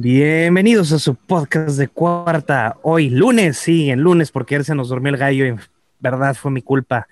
[0.00, 2.76] Bienvenidos a su podcast de cuarta.
[2.82, 5.60] Hoy, lunes, sí, en lunes, porque ayer se nos durmió el gallo y en
[5.98, 7.08] verdad fue mi culpa.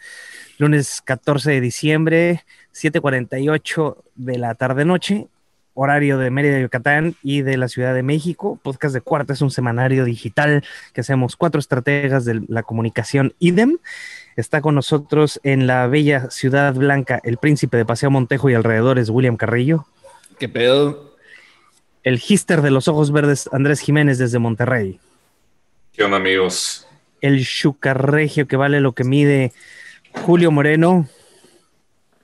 [0.57, 5.27] Lunes 14 de diciembre, 7:48 de la tarde-noche,
[5.75, 8.61] horario de Mérida, Yucatán y de la Ciudad de México.
[8.63, 10.63] Podcast de cuarta es un semanario digital
[10.93, 13.79] que hacemos cuatro estrategas de la comunicación IDEM.
[14.37, 19.11] Está con nosotros en la bella Ciudad Blanca el príncipe de Paseo Montejo y alrededores,
[19.11, 19.87] William Carrillo.
[20.39, 21.16] ¿Qué pedo?
[22.07, 25.01] El hister de los ojos verdes Andrés Jiménez desde Monterrey.
[25.93, 26.87] ¿Qué onda, amigos?
[27.21, 29.53] El chucarregio que vale lo que mide
[30.13, 31.09] Julio Moreno.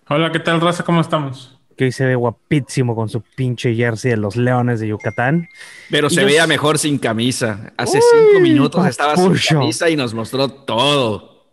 [0.08, 0.84] Hola, ¿qué tal, raza?
[0.84, 1.58] ¿Cómo estamos?
[1.76, 5.48] Que hoy se ve guapísimo con su pinche jersey de los Leones de Yucatán.
[5.90, 7.72] Pero se veía mejor sin camisa.
[7.76, 11.48] Hace cinco minutos estaba sin camisa y nos mostró todo.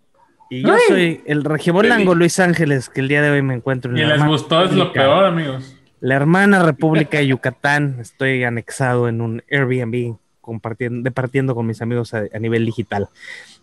[0.52, 3.98] Y yo soy el regibolango Luis Ángeles, que el día de hoy me encuentro en
[3.98, 7.98] Y les gustó, es lo peor, amigos la hermana República de Yucatán.
[7.99, 13.10] Estoy anexado en un Airbnb compartiendo, departiendo con mis amigos a, nivel digital.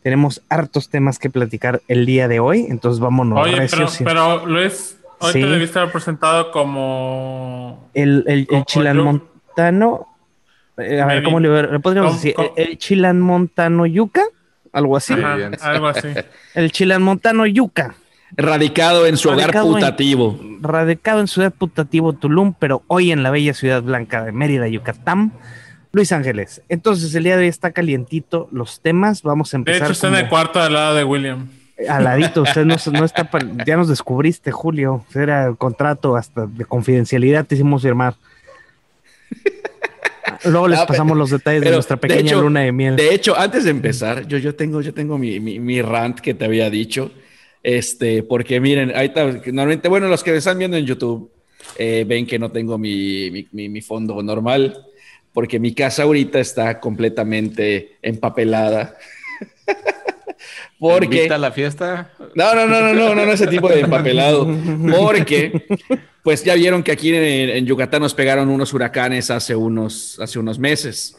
[0.03, 3.41] Tenemos hartos temas que platicar el día de hoy, entonces vámonos.
[3.41, 3.69] Oye,
[4.05, 7.91] pero, Luis, hoy te debiste haber presentado como...
[7.95, 10.07] El, el, el Montano.
[10.77, 12.35] Eh, a ver, ¿cómo le, podríamos decir?
[12.55, 14.23] ¿El Chilan Montano Yuca?
[14.73, 15.15] Algo así.
[15.15, 16.09] algo así.
[16.55, 17.95] El Chilan Montano Yuca.
[18.33, 20.39] Radicado en su hogar putativo.
[20.61, 24.67] radicado en su hogar putativo Tulum, pero hoy en la bella ciudad blanca de Mérida,
[24.69, 25.33] Yucatán.
[25.93, 29.23] Luis Ángeles, entonces el día de hoy está calientito los temas.
[29.23, 29.81] Vamos a empezar.
[29.81, 31.49] De hecho, está en el cuarto al lado de William.
[31.89, 33.29] Al ladito, usted no, no está.
[33.67, 35.07] Ya nos descubriste, Julio.
[35.15, 38.15] Era el contrato hasta de confidencialidad, te hicimos firmar.
[40.45, 42.97] Luego les pasamos los detalles de nuestra pequeña luna de miel.
[42.97, 46.35] De hecho, antes de empezar, yo, yo tengo, yo tengo mi, mi, mi rant que
[46.35, 47.11] te había dicho.
[47.67, 51.33] Este, porque miren, ahí está, normalmente, bueno, los que me están viendo en YouTube
[51.77, 54.87] eh, ven que no tengo mi, mi, mi, fondo normal,
[55.33, 58.97] porque mi casa ahorita está completamente empapelada.
[60.79, 61.17] porque...
[61.17, 62.13] ¿Invita a la fiesta?
[62.37, 64.47] No, no, no, no, no, no, no, ese tipo de empapelado.
[64.97, 65.67] Porque,
[66.23, 70.39] pues ya vieron que aquí en, en Yucatán nos pegaron unos huracanes hace unos, hace
[70.39, 71.17] unos meses.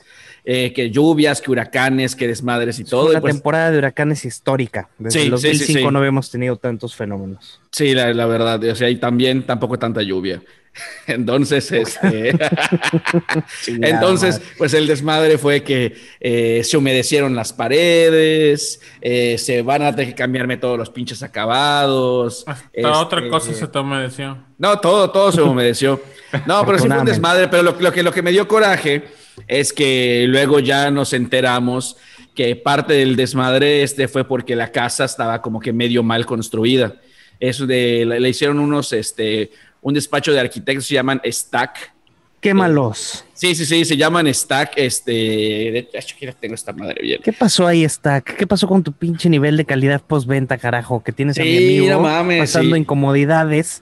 [0.50, 3.12] Eh, que lluvias, que huracanes, que desmadres y todo.
[3.12, 4.88] La pues temporada de huracanes histórica.
[4.98, 7.60] Desde el 2005 no habíamos tenido tantos fenómenos.
[7.70, 8.64] Sí, la, la, verdad.
[8.64, 10.42] O sea, y también tampoco tanta lluvia.
[11.08, 12.30] Entonces, este...
[13.68, 19.96] Entonces, pues el desmadre fue que eh, se humedecieron las paredes, eh, se van a
[19.96, 22.44] tener que cambiarme todos los pinches acabados.
[22.48, 24.38] Hasta otra este, cosa se te humedeció.
[24.58, 26.02] No, todo, todo se humedeció.
[26.46, 27.48] No, pero sí fue un desmadre.
[27.48, 29.04] Pero lo, que, lo que me dio coraje
[29.48, 31.98] es que luego ya nos enteramos
[32.36, 36.96] que parte del desmadre este fue porque la casa estaba como que medio mal construida.
[37.40, 39.52] Eso de, le, hicieron unos, este,
[39.82, 41.94] un despacho de arquitectos, se llaman Stack.
[42.40, 43.26] Quémalos.
[43.34, 44.74] Sí, sí, sí, se llaman Stack.
[44.76, 47.22] Este, de hecho, tengo esta madre bien.
[47.24, 48.36] ¿Qué pasó ahí, Stack?
[48.38, 51.04] ¿Qué pasó con tu pinche nivel de calidad postventa, carajo?
[51.04, 52.04] Que tienes a mi amigo
[52.38, 53.82] pasando incomodidades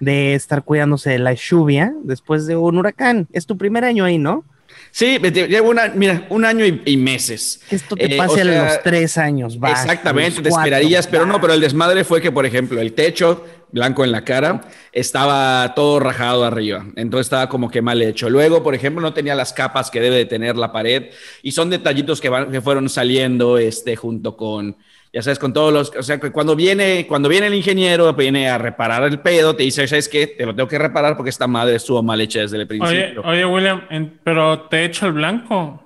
[0.00, 3.28] de estar cuidándose de la lluvia después de un huracán.
[3.32, 4.44] Es tu primer año ahí, ¿no?
[4.90, 7.62] Sí, llevo una, mira, un año y, meses.
[7.70, 9.56] esto te eh, pase a los tres años.
[9.62, 14.04] Exactamente, te esperarías, pero no, pero el desmadre fue que, por ejemplo, el techo blanco
[14.04, 14.60] en la cara
[14.92, 18.30] estaba todo rajado arriba, entonces estaba como que mal hecho.
[18.30, 21.10] Luego, por ejemplo, no tenía las capas que debe de tener la pared
[21.42, 24.76] y son detallitos que, van, que fueron saliendo este, junto con
[25.12, 28.48] ya sabes, con todos los, o sea, que cuando viene, cuando viene el ingeniero, viene
[28.48, 30.26] a reparar el pedo, te dice, ¿sabes qué?
[30.26, 33.22] Te lo tengo que reparar porque esta madre estuvo mal hecha desde el principio.
[33.22, 33.82] Oye, William,
[34.24, 35.81] pero te he hecho el blanco.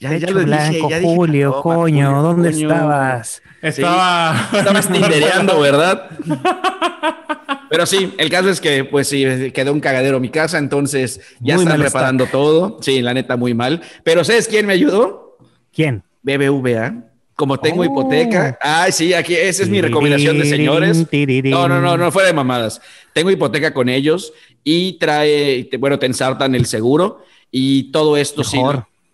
[0.00, 3.42] Ya, ya lo blanco, dije, Julio, coño, ¿dónde estabas?
[3.60, 4.48] Estaba...
[4.50, 6.08] estabas tindereando, ¿verdad?
[7.68, 11.56] Pero sí, el caso es que, pues sí, quedó un cagadero mi casa, entonces ya
[11.56, 12.78] están reparando todo.
[12.80, 13.82] Sí, la neta, muy mal.
[14.02, 15.36] Pero ¿sabes quién me ayudó?
[15.70, 16.02] ¿Quién?
[16.22, 18.58] BBVA como tengo hipoteca.
[18.60, 18.66] Oh.
[18.68, 21.06] Ay, sí, aquí esa es mi recomendación de señores.
[21.44, 22.80] No, no, no, no fuera de mamadas.
[23.14, 24.32] Tengo hipoteca con ellos
[24.64, 28.58] y trae, bueno, te ensartan el seguro y todo esto sí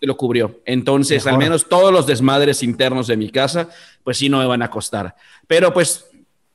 [0.01, 0.61] lo, cubrió.
[0.65, 3.69] Entonces, al menos todos los desmadres internos de mi casa,
[4.03, 5.15] pues sí no me van a costar.
[5.47, 6.05] Pero pues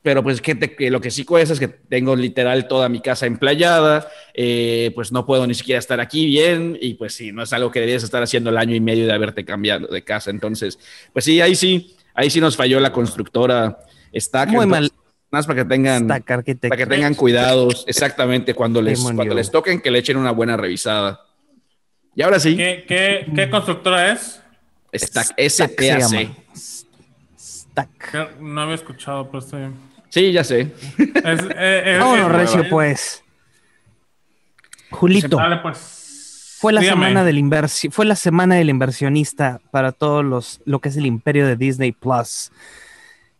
[0.03, 4.09] pero pues que, lo que sí cuesta es que tengo literal toda mi casa emplayada,
[4.33, 7.71] eh, pues no puedo ni siquiera estar aquí bien y pues sí, no es algo
[7.71, 10.29] que deberías estar haciendo el año y medio de haberte cambiado de casa.
[10.29, 10.77] Entonces,
[11.13, 13.79] pues sí, ahí sí, ahí sí nos falló la constructora
[14.13, 14.49] Stack.
[14.49, 14.91] Muy mal.
[15.31, 19.89] Más para que tengan, para que tengan cuidados exactamente cuando les, cuando les toquen que
[19.89, 21.21] le echen una buena revisada.
[22.15, 22.55] Y ahora sí.
[22.55, 24.41] ¿Qué, qué, constructora es?
[24.93, 25.81] Stack, STAC.
[27.37, 28.39] Stack.
[28.39, 29.73] No había escuchado, pero estoy bien.
[30.09, 30.71] Sí, ya sé.
[31.23, 31.41] Es,
[32.29, 33.23] Recio, pues.
[34.91, 35.37] Julito.
[35.37, 36.57] Dale, pues.
[36.59, 40.89] fue la semana del inversión, fue la semana del inversionista para todos los lo que
[40.89, 42.51] es el imperio de Disney Plus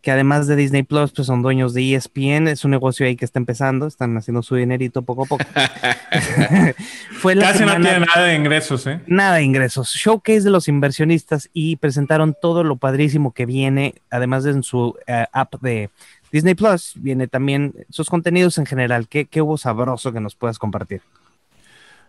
[0.03, 3.23] que además de Disney Plus, pues son dueños de ESPN, es un negocio ahí que
[3.23, 5.45] está empezando, están haciendo su dinerito poco a poco.
[7.13, 9.00] Fue Casi no tiene nada de ingresos, ¿eh?
[9.07, 9.94] Nada de ingresos.
[9.94, 14.94] Showcase de los inversionistas y presentaron todo lo padrísimo que viene, además de en su
[15.07, 15.89] eh, app de
[16.33, 19.07] Disney Plus, viene también sus contenidos en general.
[19.07, 21.01] ¿Qué, ¿Qué hubo sabroso que nos puedas compartir?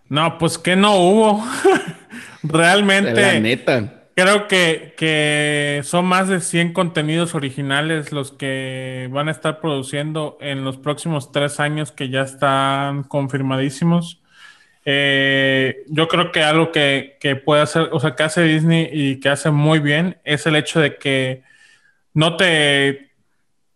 [0.08, 1.44] No, pues que no hubo.
[2.42, 3.12] Realmente.
[3.12, 9.60] La neta Creo que, son más de 100 contenidos originales los que van a estar
[9.60, 14.22] produciendo en los próximos tres años que ya están confirmadísimos.
[14.84, 19.30] Eh, yo creo que algo que, puede hacer, o sea, que hace Disney y que
[19.30, 21.42] hace muy bien es el hecho de que
[22.12, 23.10] no te,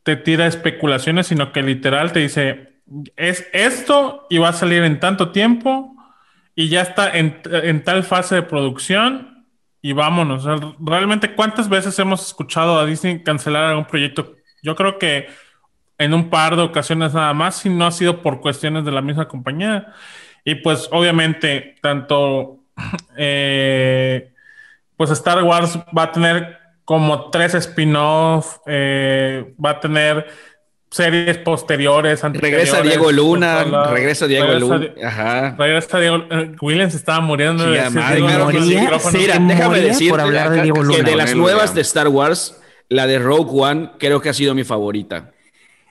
[0.05, 2.75] te tira especulaciones, sino que literal te dice,
[3.17, 5.97] es esto y va a salir en tanto tiempo
[6.55, 9.38] y ya está en, en tal fase de producción
[9.81, 10.45] y vámonos.
[10.81, 14.35] realmente, ¿cuántas veces hemos escuchado a Disney cancelar algún proyecto?
[14.63, 15.29] Yo creo que
[15.99, 19.03] en un par de ocasiones nada más, si no ha sido por cuestiones de la
[19.03, 19.93] misma compañía.
[20.45, 22.61] Y pues obviamente, tanto
[23.17, 24.33] eh,
[24.97, 30.27] pues Star Wars va a tener como tres spin-off, eh, va a tener
[30.91, 32.23] series posteriores.
[32.23, 34.89] Regresa Diego Luna, regresa Diego Luna.
[35.05, 35.55] Ajá.
[35.59, 42.09] Regresa Diego eh, Williams estaba muriendo de déjame decir que de las nuevas de Star
[42.09, 45.33] Wars, la de Rogue One creo que ha sido mi favorita.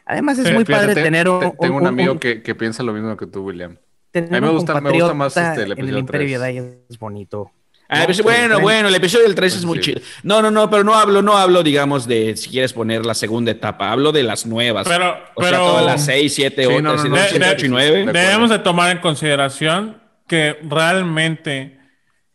[0.05, 3.27] Además es muy padre tener un, tengo un, amigo que, que, piensa lo mismo que
[3.27, 3.77] tú, William.
[4.13, 6.81] A mí me gusta, me gusta más este, el episodio el 3.
[6.89, 7.51] es bonito.
[7.89, 10.01] Ah, pues, bueno, bueno, el episodio del 3 es muy chido.
[10.21, 13.51] No, no, no, pero no hablo, no hablo, digamos, de si quieres poner la segunda
[13.51, 14.85] etapa, hablo de las nuevas.
[14.87, 18.05] Pero, o sea, todas las 6, 7, 8, y 9.
[18.11, 21.79] Debemos de tomar en consideración que realmente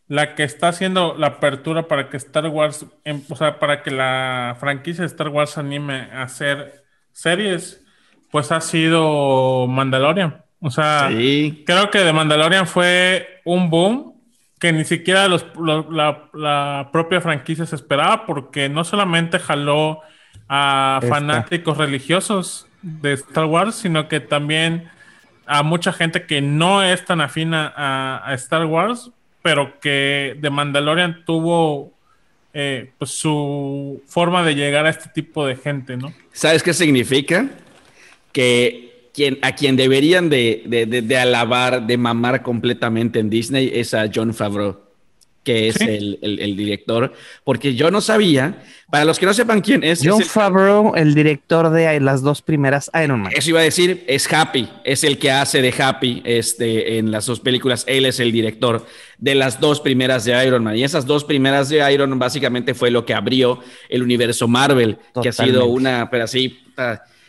[0.07, 3.91] la que está haciendo la apertura para que Star Wars, em, o sea, para que
[3.91, 7.81] la franquicia de Star Wars anime a hacer series,
[8.31, 10.43] pues ha sido Mandalorian.
[10.59, 14.12] O sea, creo que de Mandalorian fue un boom
[14.63, 19.99] que ni siquiera la, propia franquicia se esperaba, porque no solamente jaló
[20.47, 24.89] a fanáticos religiosos de Star Wars, sino que también
[25.45, 29.11] a mucha gente que no es tan afina a, Star Wars,
[29.41, 31.91] pero que de Mandalorian tuvo
[32.53, 36.13] eh, pues, su forma de llegar a este tipo de gente, ¿no?
[36.31, 37.49] ¿Sabes qué significa?
[38.31, 38.92] Que
[39.41, 44.79] a quien deberían de, alabar, de mamar completamente en Disney es a John Favreau,
[45.43, 46.17] que es el,
[46.57, 47.13] director,
[47.43, 50.01] porque yo no sabía, para los que no sepan quién es.
[50.03, 53.31] John Favreau, el director de las dos primeras Iron Man.
[53.35, 57.27] Eso iba a decir, es Happy, es el que hace de Happy este, en las
[57.27, 58.83] dos películas, él es el director
[59.19, 62.73] de las dos primeras de Iron Man, y esas dos primeras de Iron Man básicamente
[62.73, 63.59] fue lo que abrió
[63.89, 66.59] el universo Marvel, que ha sido una, pero así...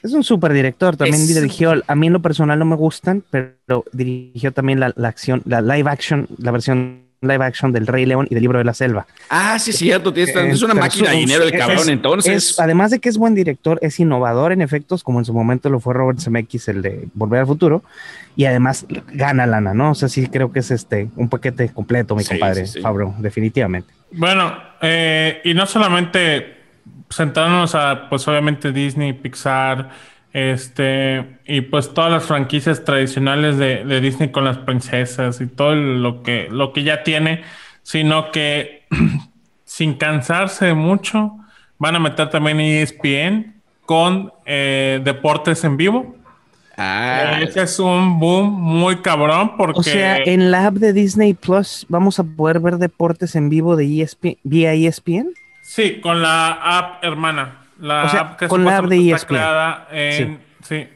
[0.04, 3.86] Es un super director, también dirigió, a mí en lo personal no me gustan, pero
[3.90, 8.34] dirigió también la, acción, la live action, la versión live action del Rey León y
[8.34, 9.06] del Libro de la Selva.
[9.30, 12.60] Ah, sí, cierto, es una máquina de dinero el cabrón, entonces.
[12.60, 15.80] además de que es buen director, es innovador en efectos, como en su momento lo
[15.80, 17.82] fue Robert Zemeckis, el de Volver al Futuro,
[18.36, 18.84] y además
[19.14, 19.92] gana lana, ¿no?
[19.92, 23.90] O sea, sí creo que es este un paquete completo, mi compadre, Fabro, definitivamente.
[24.12, 26.63] Bueno, eh, y no solamente
[27.10, 29.90] centrarnos a, pues obviamente Disney, Pixar,
[30.32, 36.22] este, y pues todas las franquicias tradicionales de, Disney con las princesas y todo lo
[36.22, 37.44] que, lo que ya tiene,
[37.82, 38.82] sino que
[39.64, 41.36] sin cansarse mucho,
[41.78, 43.54] van a meter también ESPN
[43.86, 46.16] con eh, deportes en vivo.
[46.76, 47.38] Ah.
[47.40, 49.78] Ese es un boom muy cabrón porque...
[49.78, 53.76] O sea, en la app de Disney Plus vamos a poder ver deportes en vivo
[53.76, 55.32] de ESPN, vía ESPN.
[55.64, 57.62] Sí, con la app hermana.
[57.80, 59.36] La app que con la app de ESPN.
[59.90, 60.86] En, sí.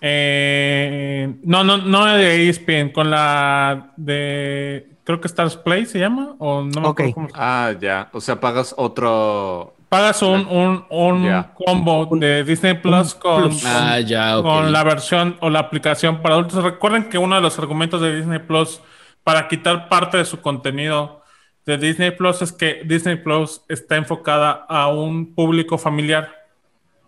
[0.00, 4.88] Eh, no, no, no de ESPN, con la de.
[5.04, 6.34] Creo que Stars Play se llama.
[6.38, 8.08] O no me acuerdo cómo Ah, ya.
[8.12, 9.76] O sea, pagas otro.
[9.88, 15.50] Pagas un, un, un combo de Disney Plus con, ah, ya, con la versión o
[15.50, 16.62] la aplicación para adultos.
[16.62, 18.80] Recuerden que uno de los argumentos de Disney Plus
[19.24, 21.19] para quitar parte de su contenido
[21.66, 26.36] de Disney Plus es que Disney Plus está enfocada a un público familiar.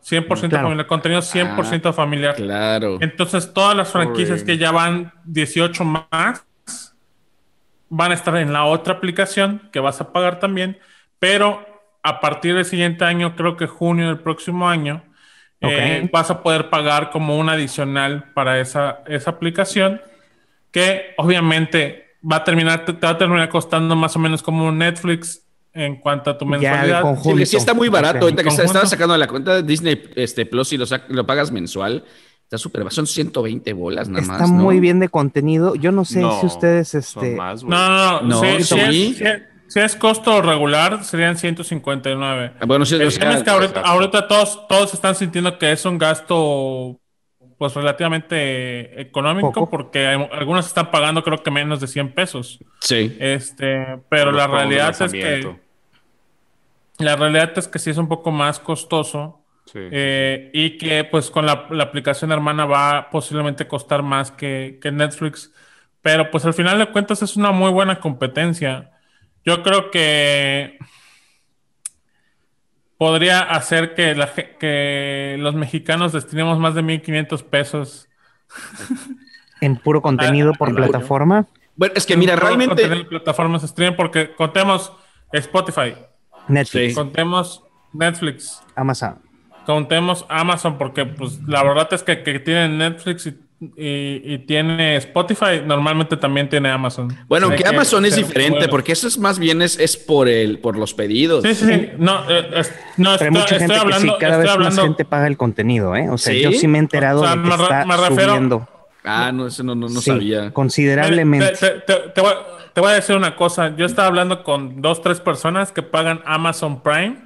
[0.05, 2.35] 100% familiar, contenido 100% ah, familiar.
[2.35, 2.99] Claro.
[3.01, 6.45] Entonces, todas las franquicias que ya van 18 más
[7.89, 10.79] van a estar en la otra aplicación que vas a pagar también,
[11.21, 11.65] pero
[12.03, 15.05] a partir del siguiente año, creo que junio del próximo año,
[15.61, 20.01] eh, vas a poder pagar como un adicional para esa, esa aplicación
[20.73, 25.43] que obviamente va a terminar, te, va a terminar costando más o menos como Netflix
[25.75, 27.03] en cuanto a tu mensualidad.
[27.23, 28.25] Sí, sí, está muy barato.
[28.25, 32.05] Ahorita que estaba sacando la cuenta de Disney este, Plus y lo, lo pagas mensual.
[32.53, 34.41] Está súper, son 120 bolas nada más.
[34.43, 35.75] Está muy bien de contenido.
[35.75, 36.95] Yo no sé si ustedes.
[36.95, 37.35] Este...
[37.35, 38.21] no, no, no.
[38.21, 42.53] no si, si, es, costo regular, serían 159.
[42.61, 45.97] Ah, bueno, sí, El tema es que ahorita, todos, todos están sintiendo que es un
[45.97, 47.01] gasto
[47.63, 52.59] pues relativamente económico porque algunos están pagando creo que menos de 100 pesos.
[52.81, 53.17] Sí.
[53.21, 55.61] Este, pero la realidad es que
[56.99, 61.47] la realidad es que sí es un poco más costoso eh, y que pues con
[61.47, 65.53] la, aplicación hermana va posiblemente costar más que, que, Netflix,
[66.01, 68.91] pero pues al final de cuentas es una muy buena competencia.
[69.45, 70.79] Yo creo que
[73.03, 78.09] podría hacer que, la, que los mexicanos destinemos más de 1.500 pesos.
[79.61, 81.47] ¿En puro contenido por plataforma?
[81.75, 83.05] Bueno, es que mira, realmente...
[83.07, 84.93] plataformas stream porque contemos
[85.33, 85.97] Spotify.
[86.47, 86.95] Netflix.
[86.95, 88.63] Contemos Netflix.
[88.77, 89.19] Amazon.
[89.67, 93.37] Contemos Amazon porque pues la verdad es que, que tienen Netflix y
[93.77, 97.17] y, tiene Spotify, normalmente también tiene Amazon.
[97.29, 100.77] Bueno, aunque Amazon es diferente, porque eso es más bien es, es por el por
[100.77, 101.45] los pedidos.
[101.45, 101.89] Sí, sí, sí.
[101.99, 102.63] No, eh,
[102.97, 106.09] no Pero mucha gente hablando, cada vez más gente paga el contenido, ¿eh?
[106.11, 108.69] O sea, yo sí me he enterado de que me, está subiendo.
[109.05, 110.53] Ah, no, eso no, no, no sabía.
[110.53, 111.53] Considerablemente.
[111.57, 112.33] Te, voy,
[112.73, 113.75] te, voy, a decir una cosa.
[113.77, 117.17] Yo estaba hablando con dos, tres personas que pagan Amazon Prime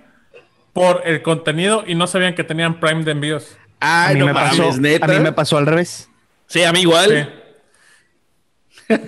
[0.73, 3.57] por el contenido y no sabían que tenían Prime de envíos.
[3.81, 6.11] a mí, me, pasó, a mí me pasó al revés.
[6.47, 7.33] Sí, a mí igual.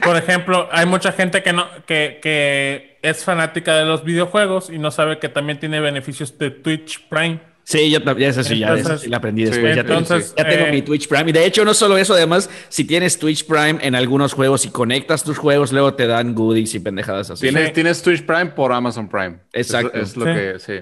[0.03, 4.79] Por ejemplo, hay mucha gente que no, que, que es fanática de los videojuegos y
[4.79, 7.41] no sabe que también tiene beneficios de Twitch Prime.
[7.63, 9.77] Sí, yo también, eso sí, ya, la aprendí después.
[9.77, 11.29] ya, entonces, tengo, ya tengo mi eh, Twitch Prime.
[11.29, 14.71] Y de hecho, no solo eso, además, si tienes Twitch Prime en algunos juegos y
[14.71, 17.43] conectas tus juegos, luego te dan goodies y pendejadas así.
[17.43, 19.41] Tienes, tienes Twitch Prime por Amazon Prime.
[19.53, 19.99] Exacto.
[19.99, 20.81] Es, lo que, sí.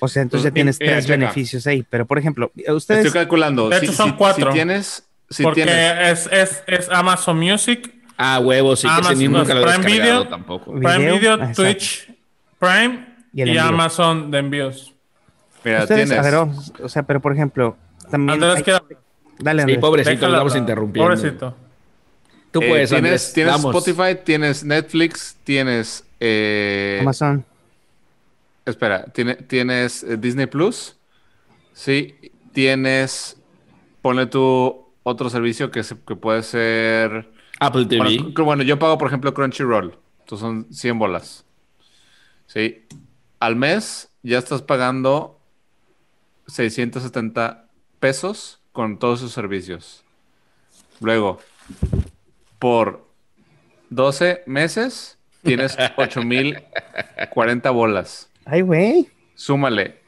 [0.00, 1.84] O sea, entonces ya tienes tres beneficios ahí.
[1.88, 3.06] Pero, por ejemplo, ustedes...
[3.06, 3.68] Estoy calculando.
[3.68, 4.50] De hecho, son cuatro.
[4.50, 5.03] Si tienes
[5.42, 5.62] porque
[6.10, 7.92] es, es, es, Amazon Music.
[8.16, 10.72] Ah, huevos, sí, Amazon, que nunca lo Prime Video, tampoco.
[10.72, 12.10] Prime Video, Twitch,
[12.58, 14.94] Prime y, Amazon de envíos.
[15.64, 16.12] Mira, tienes...
[16.12, 17.76] a ver, o sea, pero por ejemplo,
[18.10, 18.34] también.
[18.34, 18.62] Andrés, hay...
[18.62, 18.82] queda...
[19.38, 19.76] Dale, Andrés.
[19.76, 21.14] Sí, pobrecito, lo estamos interrumpiendo.
[21.14, 21.56] Pobrecito.
[22.52, 26.04] Tú eh, puedes, tienes, tienes Spotify, tienes Netflix, tienes.
[26.20, 26.98] Eh...
[27.00, 27.44] Amazon.
[28.64, 30.96] Espera, ¿tiene, tienes eh, Disney Plus.
[31.72, 32.14] Sí,
[32.52, 33.36] tienes.
[34.00, 37.30] Ponle tu otro servicio que, que puede ser...
[37.60, 38.32] Apple TV.
[38.42, 39.96] Bueno, yo pago, por ejemplo, Crunchyroll.
[40.20, 41.46] Entonces son 100 bolas.
[42.46, 42.84] ¿Sí?
[43.38, 45.38] Al mes ya estás pagando
[46.48, 47.68] 670
[48.00, 50.02] pesos con todos sus servicios.
[51.00, 51.38] Luego,
[52.58, 53.06] por
[53.90, 58.30] 12 meses, tienes 8040 bolas.
[58.44, 59.08] Ay, güey.
[59.34, 60.00] Súmale.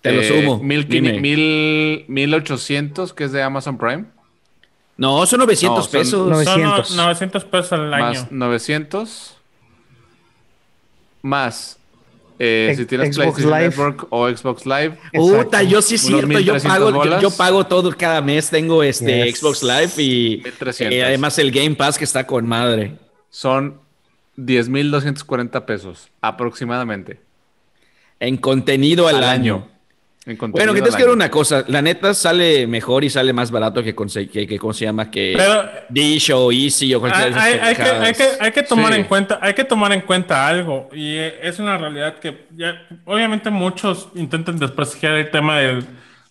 [0.00, 0.62] Te lo sumo.
[0.62, 0.86] Mil,
[1.20, 4.06] mil, 1800, que es de Amazon Prime.
[5.00, 6.28] No, son 900 pesos.
[6.28, 6.88] 900.
[6.88, 8.20] Son 900 pesos al año.
[8.20, 9.36] Más 900.
[11.22, 11.78] Más.
[12.38, 14.98] Eh, si tienes PlayStation Network o Xbox Live.
[15.14, 19.92] Puta, yo sí cierto, yo pago, yo, pago todo cada mes, tengo este Xbox Live
[19.96, 20.42] y
[20.80, 22.96] eh, además el Game Pass que está con madre.
[23.30, 23.80] Son
[24.36, 27.20] 10.240 pesos aproximadamente.
[28.20, 29.66] En contenido al, año.
[30.26, 33.94] Bueno, que te quiero una cosa, la neta sale mejor y sale más barato que,
[33.94, 35.10] que, que ¿cómo se llama?
[35.10, 35.34] Que
[35.88, 39.38] Dish o Easy o cualquier hay, hay, que, hay, que, hay que tomar en cuenta,
[39.40, 44.58] hay que tomar en cuenta algo y es una realidad que ya, obviamente muchos intentan
[44.58, 45.86] desprestigiar el tema del,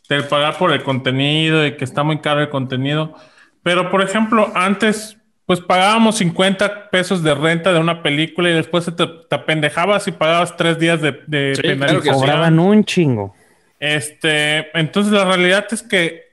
[0.07, 3.15] del pagar por el contenido y que está muy caro el contenido,
[3.63, 5.17] pero por ejemplo, antes
[5.47, 10.11] pues pagábamos 50 pesos de renta de una película y después te, te apendejabas y
[10.11, 12.13] pagabas tres días de, de penalización.
[12.13, 13.33] Cobraban un chingo.
[13.79, 16.23] Este, entonces la realidad es que,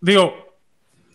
[0.00, 0.56] digo,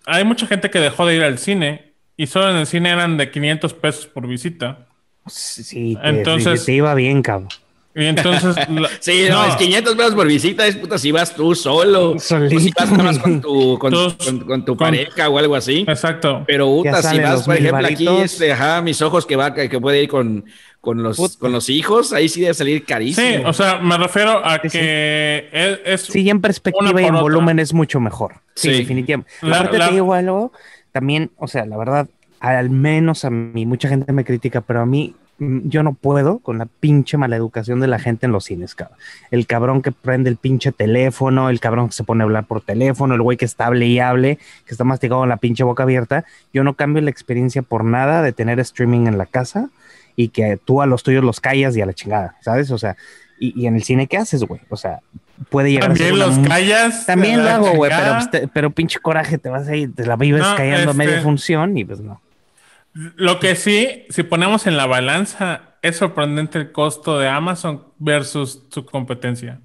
[0.05, 3.17] hay mucha gente que dejó de ir al cine y solo en el cine eran
[3.17, 4.87] de 500 pesos por visita.
[5.27, 7.49] Sí, entonces te iba bien, cabrón.
[7.95, 8.55] Y entonces.
[8.99, 12.17] sí, no, es 500 pesos por visita, es puta si vas tú solo.
[12.19, 12.59] Solito.
[12.59, 15.85] si vas nada más con tu, con, tu pareja o algo así.
[15.87, 16.43] Exacto.
[16.47, 20.03] Pero puta, si vas, por ejemplo, aquí, este, ajá, mis ojos que va, que puede
[20.03, 20.45] ir con,
[20.83, 23.25] con los, con los hijos, ahí sí debe salir carísimo.
[23.25, 25.47] Sí, o sea, me refiero a que
[25.85, 28.33] es, Sí, en perspectiva y en volumen es mucho mejor.
[28.53, 29.31] Sí, definitivamente.
[29.41, 30.51] Aparte te digo algo,
[30.91, 32.09] también, o sea, la verdad,
[32.41, 36.57] al menos a mí, mucha gente me critica, pero a mí yo no puedo con
[36.57, 38.97] la pinche maleducación de la gente en los cines, cabrón.
[39.31, 42.61] El cabrón que prende el pinche teléfono, el cabrón que se pone a hablar por
[42.61, 45.83] teléfono, el güey que está hable y hable, que está masticado con la pinche boca
[45.83, 46.25] abierta.
[46.53, 49.69] Yo no cambio la experiencia por nada de tener streaming en la casa
[50.15, 52.69] y que tú a los tuyos los callas y a la chingada, ¿sabes?
[52.71, 52.95] O sea,
[53.39, 54.61] y, en el cine, ¿qué haces, güey?
[54.69, 54.99] O sea,
[55.49, 57.05] puede llegar También a ser los callas.
[57.05, 60.91] También lo hago, güey, pero, pero, pinche coraje, te vas ahí, te la vives callando
[60.91, 62.21] a media este, función y pues no.
[62.93, 68.63] Lo que sí, si ponemos en la balanza, es sorprendente el costo de Amazon versus
[68.69, 69.59] su competencia.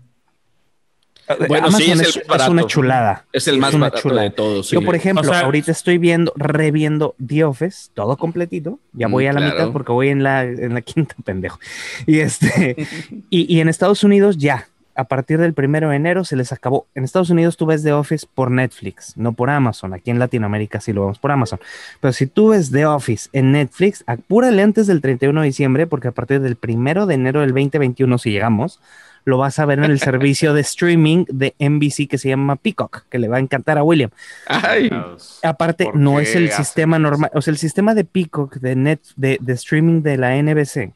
[1.46, 2.18] Bueno, sí, es,
[2.48, 3.26] una chulada.
[3.32, 4.70] Es el más barato de todos.
[4.70, 8.80] Yo, por ejemplo, ahorita estoy viendo, reviendo The Office, todo completito.
[8.92, 11.58] Ya voy a la mitad porque voy en la, en la quinta, pendejo.
[12.06, 12.76] Y este,
[13.30, 14.68] y, y en Estados Unidos ya,
[14.98, 16.88] a partir del primero de enero se les acabó.
[16.96, 19.94] En Estados Unidos tú ves The Office por Netflix, no por Amazon.
[19.94, 21.60] Aquí en Latinoamérica sí lo vemos por Amazon.
[22.00, 26.08] Pero si tú ves The Office en Netflix, apúrale antes del 31 de diciembre, porque
[26.08, 28.80] a partir del primero de enero del 2021, si llegamos,
[29.24, 33.04] lo vas a ver en el servicio de streaming de NBC que se llama Peacock,
[33.08, 34.10] que le va a encantar a William.
[35.44, 39.38] Aparte, no es el sistema normal, o sea, el sistema de Peacock de, net, de,
[39.52, 40.92] streaming de la NBC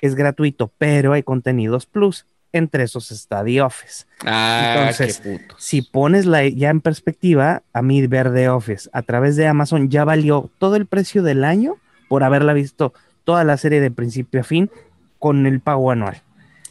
[0.00, 2.24] es gratuito, pero hay contenidos plus.
[2.54, 4.04] Entre esos está The Office.
[4.24, 5.20] Ah, Entonces,
[5.58, 9.90] si pones la, ya en perspectiva, a mí ver The Office a través de Amazon
[9.90, 12.94] ya valió todo el precio del año por haberla visto
[13.24, 14.70] toda la serie de principio a fin
[15.18, 16.22] con el pago anual.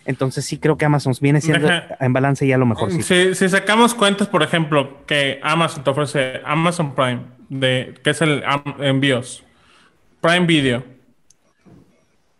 [0.05, 1.67] Entonces sí creo que Amazon viene siendo
[1.99, 2.89] en balance ya lo mejor.
[3.03, 8.41] Si, sacamos cuentas, por ejemplo, que Amazon te ofrece Amazon Prime, de, que es el
[8.79, 9.43] envíos,
[10.21, 10.85] Prime Video,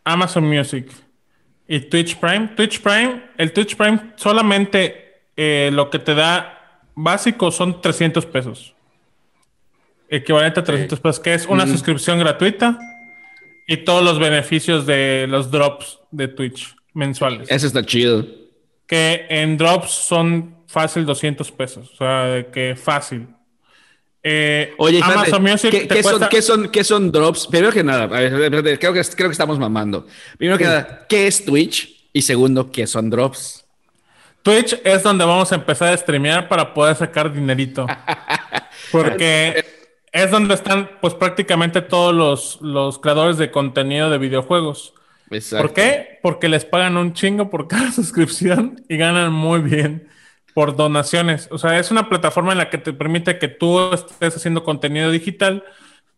[0.06, 0.90] Amazon Music
[1.68, 2.50] y Twitch Prime.
[2.56, 8.76] Twitch Prime, el Twitch Prime solamente eh, lo que te da básico son 300 pesos.
[10.10, 12.78] Equivalente a 300 pesos, que es una suscripción gratuita
[13.68, 17.50] y todos los beneficios de los drops de Twitch mensuales.
[17.50, 18.26] Eso está chido.
[18.86, 21.92] Que en drops son fácil 200 pesos.
[21.94, 23.28] O sea, que fácil.
[24.26, 27.46] Eh, Oye, Amazon Music ¿qué, son, ¿qué, son, ¿qué, son, drops?
[27.48, 30.08] Primero que nada, creo, que, creo que estamos mamando.
[30.38, 32.08] Primero que nada, ¿qué es Twitch?
[32.14, 33.66] Y segundo, ¿qué son drops?
[34.42, 37.86] Twitch es donde vamos a empezar a streamear para poder sacar dinerito.
[38.92, 39.66] Porque
[40.14, 44.94] es donde están, pues, prácticamente todos los, los creadores de contenido de videojuegos.
[45.50, 46.20] ¿Por qué?
[46.22, 50.08] Porque les pagan un chingo por cada suscripción y ganan muy bien
[50.54, 51.48] por donaciones.
[51.52, 55.12] O sea, es una plataforma en la que te permite que tú estés haciendo contenido
[55.12, 55.64] digital,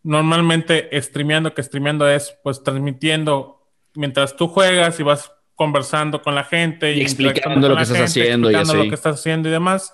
[0.04, 6.44] normalmente streameando, que streameando es pues transmitiendo mientras tú juegas y vas conversando con la
[6.44, 9.94] gente y, explicando lo que estás haciendo y lo que estás haciendo y demás.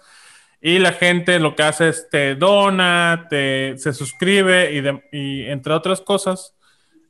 [0.60, 5.74] Y la gente lo que hace es te dona, te, se suscribe y, y entre
[5.74, 6.56] otras cosas.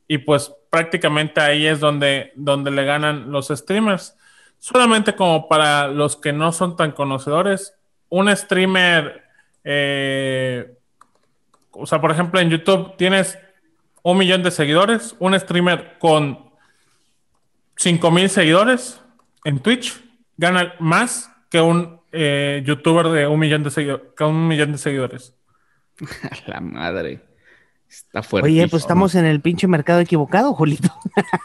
[0.08, 4.16] Y pues prácticamente ahí es donde, donde le ganan los streamers.
[4.62, 7.74] Solamente como para los que no son tan conocedores,
[8.08, 9.24] un streamer,
[9.64, 10.78] eh,
[11.72, 13.36] o sea, por ejemplo, en YouTube tienes
[14.04, 16.52] un millón de seguidores, un streamer con
[17.74, 19.00] cinco mil seguidores
[19.42, 20.00] en Twitch
[20.36, 25.34] gana más que un eh, youtuber de un millón de, seguidores, un millón de seguidores.
[26.46, 27.31] La madre.
[27.92, 28.48] Está fuerte.
[28.48, 30.88] Oye, pues estamos en el pinche mercado equivocado, Julito.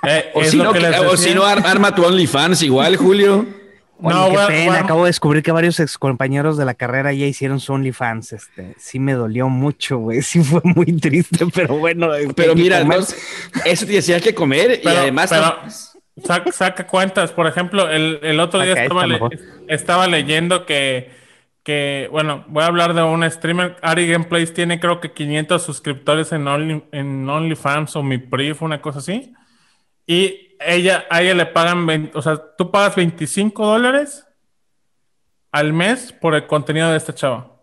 [0.08, 3.46] Eh, o, si no, o, si no, arma tu OnlyFans igual, Julio.
[4.00, 4.80] no, qué pena.
[4.80, 8.32] Acabo de descubrir que varios ex compañeros de la carrera ya hicieron su OnlyFans.
[8.32, 10.22] Este, sí me dolió mucho, güey.
[10.28, 12.12] Sí fue muy triste, pero bueno.
[12.34, 12.86] Pero mira,
[13.66, 15.34] eso te decía que comer y además.
[16.54, 17.34] saca, cuentas.
[17.34, 18.88] Por ejemplo, el, otro día
[19.68, 21.12] estaba leyendo que
[21.68, 23.76] que, bueno, voy a hablar de un streamer.
[23.82, 28.82] Ari Gameplays tiene creo que 500 suscriptores en, Only, en OnlyFans o mi Prif, una
[28.82, 29.34] cosa así.
[30.06, 34.26] Y ella, a ella le pagan, o sea, tú pagas 25 dólares
[35.52, 37.62] al mes por el contenido de esta chava.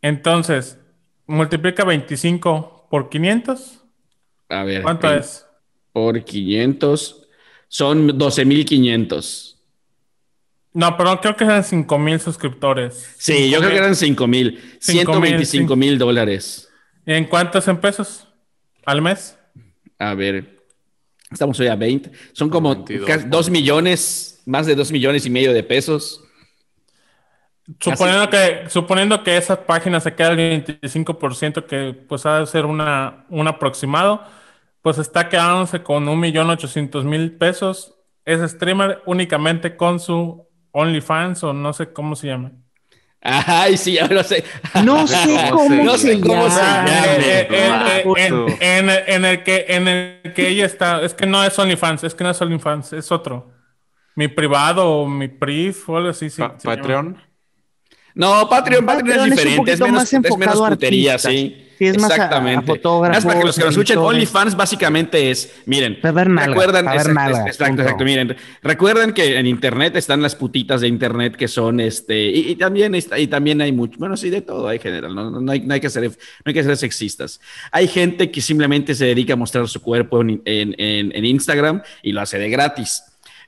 [0.00, 0.78] Entonces,
[1.26, 3.84] multiplica 25 por 500.
[4.50, 4.82] A ver.
[4.82, 5.44] ¿Cuánto es?
[5.92, 7.26] Por 500
[7.66, 9.53] son 12.500.
[10.74, 13.14] No, pero creo que eran 5 mil suscriptores.
[13.16, 14.76] Sí, yo creo que eran 5 mil.
[14.80, 16.68] 125 mil dólares.
[17.06, 18.28] ¿Y en cuántos en pesos
[18.84, 19.38] al mes?
[19.98, 20.58] A ver,
[21.30, 22.10] estamos hoy a 20.
[22.32, 26.20] Son como 2 millones, más de 2 millones y medio de pesos.
[27.78, 32.66] Suponiendo que, suponiendo que esa página se queda el 25%, que pues ha de ser
[32.66, 34.22] una, un aproximado,
[34.82, 41.92] pues está quedándose con 1.800.000 pesos ese streamer únicamente con su OnlyFans o no sé
[41.92, 42.52] cómo se llama.
[43.22, 44.44] Ay, sí, ya lo sé.
[44.84, 46.86] No sé cómo, no sé cómo se llama.
[48.60, 52.22] En, el que, en el que ella está, es que no es OnlyFans, es que
[52.24, 53.50] no es OnlyFans, es otro.
[54.14, 56.28] Mi privado o mi PRIF o algo así.
[56.28, 57.16] Sí, Patreon.
[58.14, 61.68] No, Patreon, Patreon, es diferente, es, menos, es menos putería, sí.
[61.78, 62.80] Sí, es Exactamente.
[62.82, 68.36] Más, a, para que los que nos escuchen, OnlyFans básicamente es, miren, exacto, exacto, miren,
[68.62, 73.18] recuerden que en internet están las putitas de internet que son, este, y, también está,
[73.18, 75.80] y también hay mucho, bueno, sí, de todo hay general, no, no, hay, no, hay,
[75.80, 76.12] que ser, no
[76.44, 77.40] hay que ser sexistas.
[77.72, 82.12] Hay gente que simplemente se dedica a mostrar su cuerpo en, en, en Instagram y
[82.12, 83.02] lo hace de gratis.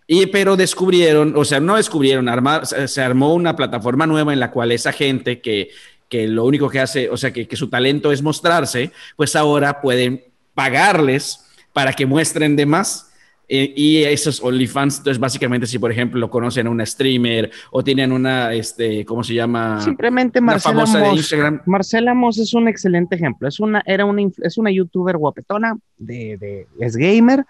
[0.08, 4.52] Y pero descubrieron, o sea, no descubrieron, armar, se armó una plataforma nueva en la
[4.52, 5.70] cual esa gente que,
[6.08, 9.80] que lo único que hace, o sea, que, que, su talento es mostrarse, pues ahora
[9.80, 10.22] pueden
[10.54, 13.12] pagarles para que muestren de más.
[13.48, 17.84] Eh, y esos OnlyFans, entonces básicamente si por ejemplo lo conocen a una streamer o
[17.84, 19.80] tienen una, este, ¿cómo se llama?
[19.80, 21.34] Simplemente Marcela Moss.
[21.64, 23.46] Marcela Moss es un excelente ejemplo.
[23.46, 27.44] Es una, era una, es una youtuber guapetona, de, de, es gamer,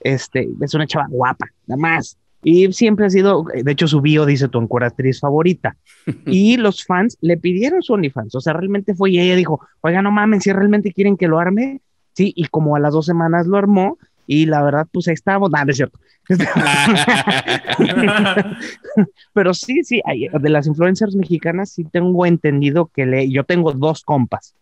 [0.00, 2.18] este, es una chava guapa, nada más.
[2.42, 5.76] Y siempre ha sido, de hecho su bio dice tu actriz favorita.
[6.26, 10.02] y los fans le pidieron su OnlyFans, o sea, realmente fue y ella dijo, oiga,
[10.02, 11.80] no mames, si realmente quieren que lo arme,
[12.12, 15.50] sí, y como a las dos semanas lo armó, y la verdad, pues ahí estábamos,
[15.50, 15.98] nada, es cierto.
[19.32, 24.02] Pero sí, sí, de las influencers mexicanas sí tengo entendido que le, yo tengo dos
[24.02, 24.56] compas,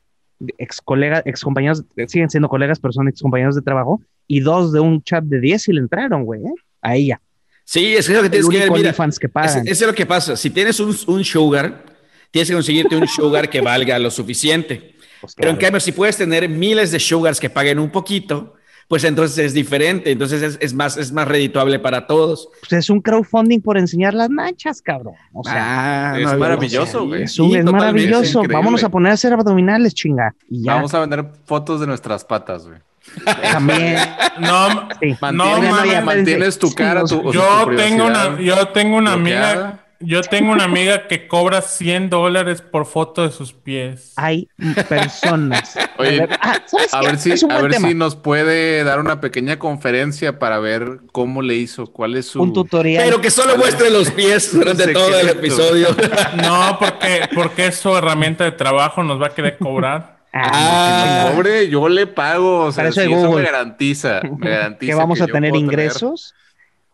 [0.59, 4.73] ex colegas, ex compañeros, siguen siendo colegas, pero son ex compañeros de trabajo, y dos
[4.73, 6.55] de un chat de 10 y le entraron, güey, ¿eh?
[6.83, 7.23] a ella.
[7.65, 8.71] Sí, es lo que tienes que ver.
[8.71, 9.67] Mira, que pagan.
[9.67, 10.37] Es, es, lo que pasa.
[10.37, 11.85] Si tienes un, un, sugar,
[12.31, 14.97] tienes que conseguirte un sugar que valga lo suficiente.
[15.21, 18.55] Pues Pero en cambio, si puedes tener miles de sugars que paguen un poquito,
[18.87, 20.11] pues entonces es diferente.
[20.11, 22.51] Entonces es, es más, es más redituable para todos.
[22.61, 25.15] Pues es un crowdfunding por enseñar las manchas, cabrón.
[25.33, 27.23] O sea, ah, es maravilloso, güey.
[27.23, 28.43] Es, es maravilloso.
[28.43, 30.35] Vámonos a poner a hacer abdominales, chinga.
[30.51, 30.75] Y ya.
[30.75, 32.79] Vamos a vender fotos de nuestras patas, güey.
[33.25, 33.99] También.
[34.39, 34.89] No,
[35.21, 37.05] mantienes, mantienes tu cara.
[37.05, 39.81] Tu, yo, tengo una, yo tengo una amiga.
[40.01, 44.13] Yo tengo una amiga que cobra 100 dólares por foto de sus pies.
[44.17, 44.49] Hay
[44.89, 45.77] personas.
[45.99, 46.61] Oye, ah,
[46.93, 51.41] a ver, si, a ver si nos puede dar una pequeña conferencia para ver cómo
[51.41, 52.43] le hizo, cuál es su...
[52.43, 53.03] Un tutorial.
[53.03, 55.89] Pero que solo muestre los pies durante todo el episodio.
[56.43, 60.14] No, porque, porque es su herramienta de trabajo, nos va a querer cobrar.
[60.37, 62.65] Ah, pobre, yo le pago.
[62.65, 66.35] O sea, eso, me garantiza, me garantiza que vamos a tener ingresos.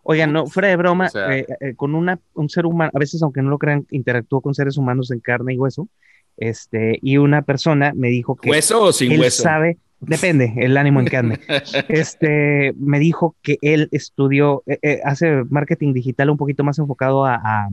[0.02, 3.42] Oigan, no, fuera de broma, eh, eh, con una, un ser humano, a veces aunque
[3.42, 5.88] no lo crean, interactúo con seres humanos en carne y hueso,
[6.36, 8.50] este, y una persona me dijo que...
[8.50, 9.42] ¿Hueso o sin él hueso?
[9.42, 11.38] sabe, depende, el ánimo en carne.
[11.88, 17.34] este, me dijo que él estudió, eh, hace marketing digital un poquito más enfocado a
[17.34, 17.68] a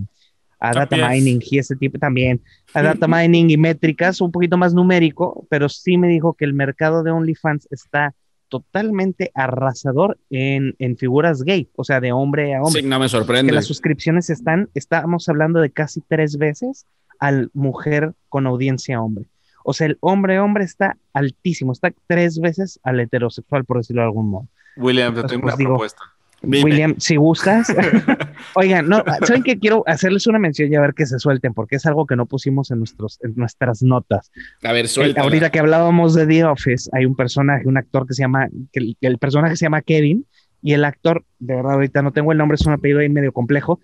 [0.59, 2.41] data mining y ese tipo también,
[2.73, 6.53] a data mining y métricas, un poquito más numérico, pero sí me dijo que el
[6.53, 8.13] mercado de OnlyFans está
[8.49, 12.81] totalmente arrasador en, en figuras gay, o sea, de hombre a hombre.
[12.81, 13.51] Sí, no me sorprende.
[13.51, 16.85] Que las suscripciones están, estamos hablando de casi tres veces
[17.19, 19.25] al mujer con audiencia hombre.
[19.69, 24.29] O sea, el hombre-hombre está altísimo, está tres veces al heterosexual, por decirlo de algún
[24.29, 24.47] modo.
[24.77, 26.03] William, te tengo pues una propuesta.
[26.43, 27.67] William, si gustas.
[28.55, 31.53] Oigan, no, ¿saben que quiero hacerles una mención y a ver que se suelten?
[31.53, 34.31] Porque es algo que no pusimos en, nuestros, en nuestras notas.
[34.63, 35.21] A ver, suelta.
[35.21, 38.95] Ahorita que hablábamos de The Office, hay un personaje, un actor que se llama, que
[39.01, 40.25] el, personaje se llama Kevin
[40.61, 43.31] y el actor, de verdad, ahorita no tengo el nombre, es un apellido ahí medio
[43.31, 43.79] complejo.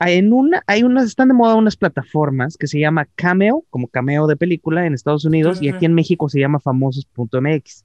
[0.00, 4.26] En una, hay unas, están de moda unas plataformas que se llama Cameo, como Cameo
[4.26, 7.84] de película en Estados Unidos, y aquí en México se llama famosos.mx.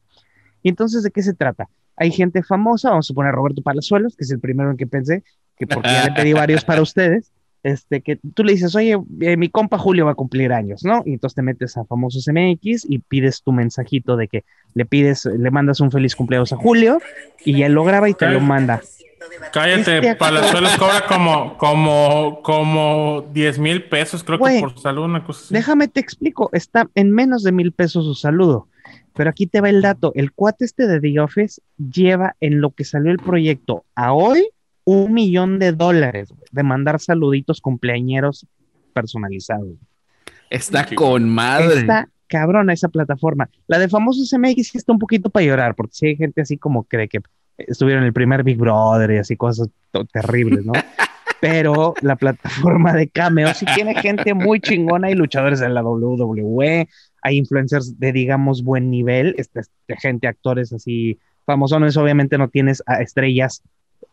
[0.64, 1.68] Y entonces, ¿de qué se trata?
[1.98, 5.24] Hay gente famosa, vamos a suponer Roberto Palazuelos, que es el primero en que pensé,
[5.58, 7.32] que porque ya le pedí varios para ustedes,
[7.64, 11.02] este, que tú le dices, oye, eh, mi compa Julio va a cumplir años, ¿no?
[11.04, 14.44] Y entonces te metes a Famosos MX y pides tu mensajito de que
[14.76, 17.00] le pides, le mandas un feliz cumpleaños a Julio
[17.44, 18.82] y él lo graba y te lo manda.
[19.52, 25.24] Cállate, este Palazuelos cobra como, como, como 10 mil pesos, creo que por salud, una
[25.24, 25.54] cosa así.
[25.54, 28.68] Déjame te explico, está en menos de mil pesos su saludo.
[29.16, 30.12] Pero aquí te va el dato.
[30.16, 34.50] El cuate este de The Office lleva en lo que salió el proyecto a hoy
[34.84, 38.46] un millón de dólares de mandar saluditos cumpleañeros
[38.94, 39.74] personalizados.
[40.50, 41.80] Está con madre.
[41.80, 43.50] Está cabrona esa plataforma.
[43.68, 46.84] La de Famosos MX está un poquito para llorar, porque si hay gente así como
[46.84, 47.20] cree que
[47.58, 49.70] estuvieron en el primer Big Brother y así cosas
[50.12, 50.74] terribles, ¿no?
[51.42, 56.88] Pero la plataforma de Cameo sí tiene gente muy chingona y luchadores de la WWE,
[57.26, 62.84] hay influencers de, digamos, buen nivel, este, este gente, actores así famosos, obviamente no tienes
[62.86, 63.64] a estrellas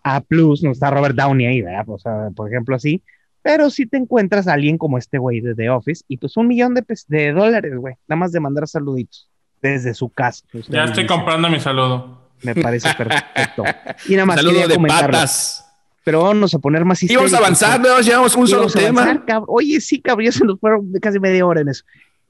[0.03, 1.85] A+, no está Robert Downey ahí, ¿verdad?
[1.89, 3.03] O sea, por ejemplo, así,
[3.43, 6.49] Pero si te encuentras a alguien como este güey de The Office y pues un
[6.49, 9.29] millón de, de dólares, güey, nada más de mandar saluditos
[9.61, 10.45] desde su casa.
[10.69, 12.31] Ya estoy comprando mi saludo.
[12.43, 13.65] Me parece perfecto.
[14.09, 15.69] Y nada más Saludo de patas.
[16.05, 19.23] Pero vamos a poner más Íbamos avanzando, llevamos un solo tema.
[19.47, 21.85] Oye, sí, cabrón, ya se nos fueron casi media hora en eso.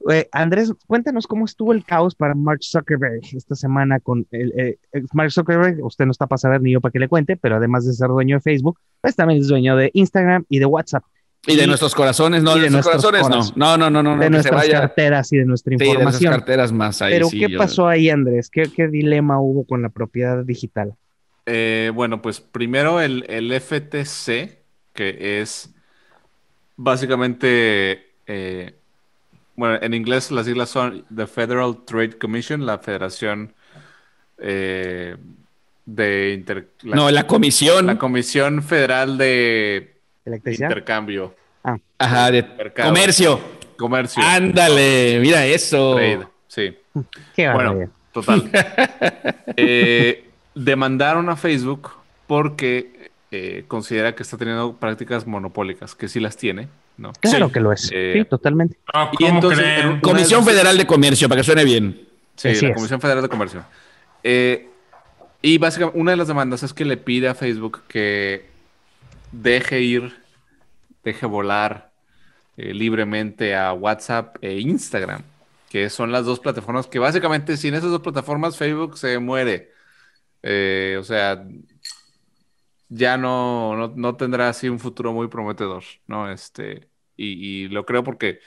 [0.09, 4.77] Eh, Andrés, cuéntanos cómo estuvo el caos para Mark Zuckerberg esta semana con el, eh,
[5.13, 5.83] Mark Zuckerberg.
[5.83, 8.09] Usted no está para saber ni yo para que le cuente, pero además de ser
[8.09, 11.03] dueño de Facebook, pues también es dueño de Instagram y de WhatsApp.
[11.45, 13.77] Y de nuestros corazones, no, de, nuestros corazones, no.
[13.77, 14.21] No, no, no, no.
[14.21, 15.95] De nuestras carteras y de nuestra información.
[15.95, 17.13] Sí, de nuestras carteras más ahí.
[17.13, 18.49] Pero, ¿qué pasó ahí, Andrés?
[18.49, 20.93] ¿Qué, ¿Qué, dilema hubo con la propiedad digital?
[21.45, 24.57] Eh, bueno, pues primero el, el, FTC,
[24.93, 25.73] que es
[26.77, 28.75] básicamente eh,
[29.55, 33.53] bueno, en inglés las siglas son the Federal Trade Commission, la Federación
[34.37, 35.15] eh,
[35.85, 37.85] de Inter No, la Comisión.
[37.85, 41.35] La Comisión Federal de Intercambio.
[41.63, 41.77] Ah.
[41.97, 42.45] Ajá, de
[42.81, 43.39] comercio.
[43.77, 44.23] Comercio.
[44.23, 45.95] Ándale, mira eso.
[45.95, 46.77] Trade, sí.
[47.35, 48.49] Qué bueno, total.
[49.57, 51.89] eh, demandaron a Facebook
[52.27, 56.67] porque eh, considera que está teniendo prácticas monopólicas, que sí las tiene.
[56.97, 57.11] ¿No?
[57.19, 57.89] Claro que lo es.
[57.93, 58.77] Eh, sí, totalmente.
[58.93, 59.65] Ah, y entonces,
[60.01, 62.07] Comisión Federal de Comercio, para que suene bien.
[62.35, 63.63] Sí, la Comisión Federal de Comercio.
[64.23, 64.69] Eh,
[65.41, 68.45] y básicamente, una de las demandas es que le pide a Facebook que
[69.31, 70.15] deje ir,
[71.03, 71.91] deje volar
[72.57, 75.23] eh, libremente a WhatsApp e Instagram,
[75.69, 79.71] que son las dos plataformas que básicamente sin esas dos plataformas Facebook se muere.
[80.99, 81.43] o sea,
[82.93, 86.31] ya no, no, tendrá así un futuro muy prometedor, ¿no?
[86.31, 88.39] Este, y, lo creo porque,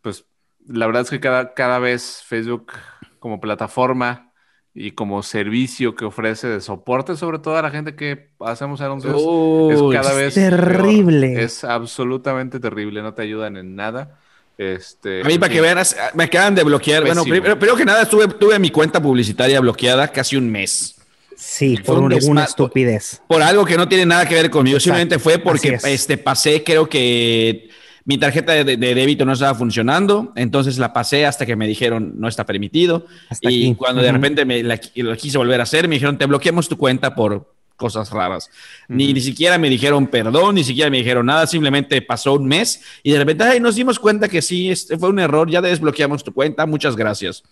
[0.00, 0.24] pues,
[0.66, 2.72] la verdad es que cada, cada vez Facebook
[3.18, 4.32] como plataforma
[4.74, 9.16] y como servicio que ofrece de soporte, sobre todo a la gente que hacemos anuncios,
[9.16, 11.42] es cada vez terrible.
[11.42, 14.20] Es absolutamente terrible, no te ayudan en nada.
[14.56, 15.78] Este, a mí, para que vean,
[16.14, 17.04] me acaban de bloquear.
[17.04, 20.99] Bueno, primero, que nada, tuve, tuve mi cuenta publicitaria bloqueada casi un mes.
[21.40, 23.22] Sí, por una, estupidez.
[23.26, 24.78] Por algo que no tiene nada que ver conmigo.
[24.78, 27.70] Simplemente fue porque este, pasé, creo que
[28.04, 32.28] mi tarjeta de, débito no estaba funcionando, entonces la pasé hasta que me dijeron no
[32.28, 33.06] está permitido.
[33.40, 36.76] y cuando de repente me la, quise volver a hacer, me dijeron te bloqueamos tu
[36.76, 38.50] cuenta por cosas raras.
[38.88, 42.82] ni, ni siquiera me dijeron perdón, ni siquiera me dijeron nada, simplemente pasó un mes
[43.02, 46.22] y de repente ay, nos dimos cuenta que sí, este fue un error, ya desbloqueamos
[46.22, 47.42] tu cuenta, muchas gracias.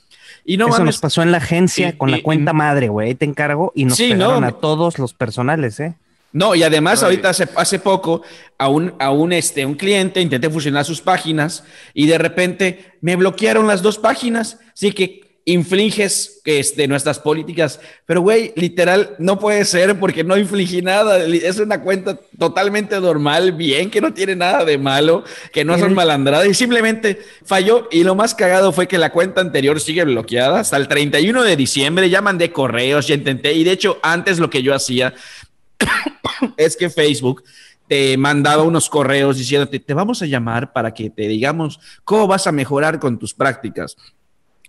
[0.49, 3.09] Y no Eso nos pasó en la agencia con la cuenta madre, güey.
[3.09, 5.95] Ahí te encargo y nos sí, a todos los personales, ¿eh?
[6.33, 8.23] No, y además ahorita hace, hace poco
[8.57, 13.17] a un, a un, este, un cliente intenté fusionar sus páginas y de repente me
[13.17, 14.59] bloquearon las dos páginas.
[14.73, 17.81] Así que infliges este, nuestras políticas.
[18.05, 21.25] Pero, güey, literal, no puede ser porque no infligí nada.
[21.25, 25.95] Es una cuenta totalmente normal, bien, que no tiene nada de malo, que no son
[25.95, 27.89] malandradas y simplemente falló.
[27.91, 31.57] Y lo más cagado fue que la cuenta anterior sigue bloqueada hasta el 31 de
[31.57, 32.11] diciembre.
[32.11, 33.55] Ya mandé correos, ya intenté.
[33.55, 35.15] Y de hecho, antes lo que yo hacía
[36.59, 37.43] es que Facebook
[37.89, 42.47] te mandaba unos correos diciéndote, te vamos a llamar para que te digamos cómo vas
[42.47, 43.97] a mejorar con tus prácticas.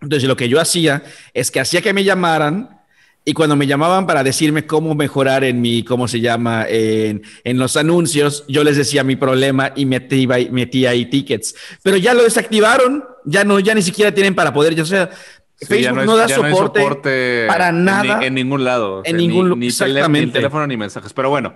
[0.02, 2.80] Entonces lo que yo hacía es que hacía que me llamaran
[3.26, 6.66] y cuando me llamaban para decirme cómo mejorar en mi, ¿cómo se llama?
[6.68, 11.54] En, en los anuncios, yo les decía mi problema y metía, metía ahí tickets.
[11.84, 15.10] Pero ya lo desactivaron, ya no, ya ni siquiera tienen para poder, ya, o sea,
[15.58, 18.26] Facebook no, da soporte, para nada.
[18.26, 19.02] En, ningún lado.
[19.04, 21.12] En ningún ni, ni, ni, teléfono ni mensajes.
[21.12, 21.56] Pero bueno,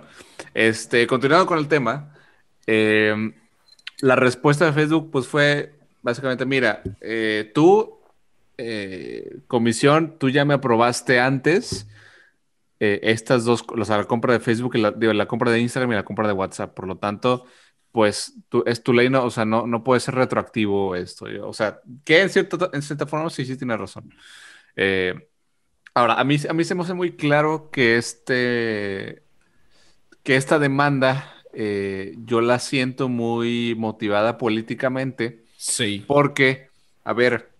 [0.52, 2.14] este, continuando con el tema,
[2.66, 3.32] eh,
[4.00, 7.98] la respuesta de Facebook pues fue básicamente, mira, eh, tú
[8.56, 11.88] eh, comisión, tú ya me aprobaste antes
[12.78, 15.92] eh, estas dos, o sea, la compra de Facebook y la, la, compra de Instagram
[15.92, 16.74] y la compra de WhatsApp.
[16.74, 17.46] Por lo tanto,
[17.90, 21.26] pues tú, es tu ley, no, o sea, no, no puede ser retroactivo esto.
[21.42, 24.14] O sea, que en, cierto, en cierta forma sí, sí tiene razón.
[24.76, 25.14] Eh,
[25.94, 29.22] ahora, a mí, a mí se me hace muy claro que, este,
[30.22, 31.30] que esta demanda
[32.16, 35.44] yo la siento muy motivada políticamente.
[35.56, 36.04] Sí.
[36.06, 36.66] Porque,
[37.04, 37.53] a ver,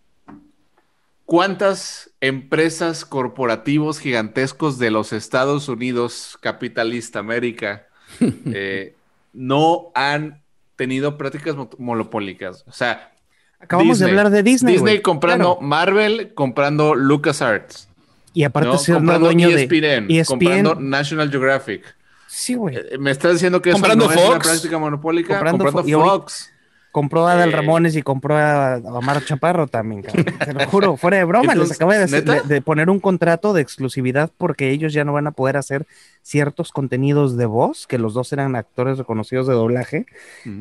[1.26, 7.86] ¿Cuántas empresas corporativos gigantescos de los Estados Unidos, capitalista América,
[8.20, 8.94] eh,
[9.32, 10.42] no han
[10.76, 12.64] tenido prácticas monopólicas?
[12.66, 13.12] O sea,
[13.58, 14.74] acabamos de hablar de Disney.
[14.74, 17.88] Disney comprando Marvel, comprando LucasArts.
[18.34, 21.96] Y aparte siendo dueño de ESPN, comprando National Geographic.
[22.26, 22.76] Sí, güey.
[22.76, 24.26] Eh, me estás diciendo que comprando eso no Fox.
[24.26, 26.52] es una práctica monopólica, comprando, comprando Fox.
[26.94, 31.24] Compró a Adal Ramones y compró a, Omar Chaparro también, Te lo juro, fuera de
[31.24, 35.26] broma, les acabo de, de, poner un contrato de exclusividad porque ellos ya no van
[35.26, 35.86] a poder hacer
[36.22, 40.06] ciertos contenidos de voz, que los dos eran actores reconocidos de doblaje.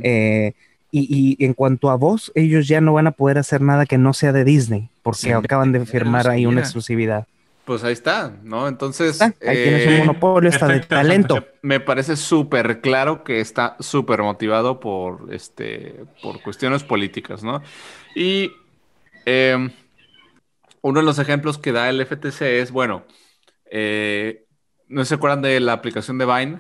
[0.01, 0.53] Eh,
[0.89, 4.13] y, en cuanto a voz, ellos ya no van a poder hacer nada que no
[4.13, 7.27] sea de Disney, porque acaban de firmar ahí una exclusividad.
[7.65, 8.67] Pues ahí está, ¿no?
[8.67, 9.21] Entonces.
[9.21, 11.45] ahí tienes un eh, monopolio hasta de talento.
[11.61, 17.63] Me parece súper claro que está súper motivado por, este, por cuestiones políticas, ¿no?
[18.15, 18.51] Y
[19.25, 19.71] em,
[20.81, 23.05] uno de los ejemplos que da el FTC es, bueno,
[23.71, 24.45] eh,
[24.89, 26.59] ¿no se acuerdan de la aplicación de Vine?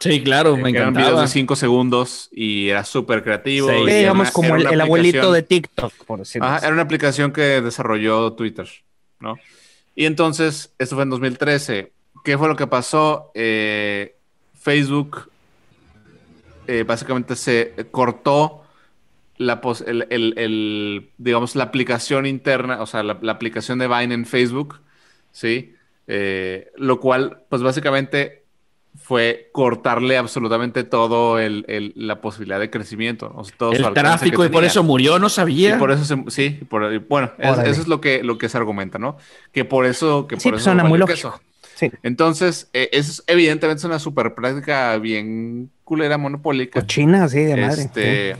[0.00, 0.90] Sí, claro, me encantaba.
[0.90, 3.70] Eran videos de cinco segundos y era súper creativo.
[3.70, 8.32] Sí, digamos como el, abuelito de TikTok, por decirlo Ajá, Era una aplicación que desarrolló
[8.34, 8.68] Twitter,
[9.18, 9.36] ¿no?
[9.94, 11.92] Y entonces, esto fue en 2013.
[12.24, 13.30] ¿Qué fue lo que pasó?
[13.34, 14.16] Eh,
[14.54, 15.30] Facebook
[16.66, 18.64] eh, básicamente se cortó
[19.38, 24.80] la, el, digamos, la aplicación interna, o sea, la, aplicación de Vine en Facebook,
[25.32, 25.74] ¿sí?
[26.06, 28.39] Eh, lo cual, pues básicamente
[28.96, 33.34] fue cortarle absolutamente todo el, la posibilidad de crecimiento.
[33.56, 35.76] todo el tráfico y por eso murió, no sabía.
[35.76, 36.60] Y por eso sí,
[37.08, 39.16] bueno, eso es lo que, lo que se argumenta, ¿no?
[39.52, 41.40] Que por eso, que por eso suena muy lógico.
[41.76, 41.90] Sí.
[42.02, 46.86] Entonces, eh, es evidentemente una super práctica bien culera, monopólica.
[46.86, 47.82] China, sí, de madre.
[47.82, 48.36] Este,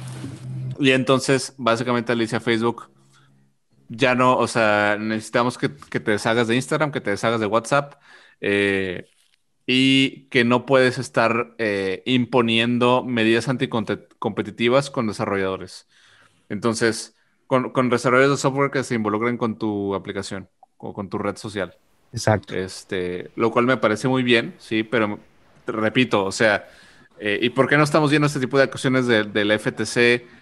[0.79, 2.91] y entonces, básicamente le dice a Facebook,
[3.89, 7.47] ya no, o sea, necesitamos que, que te deshagas de Instagram, que te deshagas de
[7.47, 7.95] WhatsApp.
[8.43, 9.09] Eh,
[9.67, 15.87] y que no puedes estar eh, imponiendo medidas anticompetitivas con desarrolladores.
[16.49, 21.19] Entonces, con, con, desarrolladores de software que se involucren con tu aplicación o con tu
[21.19, 21.77] red social.
[22.13, 22.55] Exacto.
[22.55, 25.21] Este, lo cual me parece muy bien, sí, pero
[25.67, 26.69] repito, o sea,
[27.19, 30.40] eh, ¿y por qué no estamos viendo este tipo de acciones del FTC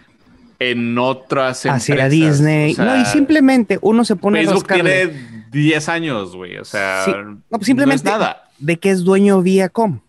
[0.58, 1.90] en otras empresas?
[1.90, 2.74] Hacia Disney.
[2.74, 7.66] no, y simplemente uno se pone Facebook tiene 10 años, güey, o sea, no, pues
[7.66, 10.00] simplemente, nada de que es dueño Viacom.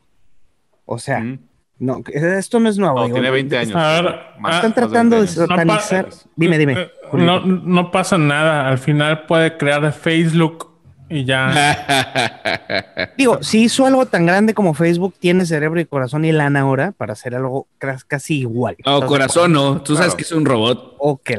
[0.85, 1.23] O sea,
[1.77, 3.07] no, esto no es nuevo.
[3.07, 3.77] No, tiene 20 años.
[4.51, 6.09] Están tratando de satanizar.
[6.35, 6.73] dime, dime.
[6.73, 8.67] Eh, no, no, pasa nada.
[8.67, 10.68] Al final puede crear Facebook
[11.09, 13.11] y ya.
[13.17, 16.91] Digo, si hizo algo tan grande como Facebook, tiene cerebro y corazón y lana ahora
[16.91, 17.67] para hacer algo
[18.07, 18.77] casi igual.
[18.85, 19.81] No, corazón no.
[19.81, 20.95] Tú sabes que es un robot.
[20.99, 21.31] Ok,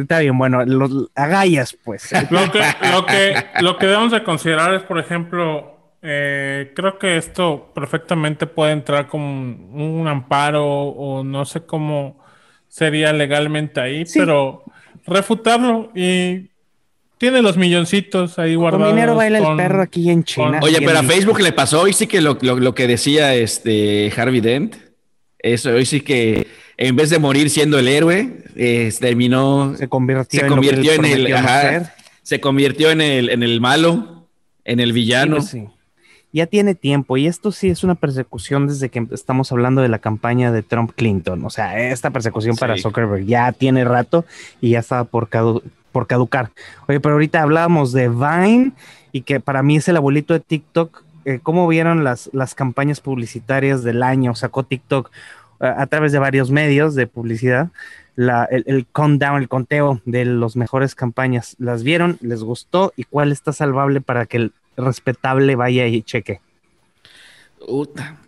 [0.00, 0.36] está bien.
[0.36, 2.10] Bueno, los agallas, pues.
[2.30, 2.60] lo, que,
[2.92, 8.46] lo, que, lo que debemos de considerar es, por ejemplo, eh, creo que esto perfectamente
[8.46, 12.18] puede entrar como un, amparo o no sé cómo
[12.68, 14.64] sería legalmente ahí, pero
[15.06, 16.47] refutarlo y
[17.18, 18.86] tiene los milloncitos ahí guardados.
[18.86, 20.60] Con dinero baila el perro aquí en China.
[20.62, 24.76] Oye, pero a Facebook le pasó hoy sí que lo, que decía este Harvey Dent,
[25.38, 28.44] eso hoy sí que en vez de morir siendo el héroe,
[29.00, 30.42] terminó se convirtió,
[30.92, 31.28] en, el
[32.22, 34.28] se convirtió en el en el malo,
[34.64, 35.42] en el villano.
[35.42, 35.78] Sí, pues
[36.32, 39.98] ya tiene tiempo y esto sí es una persecución desde que estamos hablando de la
[39.98, 41.44] campaña de Trump Clinton.
[41.44, 44.24] O sea, esta persecución para Zuckerberg ya tiene rato
[44.60, 45.28] y ya estaba por,
[45.98, 46.52] por caducar.
[46.86, 48.70] Oye, pero ahorita hablábamos de Vine
[49.10, 51.02] y que para mí es el abuelito de TikTok.
[51.24, 54.36] Eh, ¿Cómo vieron las, las campañas publicitarias del año?
[54.36, 55.10] Sacó TikTok
[55.60, 57.70] eh, a través de varios medios de publicidad.
[58.16, 61.56] El, countdown, el conteo de las mejores campañas.
[61.58, 62.16] ¿Las vieron?
[62.20, 62.92] ¿Les gustó?
[62.94, 66.40] ¿Y cuál está salvable para que el respetable vaya y cheque.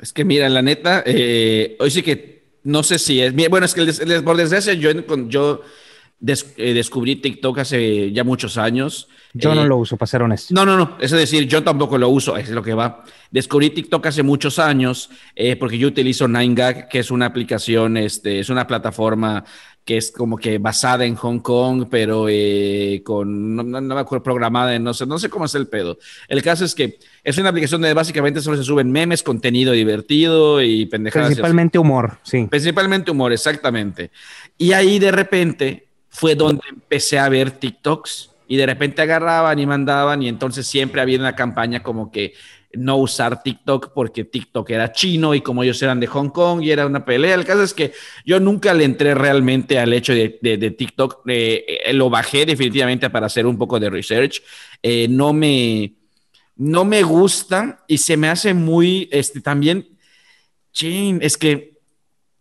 [0.03, 3.33] es que mira, la neta, eh, hoy sí que no sé si es.
[3.49, 3.87] Bueno, es que
[4.23, 4.91] por desgracia yo
[6.23, 9.09] eh, descubrí TikTok hace ya muchos años.
[9.33, 10.53] Yo no eh, lo uso, para ser honesto.
[10.55, 10.97] No, no, no.
[11.01, 13.05] Es decir, yo tampoco lo uso, es lo que va.
[13.31, 15.11] Descubrí TikTok hace muchos años
[15.59, 19.45] porque yo utilizo 9gag, que es una aplicación, este, es una plataforma
[19.85, 24.75] que es como que basada en Hong Kong, pero eh, con, no, me acuerdo, programada
[24.75, 25.99] en, no sé, no sé cómo es el pedo.
[26.29, 30.63] El caso es que es una aplicación donde básicamente solo se suben memes, contenido divertido
[30.63, 31.29] y pendejadas.
[31.29, 32.47] Principalmente humor, sí.
[32.49, 34.11] Principalmente humor, exactamente.
[34.57, 39.67] Y ahí de repente fue donde empecé a ver TikToks y de repente agarraban y
[39.67, 42.35] mandaban y entonces siempre había una campaña como que
[42.73, 46.71] no usar TikTok porque TikTok era chino y como ellos eran de Hong Kong y
[46.71, 47.35] era una pelea.
[47.35, 47.93] El caso es que
[48.25, 51.23] yo nunca le entré realmente al hecho de, TikTok.
[51.29, 54.43] Eh, eh, lo bajé definitivamente para hacer un poco de research.
[54.83, 55.95] Eh, no, me,
[56.57, 59.89] no me gusta y se me hace muy, este, también,
[60.81, 61.80] es que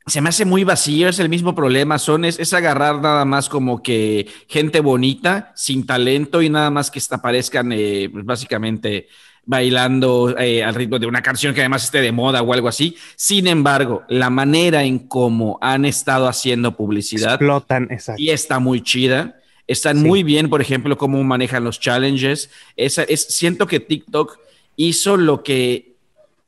[0.10, 3.50] se me hace muy vacío, es el mismo problema, son, es, es, agarrar nada más
[3.50, 9.08] como que gente bonita, sin talento y nada más que aparezcan pues básicamente
[9.46, 12.96] bailando eh, al ritmo de una canción que además esté de moda o algo así.
[13.16, 18.22] Sin embargo, la manera en cómo han estado haciendo publicidad explotan, exacto.
[18.22, 19.36] y está muy chida.
[19.66, 22.50] Están muy bien, por ejemplo, cómo manejan los challenges.
[22.76, 24.40] Esa, es, siento que TikTok
[24.76, 25.96] hizo lo que,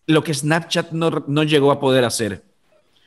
[0.08, 2.44] lo que Snapchat no, no llegó a poder hacer.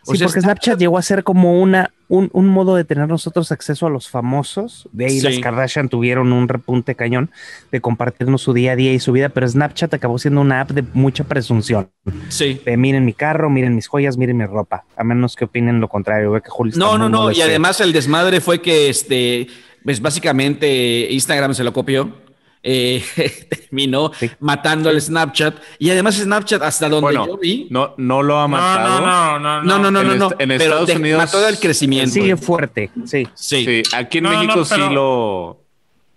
[0.05, 3.86] Sí, porque Snapchat, llegó a ser como una, un, un, modo de tener nosotros acceso
[3.86, 4.88] a los famosos.
[4.92, 5.26] De ahí sí.
[5.26, 7.30] las Kardashian tuvieron un repunte cañón
[7.72, 10.70] de compartirnos su día a día y su vida, pero Snapchat acabó siendo una app
[10.70, 11.90] de mucha presunción.
[12.28, 12.61] Sí.
[12.64, 14.84] De miren mi carro, miren mis joyas, miren mi ropa.
[14.96, 16.32] A menos que opinen lo contrario.
[16.32, 17.32] Ve que Julio no, no, no.
[17.32, 19.48] Y además el desmadre fue que este,
[19.84, 22.24] pues básicamente Instagram se lo copió
[22.67, 23.05] eh,
[23.49, 24.31] terminó sí.
[24.41, 25.57] matando al Snapchat.
[25.79, 27.69] Y además Snapchat, hasta donde bueno, yo vi...
[27.71, 29.01] No, no lo ha matado.
[29.01, 29.62] No, no, no.
[29.62, 31.19] No, no, no, en, no, est en pero Estados Unidos...
[31.19, 32.15] mató el crecimiento.
[32.15, 33.29] Sigue fuerte, sí.
[33.35, 33.65] Sí.
[33.65, 35.61] sí aquí en México sí lo...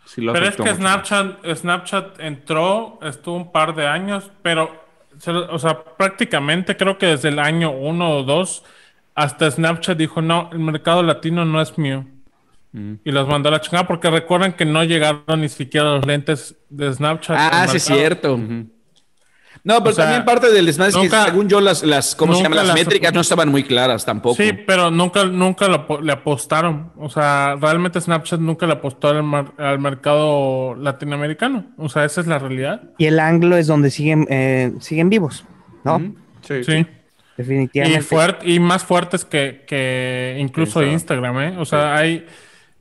[0.05, 0.73] Sí lo pero es que.
[0.73, 4.71] Snapchat, Snapchat entró, estuvo un par de años, pero,
[5.51, 8.63] o sea, prácticamente creo que desde el año uno o dos,
[9.15, 12.05] hasta Snapchat dijo, no, el mercado latino no es mío.
[13.03, 16.55] Y los mandó a la chingada porque recuerden que no llegaron ni siquiera los lentes
[16.69, 17.37] de Snapchat.
[17.39, 18.35] Ah, sí, es cierto.
[18.35, 18.67] Uh -huh.
[19.67, 22.33] No, pero o sea, también parte del desmadre es que según yo las, las ¿cómo
[22.35, 22.55] se llama?
[22.55, 24.35] Las, las, métricas no estaban muy claras tampoco.
[24.35, 26.93] Sí, pero nunca, nunca lo, le apostaron.
[26.97, 31.65] O sea, realmente Snapchat nunca le apostó al, mar, al, mercado latinoamericano.
[31.77, 32.81] O sea, esa es la realidad.
[32.97, 35.43] Y el anglo es donde siguen, eh, siguen vivos,
[35.83, 36.13] ¿no?
[36.41, 36.63] Sí.
[36.63, 36.85] sí.
[37.35, 37.99] Definitivamente.
[37.99, 41.55] Y, fuert, y más fuertes que, que incluso Instagram, ¿eh?
[41.57, 42.25] O sea, hay...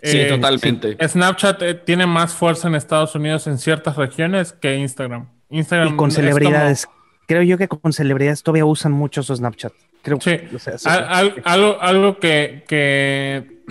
[0.03, 0.97] Sí, eh, totalmente.
[1.01, 1.09] Sí.
[1.09, 5.29] Snapchat eh, tiene más fuerza en Estados Unidos en ciertas regiones que Instagram.
[5.51, 6.87] Instagram y con celebridades.
[6.87, 6.97] Como...
[7.27, 9.73] Creo yo que con celebridades todavía usan mucho su Snapchat.
[10.03, 10.39] Creo sí.
[10.55, 13.63] O sea, Al, al, algo, algo que, que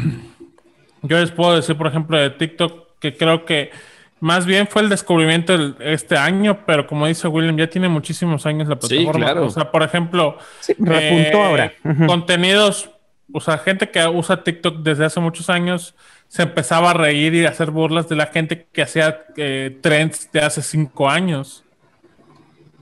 [1.03, 3.71] yo les puedo decir, por ejemplo, de TikTok, que creo que
[4.19, 8.45] más bien fue el descubrimiento el, este año, pero como dice William, ya tiene muchísimos
[8.45, 9.13] años la plataforma.
[9.13, 9.45] Sí, claro.
[9.45, 11.73] O sea, por ejemplo, sí, repuntó eh, ahora.
[11.83, 12.07] Uh -huh.
[12.07, 12.89] Contenidos,
[13.31, 15.95] o sea, gente que usa TikTok desde hace muchos años
[16.35, 20.29] se empezaba a reír y a hacer burlas de la gente que hacía eh, trends
[20.33, 21.63] de hace cinco años.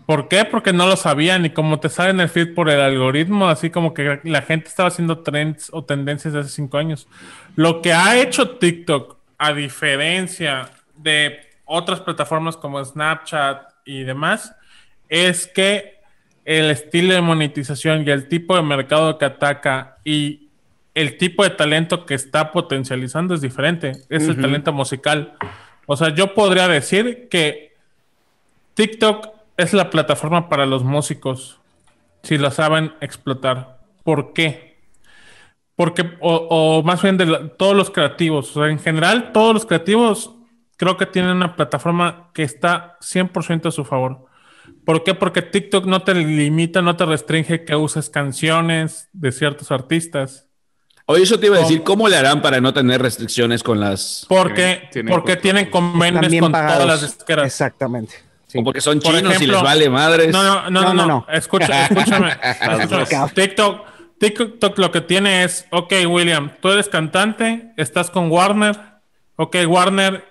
[0.07, 0.43] ¿Por qué?
[0.43, 3.69] Porque no lo sabían y como te sale en el feed por el algoritmo, así
[3.69, 7.07] como que la gente estaba haciendo trends o tendencias de hace cinco años.
[7.55, 14.55] Lo que ha hecho TikTok, a diferencia de otras plataformas como Snapchat y demás,
[15.09, 15.99] es que
[16.43, 20.42] el estilo de monetización y el tipo de mercado que ataca y
[20.93, 23.91] el tipo de talento que está potencializando es diferente.
[24.09, 24.29] Es uh -huh.
[24.35, 25.37] el talento musical.
[25.85, 27.73] O sea, yo podría decir que
[28.75, 31.59] TikTok es la plataforma para los músicos,
[32.23, 33.79] si la saben explotar.
[34.03, 34.77] ¿Por qué?
[35.75, 39.53] Porque, o, o más bien de la, todos los creativos, o sea, en general, todos
[39.53, 40.35] los creativos
[40.77, 44.25] creo que tienen una plataforma que está 100% a su favor.
[44.85, 45.13] ¿Por qué?
[45.13, 50.49] Porque TikTok no te limita, no te restringe que uses canciones de ciertos artistas.
[51.05, 54.25] Oye, eso te iba a decir, ¿cómo le harán para no tener restricciones con las...
[54.29, 56.83] Porque tienen, porque tienen convenios con pagados.
[56.83, 57.45] todas las disqueras.
[57.45, 58.15] Exactamente.
[58.47, 58.59] Sí.
[58.59, 60.31] O porque son chinos y les vale madres.
[60.31, 60.93] No, no, no, no.
[60.93, 61.25] no, no.
[61.29, 62.31] Escucha, escúchame.
[62.41, 63.31] escúchame.
[63.33, 63.81] TikTok,
[64.17, 68.79] TikTok lo que tiene es, ok, William, tú eres cantante, estás con Warner.
[69.35, 70.23] Ok, Warner,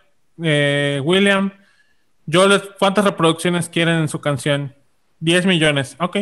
[0.42, 1.52] eh, William,
[2.24, 4.74] yo les, ¿cuántas reproducciones quieren en su canción?
[5.20, 5.96] 10 millones.
[5.98, 6.16] Ok.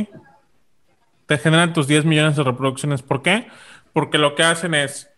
[1.27, 3.03] Te generan tus 10 millones de reproducciones.
[3.03, 3.47] ¿Por qué?
[3.47, 3.51] Porque
[3.95, 5.11] lo que hacen es,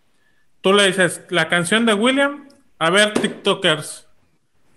[0.60, 2.48] tú le dices, la canción de William,
[2.78, 4.08] a ver, TikTokers,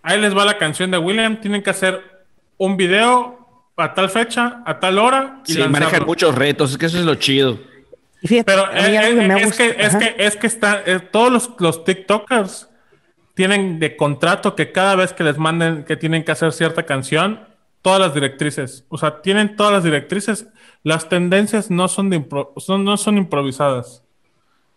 [0.04, 2.02] ahí les va la canción de William, tienen que hacer
[2.58, 5.42] un video a tal fecha, a tal hora.
[5.46, 7.60] Y sí, manejan muchos retos, es que eso es lo chido.
[8.24, 11.84] Fíjate, Pero eh, eh, es, que, es, que, es que está, eh, todos los, los
[11.84, 12.70] TikTokers
[13.36, 17.42] tienen de contrato que cada vez que les manden que tienen que hacer cierta canción,
[17.86, 20.48] todas las directrices, o sea, tienen todas las directrices,
[20.82, 24.02] las tendencias no son, de impro son, no son improvisadas.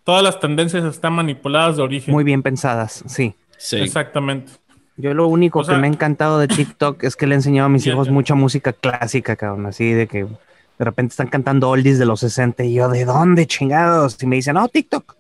[0.04, 2.12] Todas las tendencias están manipuladas de origen.
[2.12, 3.34] Muy bien pensadas, sí.
[3.56, 3.76] sí.
[3.76, 4.52] Exactamente.
[4.98, 7.36] Yo lo único o sea, que me ha encantado de TikTok es que le he
[7.36, 11.70] enseñado a mis hijos mucha música clásica, cabrón, así de que de repente están cantando
[11.70, 14.22] oldies de los 60 y yo, ¿de dónde chingados?
[14.22, 15.16] Y me dicen, no, TikTok.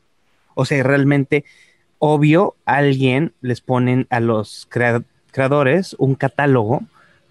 [0.52, 1.46] O sea, realmente
[1.98, 6.82] obvio, alguien les ponen a los crea creadores un catálogo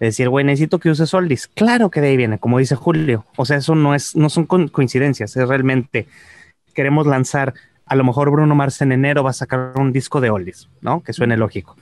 [0.06, 1.48] decir, güey, necesito que uses oldies.
[1.48, 3.24] Claro que de ahí viene, como dice Julio.
[3.36, 6.06] O sea, eso no es, no son co coincidencias, es realmente
[6.74, 7.54] queremos lanzar,
[7.86, 11.02] a lo mejor Bruno Mars en enero va a sacar un disco de oldies, ¿no?
[11.02, 11.76] Que suene lógico.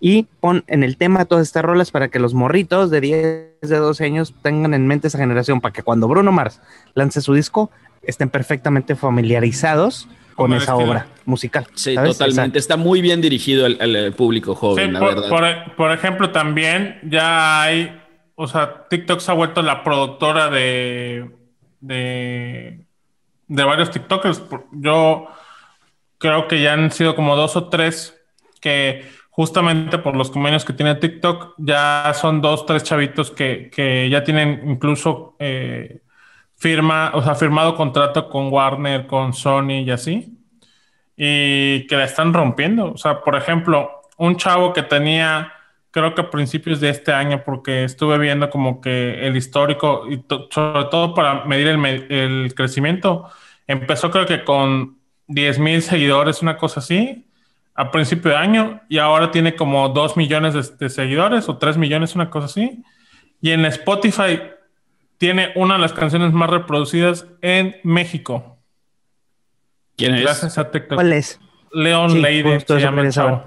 [0.00, 3.76] Y pon en el tema todas estas rolas para que los morritos de 10, de
[3.76, 6.60] 12 años tengan en mente esa generación, para que cuando Bruno Mars
[6.94, 7.70] lance su disco,
[8.02, 10.08] estén perfectamente familiarizados
[10.38, 11.66] con esa obra musical.
[11.74, 12.12] Sí, ¿sabes?
[12.12, 12.40] totalmente.
[12.40, 12.58] Exacto.
[12.58, 15.28] Está muy bien dirigido al, al público joven, sí, la por, verdad.
[15.28, 17.98] Por, por, ejemplo, también ya hay
[18.40, 21.28] o sea, TikTok se ha vuelto la productora de,
[21.80, 22.86] de,
[23.48, 24.44] de varios TikTokers.
[24.70, 25.26] Yo
[26.18, 28.16] creo que ya han sido como dos o tres
[28.60, 34.08] que justamente por los convenios que tiene TikTok, ya son dos, tres chavitos que, que
[34.08, 36.02] ya tienen incluso eh,
[36.58, 40.38] firma, o sea, firmado contrato con Warner, con Sony y así,
[41.16, 42.92] y que la están rompiendo.
[42.92, 45.52] O sea, por ejemplo, un chavo que tenía,
[45.90, 50.24] creo que a principios de este año, porque estuve viendo como que el histórico, y
[50.50, 53.28] sobre todo para medir el, el crecimiento,
[53.66, 54.98] empezó creo que con
[55.28, 57.28] 10 mil seguidores, una cosa así,
[57.78, 62.16] a principio de año y ahora tiene como 2 millones de, seguidores o 3 millones,
[62.16, 62.82] una cosa así.
[63.40, 64.40] Y en Spotify
[65.18, 68.58] tiene una de las canciones más reproducidas en México.
[69.96, 70.22] ¿Quién es?
[70.22, 70.94] Gracias a TikTok.
[70.94, 71.40] ¿Cuál es?
[71.72, 73.44] Leiden se llama el chavo.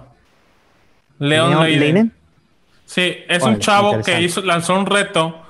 [1.17, 2.13] Leon, Leiden.
[2.85, 5.41] Sí, es un chavo que hizo, lanzó un reto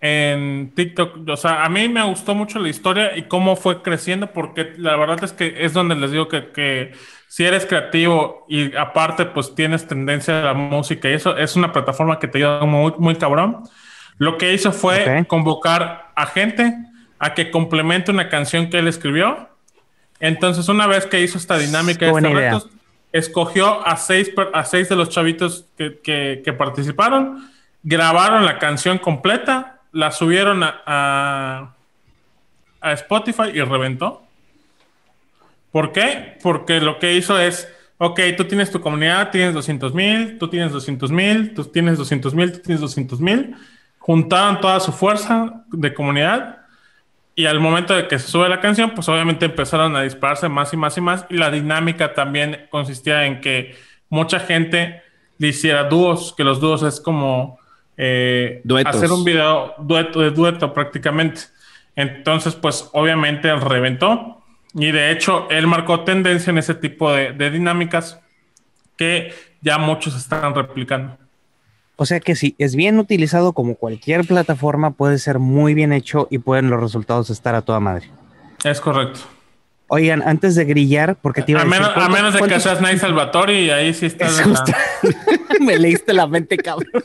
[0.00, 1.28] en TikTok.
[1.28, 4.96] O sea, a mí me gustó mucho la historia y cómo fue creciendo, porque la
[4.96, 6.92] verdad es que es donde les digo que, que
[7.28, 11.72] si eres creativo y aparte pues tienes tendencia a la música y eso es una
[11.72, 13.64] plataforma que te ayuda muy, muy cabrón.
[14.18, 16.74] Lo que hizo fue convocar a gente
[17.18, 19.48] a que complemente una canción que él escribió.
[20.20, 22.68] Entonces, una vez que hizo esta dinámica de estos retos,
[23.12, 26.00] escogió a seis, a seis de los chavitos que,
[26.44, 27.50] que, participaron,
[27.82, 31.74] grabaron la canción completa, la subieron a,
[32.80, 34.22] a Spotify y reventó.
[35.70, 36.38] ¿Por qué?
[36.42, 40.72] Porque lo que hizo es, ok, tú tienes tu comunidad, tienes 200 mil, tú tienes
[40.72, 43.54] 200 mil, tú tienes 200 mil, tú tienes 200 mil.
[44.06, 46.58] Juntaron toda su fuerza de comunidad
[47.34, 50.72] y al momento de que se sube la canción, pues obviamente empezaron a dispararse más
[50.72, 51.26] y más y más.
[51.28, 53.76] Y la dinámica también consistía en que
[54.08, 55.02] mucha gente
[55.38, 57.58] le hiciera dúos, que los dúos es como
[57.96, 61.40] eh, hacer un video dueto de dueto prácticamente.
[61.96, 64.44] Entonces, pues obviamente reventó.
[64.74, 68.20] Y de hecho, él marcó tendencia en ese tipo de, dinámicas
[68.96, 71.18] que ya muchos están replicando.
[71.96, 76.28] O sea que si es bien utilizado como cualquier plataforma, puede ser muy bien hecho
[76.30, 78.10] y pueden los resultados estar a toda madre.
[78.64, 79.20] Es correcto.
[79.88, 82.98] Oigan, antes de grillar, porque te iba a, menos, a menos de que seas Nice
[82.98, 84.28] Salvatore y ahí sí está.
[85.60, 87.04] Me leíste la mente, cabrón.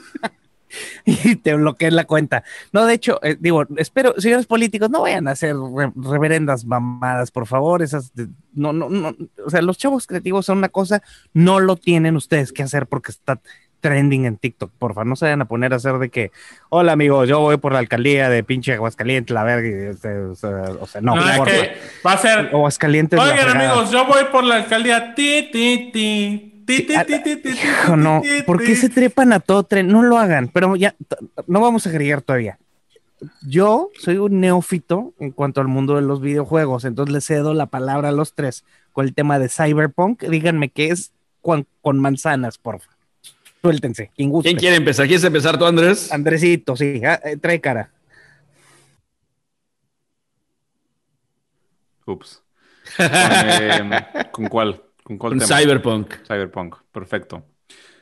[1.06, 2.44] y te bloqueé la cuenta.
[2.72, 5.56] No, de hecho, eh, digo, espero, señores políticos, no vayan a hacer
[5.96, 7.82] reverendas mamadas, por favor.
[7.82, 8.12] Esas,
[8.54, 9.16] no, no, no,
[9.46, 11.02] o sea, los chavos creativos son una cosa,
[11.34, 13.40] no lo tienen ustedes que hacer porque está
[13.82, 16.32] trending en TikTok, por favor, no se vayan a poner a hacer de que,
[16.70, 21.02] hola amigos, yo voy por la alcaldía de pinche Aguascalientes, la verga, este, o, sea,
[21.02, 21.74] no, no que
[22.06, 23.20] va a ser Aguascalientes.
[23.20, 26.52] Oigan amigos, yo voy por la alcaldía, ti, ti, ti,
[27.98, 29.88] no, ¿por qué se trepan a todo tren?
[29.88, 30.96] No lo hagan, pero ya
[31.48, 32.58] no vamos a agregar todavía.
[33.48, 37.68] Yo soy un neófito en cuanto al mundo de los videojuegos, entonces le cedo la
[37.68, 38.64] palabra a los tres
[38.94, 40.24] con el tema de Cyberpunk.
[40.24, 41.12] Díganme qué es
[41.42, 41.68] con,
[42.00, 42.90] manzanas, porfa.
[43.62, 45.06] Suéltense, quien ¿Quién quiere empezar?
[45.06, 46.12] ¿Quieres empezar tú, Andrés?
[46.12, 47.92] Andresito, sí, ah, eh, trae cara.
[52.08, 52.42] Ups.
[54.32, 54.82] ¿Con cuál?
[55.04, 56.16] ¿Con Cyberpunk.
[56.28, 57.46] Cyberpunk, perfecto.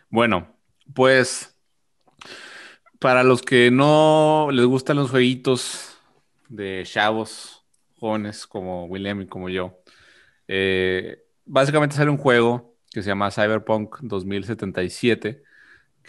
[0.09, 0.47] Bueno,
[0.93, 1.57] pues
[2.99, 5.97] para los que no les gustan los jueguitos
[6.47, 7.65] de chavos
[7.99, 9.77] jóvenes como William y como yo,
[10.47, 15.48] eh, básicamente sale un juego que se llama Cyberpunk 2077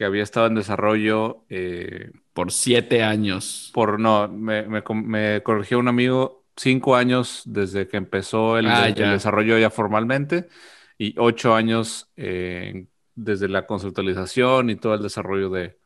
[0.01, 3.71] que había estado en desarrollo eh, por siete años.
[3.75, 8.95] Por no, me, me, corrigió un amigo, cinco años desde que empezó el, ah, el
[8.95, 10.49] desarrollo ya formalmente
[10.97, 15.77] y ocho años eh, desde la conceptualización y todo el desarrollo de,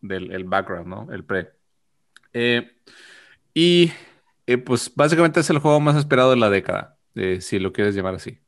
[0.00, 1.12] del el background, ¿no?
[1.12, 1.50] El pre.
[2.32, 2.72] Eh,
[3.52, 3.92] y
[4.46, 6.96] eh, pues básicamente es el juego más esperado de la década,
[7.40, 8.38] si lo quieres llamar así,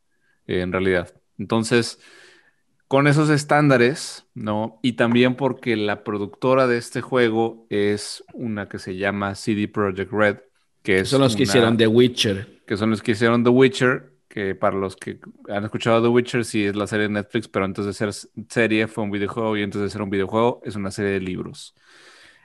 [0.47, 1.13] en realidad.
[1.37, 2.01] Entonces,
[2.93, 4.79] con esos estándares, ¿no?
[4.83, 10.13] Y también porque la productora de este juego es una que se llama CD Projekt
[10.13, 10.37] Red,
[10.83, 12.61] que son los que hicieron The Witcher.
[12.67, 16.45] Que son los que hicieron The Witcher que para los que han escuchado The Witcher,
[16.45, 18.11] sí es la serie de Netflix, pero antes de ser
[18.51, 21.75] serie fue un videojuego y antes de ser un videojuego es una serie de libros.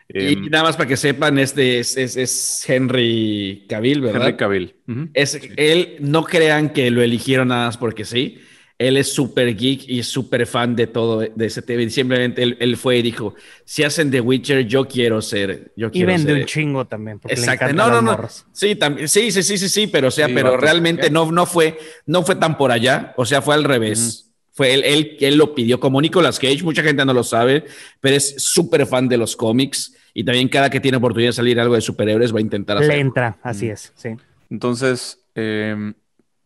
[0.07, 4.21] Y em, nada más para que sepan, este es, es, Henry Cavill, ¿verdad?
[4.21, 4.75] Henry Cavill.
[5.13, 8.39] es, él, no crean que lo eligieron nada más porque sí
[8.79, 11.89] él es súper geek y súper fan de todo de ese TV.
[11.89, 13.33] Simplemente él, fue y dijo,
[13.65, 15.71] si hacen The Witcher, yo quiero ser.
[15.75, 17.19] Yo quiero y vende un chingo también.
[17.27, 17.73] Exacto.
[17.73, 18.29] no, no, no.
[18.51, 21.79] Sí, también, sí, sí, sí, sí, sí, pero o sea, pero realmente no, no, fue,
[22.05, 23.13] no fue tan por allá.
[23.17, 24.31] O sea, fue al revés.
[24.51, 27.65] Fue él, él, él lo pidió como Nicolas Cage, mucha gente no lo sabe,
[27.99, 31.59] pero es súper fan de los cómics y también cada que tiene oportunidad de salir
[31.59, 32.95] algo de superhéroes va a intentar hacerlo.
[32.95, 34.15] Le entra, así es, sí.
[34.49, 35.93] Entonces, eh,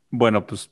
[0.09, 0.69] bueno, pues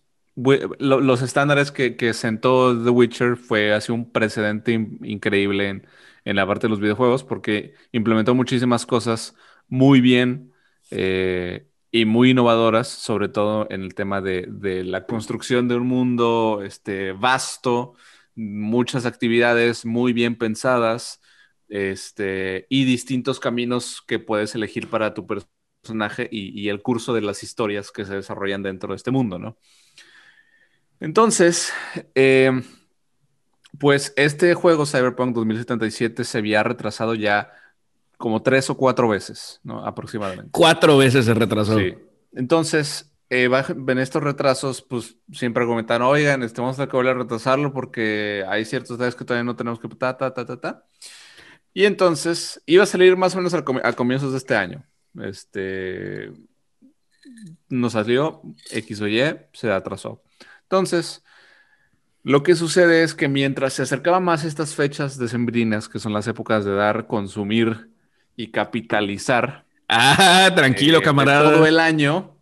[0.79, 6.67] los estándares que, sentó The Witcher fue así un precedente in, increíble en, la parte
[6.67, 9.35] de los videojuegos porque implementó muchísimas cosas
[9.67, 10.53] muy bien
[10.91, 14.47] eh, y muy innovadoras, sobre todo en el tema de,
[14.85, 17.95] la construcción de un mundo este, vasto,
[18.35, 21.21] muchas actividades muy bien pensadas
[21.67, 27.43] este, y distintos caminos que puedes elegir para tu personaje y el curso de las
[27.43, 29.57] historias que se desarrollan dentro de este mundo, ¿no?
[30.99, 31.71] Entonces,
[32.15, 32.51] eh,
[33.77, 37.51] pues este juego Cyberpunk 2077 se había retrasado ya
[38.17, 39.85] como tres o cuatro veces, ¿no?
[39.85, 40.51] Aproximadamente.
[40.51, 41.77] Cuatro veces se retrasó.
[41.77, 41.95] Sí.
[42.33, 43.49] Entonces, eh,
[43.87, 47.71] en estos retrasos, pues siempre argumentaron, oigan, este, vamos a tener que volver a retrasarlo
[47.71, 49.87] porque hay ciertos detalles que todavía no tenemos que...
[49.87, 50.85] Ta, ta, ta, ta, ta.
[51.73, 54.83] Y entonces, iba a salir más o menos a, a comienzos de este año.
[55.21, 56.31] Este...
[57.69, 58.41] No salió,
[58.71, 59.21] X o Y,
[59.53, 60.23] se atrasó.
[60.69, 61.23] Entonces,
[62.21, 66.27] lo que sucede es que mientras se acercaban más estas fechas decembrinas, que son las
[66.27, 67.89] épocas de dar, consumir
[68.35, 69.65] y capitalizar.
[69.87, 71.53] Ah, tranquilo, eh, camarada.
[71.53, 72.37] Todo el año,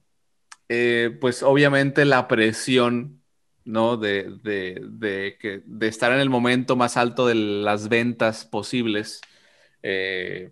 [0.67, 3.21] eh, pues obviamente la presión,
[3.63, 3.95] ¿no?
[3.95, 9.21] De, de, de, que, de, estar en el momento más alto de las ventas posibles
[9.83, 10.51] eh,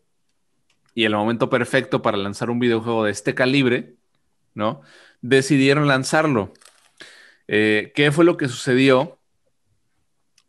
[0.94, 3.96] y el momento perfecto para lanzar un videojuego de este calibre,
[4.54, 4.80] ¿no?
[5.20, 6.54] Decidieron lanzarlo.
[7.48, 9.20] Eh, ¿Qué fue lo que sucedió?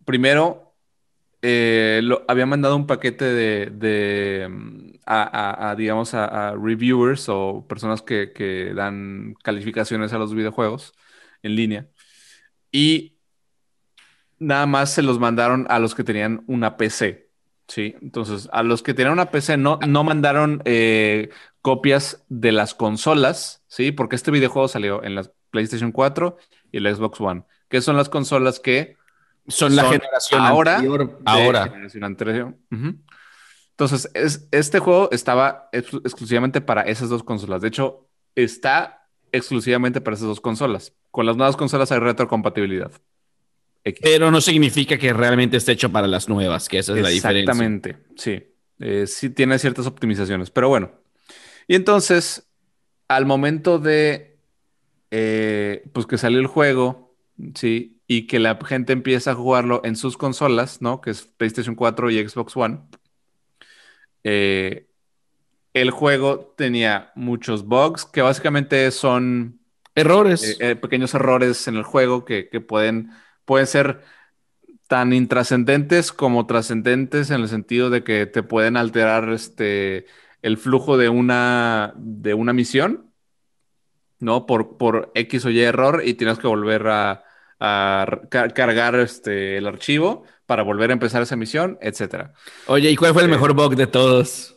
[0.05, 0.75] Primero,
[1.43, 8.73] eh, había mandado un paquete de, mm, a, digamos, a, reviewers o personas que, que,
[8.75, 10.95] dan calificaciones a los videojuegos
[11.43, 11.89] en línea.
[12.73, 13.17] Y
[14.39, 17.31] nada más se los mandaron a los que tenían una PC.
[17.69, 21.31] Sí, entonces a los que tenían una PC no, no mandaron eh,
[21.63, 23.91] copias de las consolas, ¿sí?
[23.93, 26.37] Porque este videojuego salió en la PlayStation 4
[26.77, 28.97] y el Xbox One, que son las consolas que
[29.49, 31.69] son, son la generación ahora, anterior, ahora.
[31.69, 32.55] Generación anterior.
[32.71, 32.99] Uh -huh.
[33.71, 37.63] Entonces, es, este juego estaba ex exclusivamente para esas dos consolas.
[37.63, 40.95] De hecho, está exclusivamente para esas dos consolas.
[41.11, 42.91] Con las nuevas consolas hay retrocompatibilidad.
[43.85, 44.01] X.
[44.03, 47.53] Pero no significa que realmente esté hecho para las nuevas, que esa es la diferencia.
[47.53, 48.43] Exactamente, sí.
[48.81, 50.91] Eh, sí tiene ciertas optimizaciones, pero bueno.
[51.69, 52.51] Y entonces,
[53.09, 54.36] al momento de
[55.11, 57.15] eh, pues que salió el juego,
[57.55, 61.01] sí, y que la gente empieza a jugarlo en sus consolas, ¿no?
[61.01, 62.81] Que es PlayStation 4 y Xbox One.
[64.25, 64.89] Eh,
[65.73, 69.61] el juego tenía muchos bugs que básicamente son
[69.95, 73.11] errores, eh, pequeños errores en el juego que, que pueden,
[73.45, 74.03] pueden ser
[74.89, 80.07] tan intrascendentes como trascendentes en el sentido de que te pueden alterar este,
[80.43, 83.06] el flujo de una, de una misión
[84.19, 84.47] ¿no?
[84.47, 87.25] Por, por X o Y error y tienes que volver a,
[87.61, 92.33] a cargar este, el archivo para volver a empezar esa misión, etcétera.
[92.67, 94.56] Oye, ¿y cuál fue el eh, mejor bug de todos?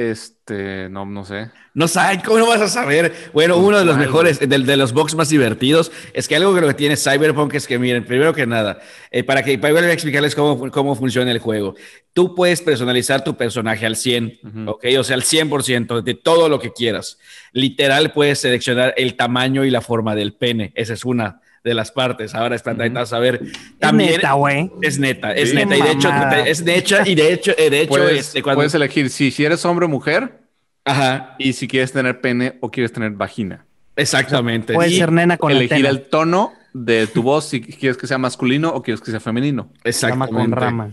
[0.00, 1.50] Este, no, no sé.
[1.74, 3.12] No sabes, ¿cómo no vas a saber?
[3.34, 6.62] Bueno, uno de los mejores, de, de, los bugs más divertidos, es que algo que
[6.62, 8.80] lo que tiene Cyberpunk es que, miren, primero que nada,
[9.10, 11.74] eh, para que para explicarles cómo, cómo funciona el juego,
[12.14, 14.70] tú puedes personalizar tu personaje al 100, uh -huh.
[14.70, 14.84] ¿ok?
[14.98, 17.18] O sea, al 100% de todo lo que quieras.
[17.52, 20.72] Literal, puedes seleccionar el tamaño y la forma del pene.
[20.76, 22.34] Esa es una de las partes.
[22.34, 23.00] Ahora está uh -huh.
[23.00, 23.40] a saber.
[23.78, 24.70] También es neta, güey.
[24.82, 25.76] Es neta, es sí, neta.
[25.76, 26.08] Y de hecho,
[26.46, 28.58] es hecha, y de hecho, de hecho, puedes, este, cuando...
[28.58, 30.40] puedes elegir si, si eres hombre o mujer.
[30.84, 31.36] Ajá.
[31.38, 33.66] Y si quieres tener pene o quieres tener vagina.
[33.96, 34.72] Exactamente.
[34.74, 38.70] Puede ser nena con elegir el tono de tu voz si quieres que sea masculino
[38.70, 39.70] o quieres que sea femenino.
[39.84, 40.32] Exactamente.
[40.32, 40.90] Rama con rama.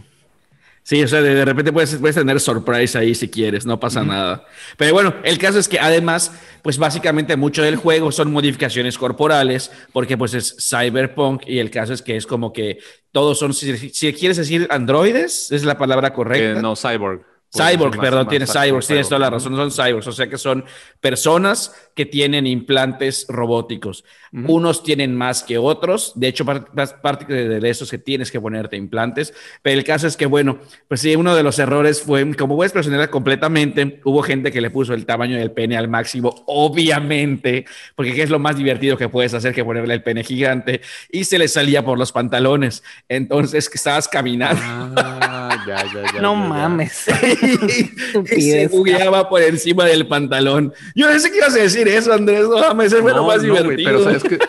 [0.88, 4.00] Sí, o sea, de, de repente puedes, puedes, tener surprise ahí si quieres, no pasa
[4.00, 4.08] uh -huh.
[4.08, 4.46] nada.
[4.78, 6.32] Pero bueno, el caso es que además,
[6.62, 11.92] pues básicamente mucho del juego son modificaciones corporales, porque pues es cyberpunk y el caso
[11.92, 12.78] es que es como que
[13.12, 16.58] todos son, si, si quieres decir androides, es la palabra correcta.
[16.58, 17.26] Eh, no, cyborg.
[17.56, 20.28] Cyborg, más, perdón, más, tienes cyborgs, cyborg, tienes toda la razón, son cyborgs, o sea
[20.28, 20.66] que son
[21.00, 24.04] personas que tienen implantes robóticos.
[24.34, 24.46] Uh -huh.
[24.50, 29.34] Unos tienen más que otros, de hecho, parte de esos que tienes que ponerte implantes,
[29.62, 32.74] pero el caso es que, bueno, pues sí, uno de los errores fue, como puedes
[32.74, 38.14] personalizar completamente, hubo gente que le puso el tamaño del pene al máximo, obviamente, porque
[38.14, 40.82] ¿qué es lo más divertido que puedes hacer que ponerle el pene gigante?
[41.10, 44.62] Y se le salía por los pantalones, entonces que estabas caminando.
[44.62, 46.22] Ah, Ya, ya, ya.
[46.22, 46.48] no ya, ya.
[46.48, 47.06] mames.
[48.38, 50.74] Y se bugueaba por encima del pantalón.
[50.96, 52.42] Yo pensé que ibas a decir eso, Andrés.
[52.44, 53.90] No mames, eso fue lo No, más no, divertido.
[53.90, 54.40] pero sabes que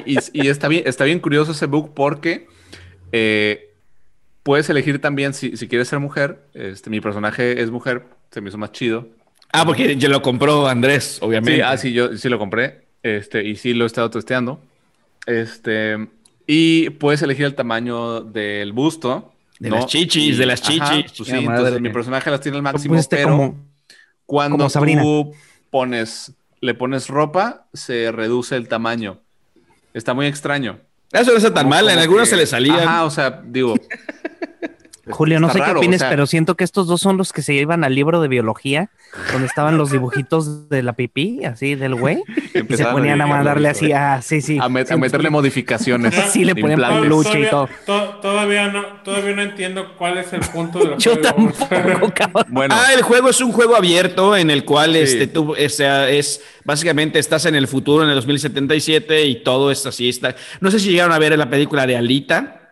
[0.06, 2.46] y, y- y está bien, está bien curioso ese bug porque
[3.12, 3.70] eh,
[4.42, 6.40] puedes elegir también si, si quieres ser mujer.
[6.54, 9.08] Este, mi personaje es mujer, se me hizo más chido.
[9.52, 11.56] Ah, porque yo lo compró Andrés, obviamente.
[11.56, 12.82] Sí, ah, sí, yo sí lo compré.
[13.02, 14.60] Este, y sí lo he estado testeando.
[15.26, 16.08] Este,
[16.46, 19.32] y puedes elegir el tamaño del busto.
[19.58, 21.12] De las chichis, de las Ajá, chichis.
[21.16, 21.58] pues sí, madre.
[21.58, 23.66] entonces mi personaje las tiene al máximo, Pusiste pero como-
[24.26, 25.02] cuando como Sabrina.
[25.02, 25.32] tú
[25.70, 29.20] pones, le pones ropa, se reduce el tamaño.
[29.94, 30.78] Está muy extraño.
[31.12, 32.80] Eso no está tan mal, en algunos que- se le salían.
[32.80, 33.74] Ajá, o sea, digo.
[35.12, 37.32] Julio, no sé raro, qué o opines, sea, pero siento que estos dos son los
[37.32, 38.90] que se iban al libro de biología,
[39.32, 42.22] donde estaban los dibujitos de la pipí, así del güey,
[42.54, 44.58] y se ponían a mandarle así, ah, sí, sí.
[44.60, 46.14] A, met- a Sí, meterle modificaciones.
[46.32, 47.68] Sí, le ponían peluche y todo.
[47.86, 51.52] to- todavía, no, todavía no entiendo cuál es el punto del Yo juego.
[51.60, 52.44] tampoco, cabrón.
[52.48, 54.98] Bueno, Ah, el juego es un juego abierto en el cual Sí.
[55.00, 59.70] este, tú, o sea, es básicamente estás en el futuro, en el 2077 y todo
[59.70, 60.08] es así.
[60.08, 60.34] Está.
[60.60, 62.67] No sé si llegaron a ver la película de Alita.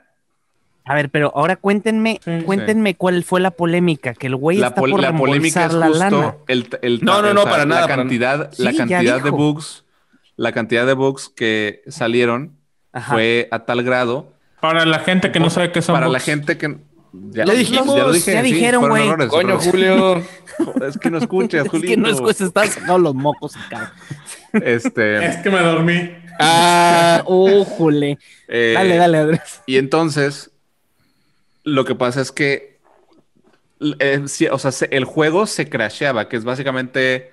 [0.89, 2.43] A ver, pero ahora cuéntenme, Sí.
[2.45, 5.89] cuéntenme cuál fue la polémica, que el güey la, está por la polémica es la
[5.89, 6.17] lana.
[6.17, 9.21] justo el, el- No, no, el- no, para nada, La para- cantidad, Sí, la cantidad
[9.23, 9.85] de bugs,
[10.37, 12.53] la cantidad de bugs que salieron
[12.93, 13.15] Ajá.
[13.15, 16.57] fue a tal grado Para la gente que no sabe qué son para la gente
[16.57, 16.77] que
[17.31, 19.09] ya, Ya dijimos, ya lo dije, ya sí, dijeron, güey.
[19.29, 20.17] Coño, pero- Julio.
[20.87, 21.89] es que no escuchas, Es Julio.
[21.89, 23.91] que no es cosa, estás sacando los mocos, cabrón.
[24.53, 26.11] Este, Es que me dormí.
[26.39, 28.19] Ah, Uh, jule.
[28.49, 29.63] eh, Dale, dale, Andrés.
[29.67, 30.51] Y entonces,
[31.67, 32.81] lo que pasa es que,
[33.99, 37.33] eh, o sea, se- el juego se crasheaba, que es básicamente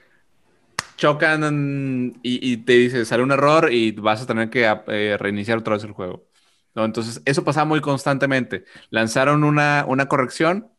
[0.98, 5.76] chocan y, te dice, sale un error y vas a tener que eh, reiniciar otra
[5.76, 6.26] vez el juego.
[6.76, 8.66] Entonces, eso pasaba muy constantemente.
[8.90, 10.72] Lanzaron una, una corrección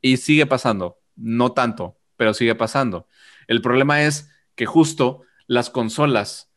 [0.00, 0.98] y sigue pasando.
[1.16, 3.06] No tanto, pero sigue pasando.
[3.46, 6.50] El problema es que justo las consolas,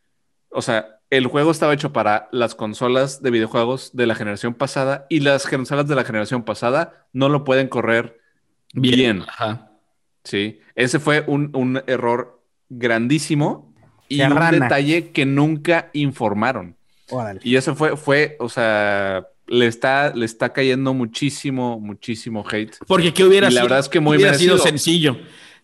[0.50, 5.06] o sea, el juego estaba hecho para las consolas de videojuegos de la generación pasada
[5.10, 8.20] y las consolas de la generación pasada no lo pueden correr
[8.74, 9.24] bien.
[9.28, 9.72] Ajá.
[10.24, 13.74] Sí, ese fue un, un error grandísimo
[14.10, 16.76] y un detalle que nunca informaron.
[17.10, 17.40] Órale.
[17.44, 22.76] Y eso fue, fue, o sea, le está, le está cayendo muchísimo, muchísimo hate.
[22.86, 25.18] Porque que hubiera Y la sido, verdad es que muy hubiera sido sencillo.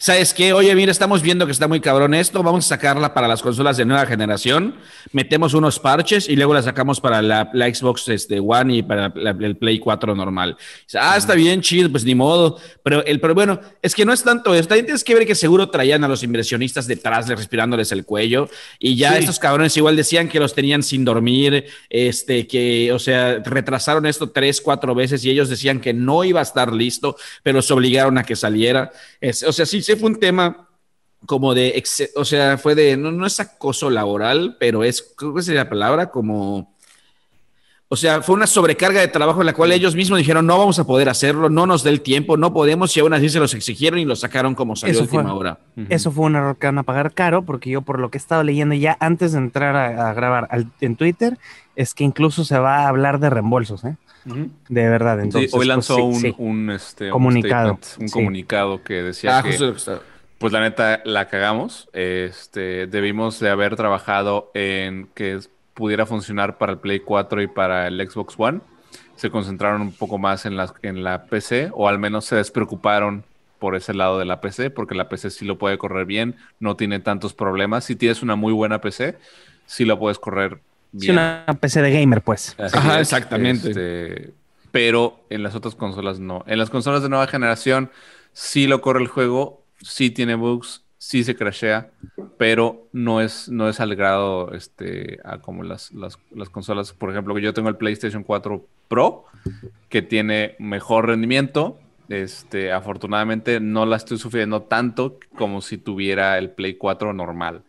[0.04, 0.52] ¿Sabes qué?
[0.52, 2.44] Oye, mira, estamos viendo que está muy cabrón esto.
[2.44, 4.76] Vamos a sacarla para las consolas de nueva generación.
[5.14, 9.14] Metemos unos parches y luego la sacamos para la, la Xbox este, One y para
[9.16, 10.58] la- el Play 4 normal.
[11.00, 12.60] Ah, está bien, chido, pues ni modo.
[12.84, 14.68] Pero, el, pero bueno, es que no es tanto eso.
[14.68, 18.50] También tienes que ver que seguro traían a los inversionistas detrás, de respirándoles el cuello.
[18.80, 19.20] Y ya Sí.
[19.20, 24.32] estos cabrones igual decían que los tenían sin dormir, este, que, o sea, retrasaron esto
[24.32, 28.18] tres, cuatro veces y ellos decían que no iba a estar listo, pero se obligaron
[28.18, 28.92] a que saliera.
[29.22, 30.68] Es- o sea, sí, sí fue un tema
[31.26, 31.82] como de,
[32.16, 35.70] o sea, fue de, no, no es acoso laboral, pero es, creo que sería la
[35.70, 36.76] palabra, como,
[37.88, 40.80] o sea, fue una sobrecarga de trabajo en la cual ellos mismos dijeron, no vamos
[40.80, 43.54] a poder hacerlo, no nos dé el tiempo, no podemos, y aún así se los
[43.54, 45.32] exigieron y lo sacaron como salió Eso última fue.
[45.32, 45.60] hora.
[45.90, 48.20] Eso fue un error que van a pagar caro, porque yo por lo que he
[48.22, 51.38] estado leyendo ya antes de entrar a, a grabar al- en Twitter,
[51.76, 53.96] es que incluso se va a hablar de reembolsos, ¿eh?
[54.26, 55.18] De verdad.
[55.18, 56.36] Sí, Entonces, hoy pues, lanzó sí, un, sí.
[56.38, 58.14] un, este, un Comunicado, statement, un sí.
[58.14, 59.58] comunicado que decía Ah, que,
[60.38, 61.90] pues la neta, la cagamos.
[61.94, 65.40] Este, debimos de haber trabajado en que
[65.74, 68.62] pudiera funcionar para el Play 4 y para el Xbox One.
[69.16, 73.24] Se concentraron un poco más en la, en la PC, o al menos se despreocuparon
[73.60, 76.76] por ese lado de la PC, porque la PC sí lo puede correr bien, no
[76.76, 77.86] tiene tantos problemas.
[77.86, 79.18] Si tienes una muy buena PC,
[79.66, 80.60] sí lo puedes correr
[80.94, 81.14] Sí, bien.
[81.14, 82.56] una PC de gamer, pues.
[82.58, 83.70] Así Ajá, es, exactamente.
[83.70, 84.34] este,
[84.72, 86.44] pero en las otras consolas no.
[86.48, 87.92] En las consolas de nueva generación
[88.32, 91.92] sí lo corre el juego, sí tiene bugs, sí se crashea,
[92.38, 96.94] pero no es, no es al grado este, a como las, las, las consolas.
[96.94, 99.26] Por ejemplo, que yo tengo el PlayStation 4 Pro,
[99.90, 101.80] que tiene mejor rendimiento.
[102.10, 107.64] Este, afortunadamente no la estoy sufriendo tanto como si tuviera el Play 4 normal.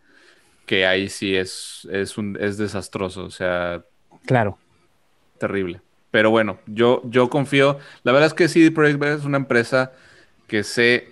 [0.67, 3.25] Que ahí sí es, es, un, es desastroso.
[3.25, 3.85] O sea,
[4.27, 4.59] Claro.
[5.39, 5.81] terrible.
[6.11, 7.79] Pero bueno, yo, yo confío.
[8.05, 9.93] La verdad es que CD Projekt Red es una empresa
[10.47, 11.09] que sé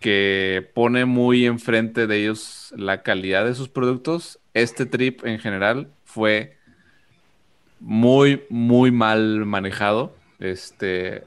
[0.00, 4.38] que pone muy enfrente de ellos la calidad de sus productos.
[4.54, 6.56] Este trip en general fue
[7.80, 11.24] muy, muy mal manejado, este,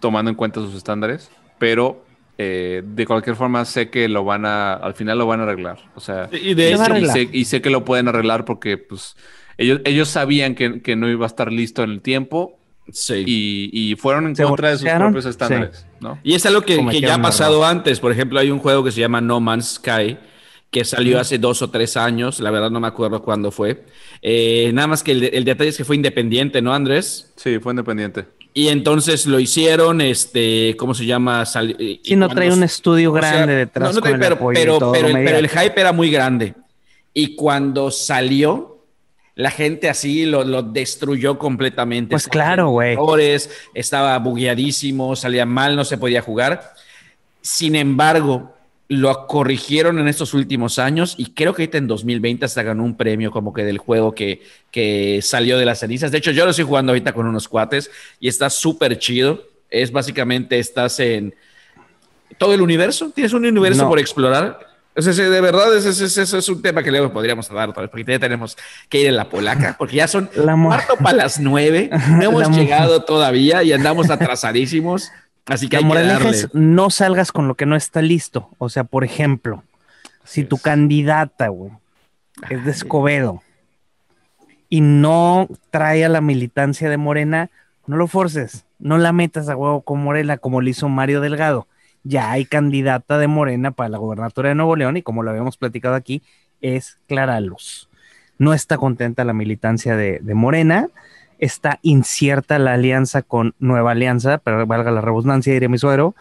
[0.00, 2.04] tomando en cuenta sus estándares, pero
[2.38, 5.78] eh, de cualquier forma sé que lo van a, al final lo van a arreglar.
[5.94, 9.16] O sea, Y de hecho, sé, y sé que lo pueden arreglar porque pues
[9.58, 12.58] ellos, ellos sabían que, que no iba a estar listo en el tiempo
[12.90, 13.22] Sí.
[13.26, 16.18] Y, y fueron en Se contra de sus propios estándares, ¿no?
[16.22, 18.00] Y es algo que, que ya ha pasado antes.
[18.00, 20.18] Por ejemplo, hay un juego que se llama No Man's Sky,
[20.70, 22.40] que salió hace dos o tres años.
[22.40, 23.84] La verdad no me acuerdo cuándo fue.
[24.20, 27.32] Eh, nada más que el, el detalle es que fue independiente, ¿no, Andrés?
[27.36, 28.26] Sí, fue independiente.
[28.54, 31.46] Y entonces lo hicieron, este, ¿cómo se llama?
[31.46, 33.88] Sal- y Sí, no trae un estudio o sea, grande detrás.
[33.88, 36.54] no, no con trae- el pero, pero, pero el, pero hype era muy grande.
[37.14, 38.78] Y cuando salió,
[39.34, 42.10] la gente así lo, lo destruyó completamente.
[42.10, 42.94] Pues claro, güey.
[43.72, 46.74] Estaba bugueadísimo, salía mal, no se podía jugar.
[47.40, 48.54] Sin embargo,
[48.92, 52.96] lo corrigieron en estos últimos años y creo que ahorita en 2020 hasta ganó un
[52.96, 56.10] premio como que del juego que, que salió de las cenizas.
[56.12, 57.90] De hecho, yo lo estoy jugando ahorita con unos cuates
[58.20, 59.44] y está súper chido.
[59.70, 61.34] Es básicamente, estás en
[62.38, 63.88] todo el universo, tienes un universo No.
[63.88, 64.58] por explorar.
[64.94, 67.80] Es ese, de verdad, ese, ese- ese es un tema que luego podríamos hablar otra
[67.80, 68.58] vez, porque ya tenemos
[68.90, 72.42] que ir en la polaca, porque ya son La cuarto para las nueve, no hemos
[72.42, 75.10] La llegado todavía y andamos atrasadísimos,
[75.46, 76.30] así que hay que moraleja darle.
[76.30, 78.50] es no salgas con lo que no está listo.
[78.58, 79.62] O sea, por ejemplo,
[80.24, 81.72] si tu candidata, güey,
[82.50, 83.42] es de Escobedo
[84.68, 87.50] y no trae a la militancia de Morena,
[87.86, 91.66] no lo forces, no la metas a huevo con Morena como lo hizo Mario Delgado.
[92.04, 95.56] Ya hay candidata de Morena para la gobernatura de Nuevo León y como lo habíamos
[95.56, 96.22] platicado aquí,
[96.60, 97.88] es Clara Luz.
[98.38, 100.88] No está contenta la militancia de, de Morena,
[101.42, 106.14] está incierta la alianza con Nueva Alianza, pero valga la redundancia, diría mi suegro,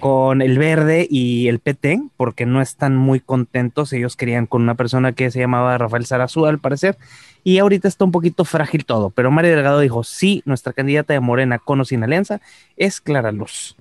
[0.00, 3.92] con el Verde y el PT, porque no están muy contentos.
[3.92, 6.98] Ellos querían con una persona que se llamaba Rafael Sarazú, al parecer,
[7.44, 9.10] y ahorita está un poquito frágil todo.
[9.10, 12.40] Pero Mario Delgado dijo: Sí, nuestra candidata de Morena con o sin alianza
[12.76, 13.76] es Clara Luz.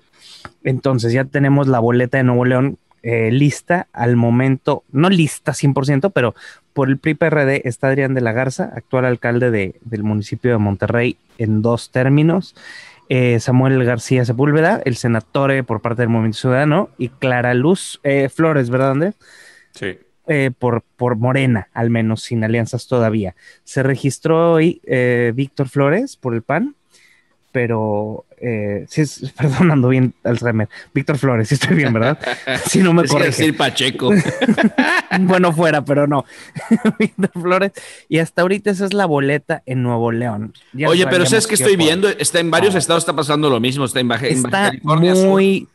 [0.64, 6.10] Entonces ya tenemos la boleta de Nuevo León eh, lista al momento, no lista 100%,
[6.12, 6.34] pero
[6.74, 11.18] por el PRI-PRD está Adrián de la Garza, actual alcalde de- del municipio de Monterrey
[11.38, 12.56] en dos términos.
[13.10, 18.00] eh, Samuel García Sepúlveda, el senador eh, por parte del Movimiento Ciudadano, y Clara Luz
[18.04, 19.16] eh, Flores, ¿verdad, Andrés?
[19.72, 19.98] Sí.
[20.26, 23.36] Eh, por, por Morena, al menos, sin alianzas todavía.
[23.66, 26.76] Se registró hoy eh, Víctor Flores por el PAN,
[27.52, 30.68] pero eh, sí, es, perdón, ando bien Alzheimer.
[30.94, 32.20] Víctor Flores, sí estoy bien, ¿verdad?
[32.70, 33.28] Si no me corrige.
[33.28, 34.12] decir Pacheco.
[35.22, 36.26] bueno, fuera, pero no.
[37.00, 37.72] Víctor Flores.
[38.10, 40.54] Y hasta ahorita esa es la boleta en Nuevo León.
[40.74, 42.10] Ya Oye, pero ¿sabes que estoy viendo?
[42.10, 42.80] Está en varios No.
[42.80, 43.86] estados, está pasando lo mismo.
[43.86, 45.28] Está en Baja, en Baja Está California Sur.
[45.30, 45.68] muy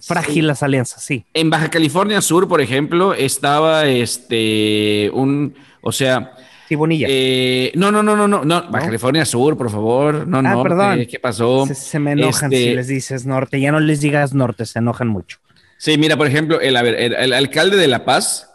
[0.00, 1.24] frágil las alianzas, sí.
[1.34, 6.32] En Baja California Sur, por ejemplo, estaba este un, o sea,
[6.68, 7.06] Sí, Bonilla.
[7.10, 10.62] eh, no, no, no, no, no, no, Baja California Sur, por favor, no, Ah, no,
[10.62, 11.06] perdón.
[11.10, 11.66] ¿qué pasó?
[11.66, 13.60] se, se me enojan este- si les dices norte.
[13.60, 15.38] Ya no les digas norte, se enojan mucho.
[15.76, 18.48] Sí, mira, por ejemplo, el, a ver, el, el alcalde de La Paz,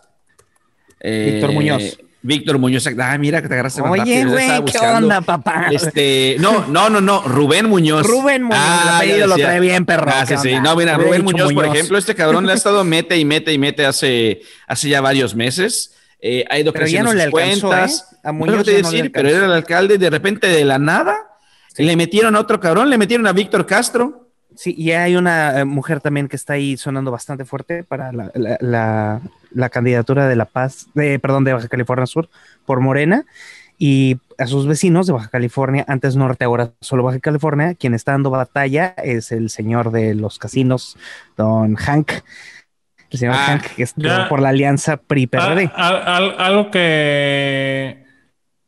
[1.00, 2.00] eh, Víctor Muñoz.
[2.22, 5.68] Víctor Muñoz, ah, mira que te agarraste más Oye, güey, ¿qué onda, papá?
[5.72, 8.06] Este, no, no, no, no, Rubén Muñoz.
[8.06, 10.12] Rubén Muñoz, el ya apellido lo trae bien, perro.
[10.14, 10.56] Ah, sí, ¿qué sí.
[10.62, 13.58] No, mira, Rubén Muñoz, por ejemplo, este cabrón le ha estado mete y mete y
[13.58, 15.94] mete hace, hace ya varios meses.
[16.22, 18.10] Eh, ha ido Pero ya no le alcanzó, cuentas.
[18.14, 18.18] ¿eh?
[18.24, 20.66] A No Muñoz ya te no le decir, pero era el alcalde de repente de
[20.66, 21.16] la nada.
[21.78, 24.28] Le metieron a otro cabrón, le metieron a Víctor Castro.
[24.56, 28.32] Sí, y hay una eh, mujer también que está ahí sonando bastante fuerte para la,
[28.36, 32.30] la- la- la candidatura de La Paz, de, perdón, de Baja California Sur
[32.66, 33.26] por Morena.
[33.78, 38.12] Y a sus vecinos de Baja California, antes norte, ahora solo Baja California, quien está
[38.12, 40.98] dando batalla es el señor de los casinos,
[41.38, 42.12] don Hank.
[43.12, 44.30] El señor Ah, Hank, que está ya.
[44.30, 45.72] por la alianza PRI-PRD.
[45.76, 48.04] Al- al- al- algo que,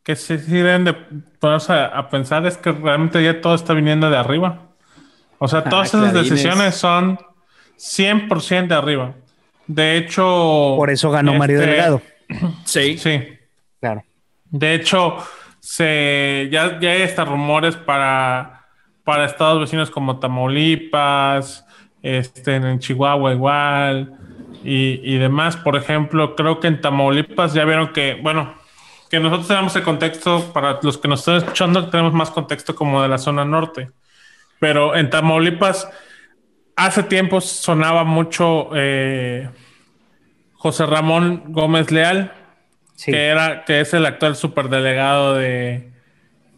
[0.04, 3.74] que sí, sí deben de ponerse a, a pensar es que realmente ya todo está
[3.74, 4.60] viniendo de arriba.
[5.38, 6.30] O sea, todas esas clarines.
[6.30, 7.20] decisiones son
[7.78, 9.14] 100% de arriba.
[9.68, 10.74] De hecho...
[10.78, 12.02] por eso ganó Mario este, Delgado.
[12.66, 12.98] Sí.
[12.98, 13.24] Sí.
[13.80, 14.04] Claro.
[14.50, 15.18] De hecho,
[15.60, 18.66] se, ya, ya hay hasta rumores para,
[19.04, 21.66] para estados vecinos como Tamaulipas,
[22.02, 24.18] este, en Chihuahua igual,
[24.64, 25.58] y, y demás.
[25.58, 28.54] Por ejemplo, creo que en Tamaulipas ya vieron que, bueno,
[29.10, 33.02] que nosotros tenemos el contexto, para los que nos están escuchando, tenemos más contexto como
[33.02, 33.90] de la zona norte.
[34.60, 35.90] Pero en Tamaulipas,
[36.76, 39.50] hace tiempo sonaba mucho eh,
[40.54, 42.34] José Ramón Gómez Leal
[42.96, 43.12] Sí.
[43.12, 45.92] que era que es el actual superdelegado de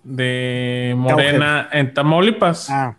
[0.03, 2.69] de Morena en Tamaulipas.
[2.69, 2.97] Ah,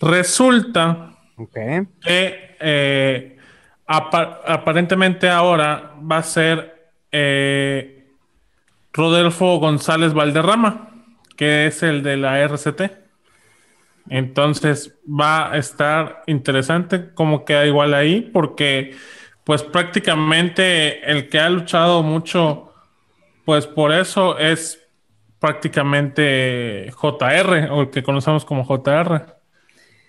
[0.00, 1.10] Resulta
[1.52, 3.36] que eh,
[3.96, 8.06] apa- aparentemente ahora va a ser eh,
[8.92, 10.90] Rodolfo González Valderrama,
[11.36, 12.82] que es el de la RCT.
[14.08, 18.96] Entonces va a estar interesante cómo queda igual ahí, porque
[19.44, 22.72] pues prácticamente el que ha luchado mucho,
[23.44, 24.80] pues por eso es
[25.38, 29.41] prácticamente JR, o el que conocemos como JR.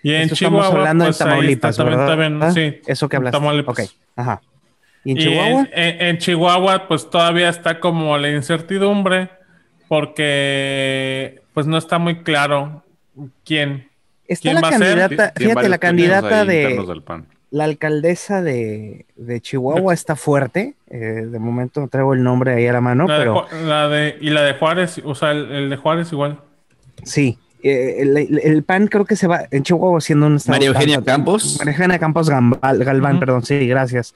[0.04, 2.38] Y en Eso Chihuahua, estamos hablando pues, en Tamaulipas, está también- ¿verdad?
[2.52, 3.38] también, sí, Eso que hablaste.
[3.38, 3.78] Tamaulipas.
[3.80, 4.40] Ok, ajá.
[5.02, 5.68] ¿Y en Y Chihuahua?
[5.72, 9.30] en, en- en Chihuahua, pues todavía está como la incertidumbre,
[9.88, 12.84] porque pues no está muy claro
[13.44, 13.88] quién.
[14.26, 15.32] Está ¿quién la va a ser?
[15.36, 17.26] fíjate, la candidata de internos del PAN.
[17.50, 20.74] la alcaldesa de, de Chihuahua está fuerte.
[20.88, 20.96] eh,
[21.30, 24.30] de momento no traigo el nombre ahí a la mano, la pero la de, y
[24.30, 26.40] la de Juárez, o sea, el, el de Juárez igual.
[27.04, 27.38] sí.
[27.64, 28.02] Eh,
[28.44, 31.56] el, PAN creo que se va en Chihuahua siendo un estado María Eugenia Campos.
[31.58, 34.14] María Eugenia Campos Gambal- Galván, perdón, sí, gracias.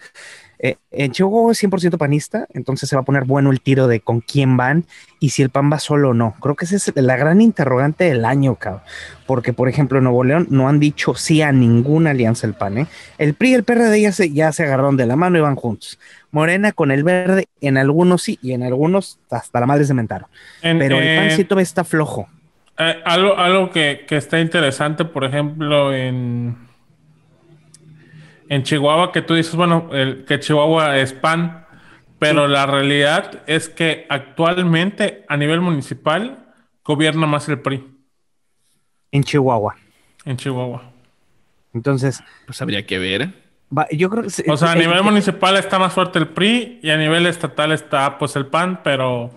[0.60, 4.00] Eh, en Chihuahua es 100% panista, entonces se va a poner bueno el tiro de
[4.00, 4.86] con quién van
[5.20, 6.34] y si el PAN va solo o no.
[6.40, 8.82] Creo que esa es la gran interrogante del año, cabrón.
[9.26, 12.78] Porque, por ejemplo, en Nuevo León no han dicho sí a ninguna alianza el PAN.
[12.78, 12.86] ¿eh?
[13.18, 15.54] El PRI y el PRD ya se, ya se agarraron de la mano y van
[15.54, 15.98] juntos.
[16.32, 20.28] Morena con el verde, en algunos sí y en algunos hasta la madre se mentaron.
[20.62, 22.28] En- Pero el PAN sí todavía está flojo.
[22.78, 26.56] Eh, algo algo que, que está interesante, por ejemplo, en,
[28.48, 31.66] en Chihuahua, que tú dices, bueno, el, que Chihuahua es PAN,
[32.18, 36.46] pero la realidad es que actualmente a nivel municipal
[36.84, 37.84] gobierna más el PRI
[39.12, 39.76] En Chihuahua.
[40.24, 40.90] en Chihuahua.
[41.74, 43.30] Entonces, Pues habría que ver.
[43.76, 44.30] va- yo creo que...
[44.30, 46.96] se- O sea, a eh, nivel eh, municipal está más fuerte el PRI y a
[46.96, 49.30] nivel estatal está pues el PAN, pero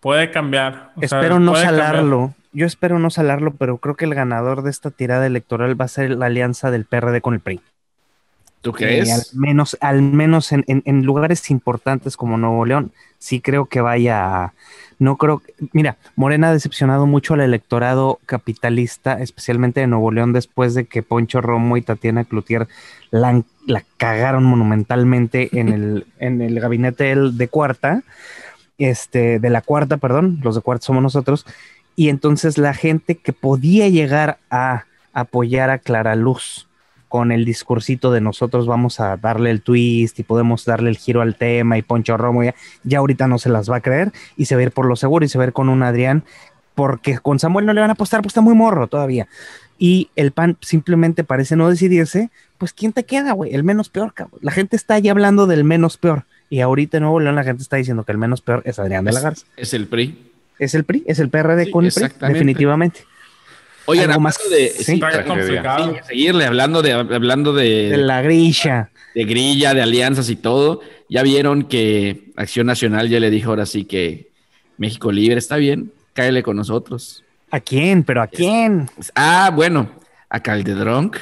[0.00, 0.92] puede cambiar.
[0.96, 1.74] O sea, Espero no cambiar.
[1.74, 2.34] salarlo.
[2.52, 5.88] Yo espero no salarlo, pero creo que el ganador de esta tirada electoral va a
[5.88, 7.60] ser la alianza del PRD con el PRI.
[8.62, 9.34] ¿Tú Eh, al crees?
[9.34, 14.44] menos, al menos en, en- en lugares importantes como Nuevo León, sí creo que vaya.
[14.44, 14.52] a-
[14.98, 15.38] No creo.
[15.38, 20.86] que- Mira, Morena ha decepcionado mucho al electorado capitalista, especialmente de Nuevo León, después de
[20.86, 22.66] que Poncho Romo y Tatiana Cloutier
[23.12, 28.02] la, la cagaron monumentalmente en el, en el gabinete de cuarta,
[28.78, 31.44] este, de la cuarta, perdón, los de cuarta somos nosotros.
[31.96, 36.68] Y entonces la gente que podía llegar a apoyar a Clara Luz
[37.08, 41.22] con el discursito de nosotros vamos a darle el twist y podemos darle el giro
[41.22, 42.54] al tema y Poncho Romo ya,
[42.84, 44.94] ya ahorita no se las va a creer y se va a ir por lo
[44.94, 46.24] seguro y se va a ir con un Adrián
[46.74, 49.26] porque con Samuel no le van a apostar, pues está muy morro todavía.
[49.80, 53.52] Y el PAN simplemente parece no decidirse, pues ¿quién te queda, güey?
[53.52, 54.14] El menos peor.
[54.40, 56.24] La gente está ya hablando del menos peor.
[56.50, 59.04] Y ahorita en Nuevo León la gente está diciendo que el menos peor es Adrián
[59.04, 59.46] de la Garza.
[59.56, 60.18] Es el PRI.
[60.58, 63.00] Es el PRI, es el PRD Sí, con el PRI, definitivamente.
[63.86, 65.00] Oigan, Algo más- de, sí.
[65.26, 65.94] complicado.
[65.94, 68.90] sí, seguirle hablando de hablando de, De la grilla.
[69.14, 70.80] de grilla, de alianzas y todo.
[71.08, 74.28] Ya vieron que Acción Nacional ya le dijo ahora sí que
[74.76, 77.24] México Libre está bien, cáele con nosotros.
[77.50, 78.02] ¿A quién?
[78.04, 78.90] ¿Pero a quién?
[79.14, 79.88] Ah, bueno,
[80.28, 81.12] a Calderón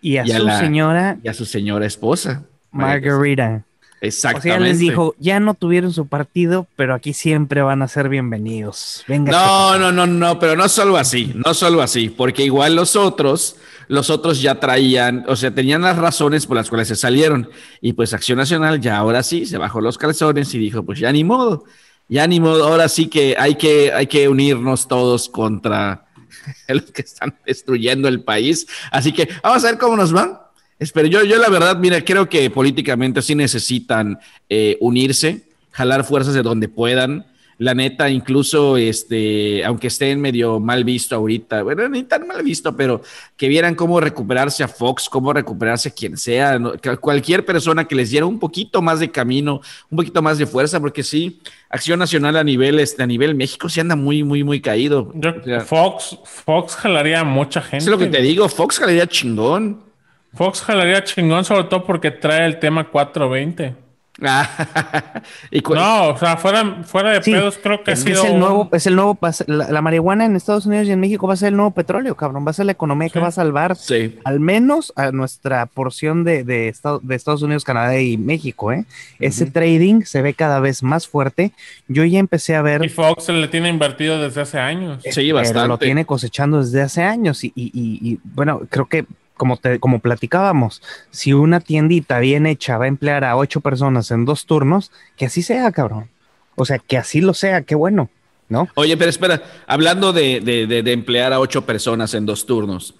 [0.00, 2.44] Y a Y a su la- señora y a su señora esposa.
[2.70, 3.64] Margarita.
[4.00, 4.48] O Exactamente.
[4.48, 8.08] sea, ya les dijo, ya no tuvieron su partido, pero aquí siempre van a ser
[8.08, 9.04] bienvenidos.
[9.08, 9.32] Venga.
[9.32, 13.56] No, no, no, no, pero no solo así, no solo así, porque igual los otros,
[13.88, 17.50] los otros ya traían, o sea, tenían las razones por las cuales se salieron.
[17.80, 21.10] Y pues Acción Nacional ya ahora sí se bajó los calzones y dijo, pues ya
[21.10, 21.64] ni modo,
[22.08, 26.06] ya ni modo, ahora sí que hay que, hay que unirnos todos contra
[26.68, 28.66] los que están destruyendo el país.
[28.92, 30.47] Así que vamos a ver cómo nos va.
[30.78, 34.18] Espero, yo, yo la verdad, mira, creo que políticamente sí necesitan
[34.48, 37.26] eh, unirse, jalar fuerzas de donde puedan.
[37.60, 42.76] La neta, incluso, este, aunque estén medio mal visto ahorita, bueno, ni tan mal visto,
[42.76, 43.02] pero
[43.36, 46.56] que vieran cómo recuperarse a Fox, cómo recuperarse a quien sea,
[47.00, 49.60] cualquier persona que les diera un poquito más de camino,
[49.90, 53.68] un poquito más de fuerza, porque sí, Acción Nacional a nivel, este, a nivel México
[53.68, 55.10] sí anda muy, muy, muy caído.
[55.16, 57.78] Yo- O sea, Fox, Fox jalaría a mucha gente.
[57.86, 59.87] es lo que te digo, Fox jalaría chingón.
[60.34, 63.74] Fox jalaría chingón, sobre todo porque trae el tema 420.
[64.20, 65.22] Ah,
[65.52, 68.18] y No, o sea, fuera, fuera de Sí, pedos, creo que es ha que es
[68.18, 69.16] sido el un- nuevo, es el nuevo,
[69.46, 72.16] la, la marihuana en Estados Unidos y en México va a ser el nuevo petróleo,
[72.16, 72.44] cabrón.
[72.44, 74.18] Va a ser la economía que va a salvar Sí.
[74.24, 78.86] al menos a nuestra porción de, de, Estado- de Estados Unidos, Canadá y México, ¿eh?
[79.20, 81.52] Ese trading se ve cada vez más fuerte.
[81.86, 85.00] Yo ya empecé a ver Y Fox se le tiene invertido desde hace años.
[85.04, 85.68] Sí, pero bastante.
[85.68, 89.06] lo tiene cosechando desde hace años y, y- y- y, bueno, creo que
[89.38, 94.10] como, te, como platicábamos, si una tiendita bien hecha va a emplear a ocho personas
[94.10, 96.10] en dos turnos, que así sea, cabrón.
[96.56, 98.10] O sea, que así lo sea, qué bueno,
[98.50, 98.68] ¿no?
[98.74, 102.94] Oye, pero espera, hablando de, de- de- de emplear a ocho personas en dos turnos.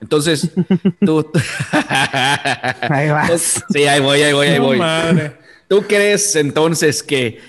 [0.00, 0.50] Entonces,
[1.04, 1.26] tú.
[1.72, 3.64] Ahí vas.
[3.70, 4.78] Sí, ahí voy, ahí voy, ahí voy.
[4.78, 5.32] madre.
[5.68, 7.40] ¿Tú crees entonces que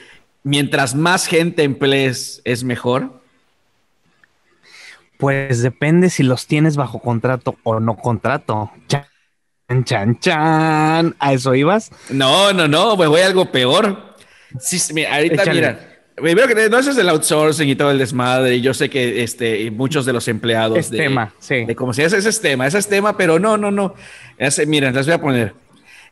[0.43, 3.20] mientras más gente emplees es mejor?
[5.21, 8.71] Pues depende si los tienes bajo contrato o no contrato.
[8.87, 9.05] Chan,
[9.83, 11.15] chan, chan.
[11.19, 11.91] ¿A eso ibas?
[12.09, 14.15] No, no, no, pues voy a algo peor.
[14.59, 15.77] Sí, mira, ahorita Échale.
[16.19, 18.55] mira, que no eso es el outsourcing y todo el desmadre.
[18.55, 20.79] Y yo sé que este, muchos de los empleados.
[20.79, 21.65] Es de, tema, sí.
[21.65, 23.93] De como si ese, ese es tema, ese es tema, pero no, no, no.
[24.39, 25.53] Ese, miren, les voy a poner.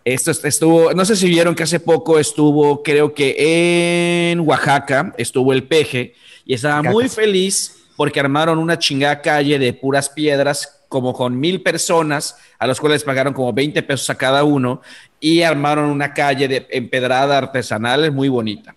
[0.05, 5.51] Esto estuvo, no sé si vieron que hace poco estuvo, creo que en Oaxaca, estuvo
[5.51, 6.13] el peje
[6.45, 11.61] y estaba muy feliz porque armaron una chingada calle de puras piedras, como con mil
[11.61, 14.81] personas, a los cuales pagaron como 20 pesos a cada uno,
[15.19, 18.73] y armaron una calle de empedrada artesanal muy bonita.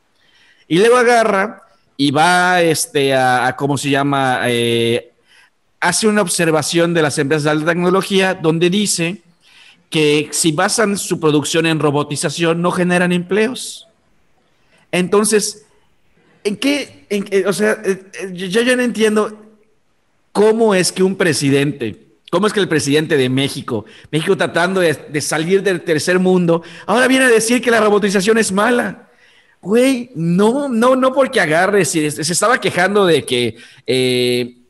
[0.66, 1.62] Y luego agarra
[1.96, 4.40] y va este, a, ¿cómo se llama?
[4.46, 5.12] Eh,
[5.78, 9.22] hace una observación de las empresas de alta tecnología donde dice
[9.88, 13.86] que si basan su producción en robotización no generan empleos.
[14.90, 15.64] Entonces,
[16.42, 17.01] ¿en qué?
[17.46, 19.38] O sea, eh, eh, yo ya no entiendo
[20.32, 25.20] cómo es que un presidente, cómo es que el presidente de México, México tratando de,
[25.20, 29.08] salir del tercer mundo, ahora viene a decir que la robotización es mala.
[29.60, 33.56] Güey, no, no, no porque agarre, se, se estaba quejando de que
[33.86, 34.61] eh,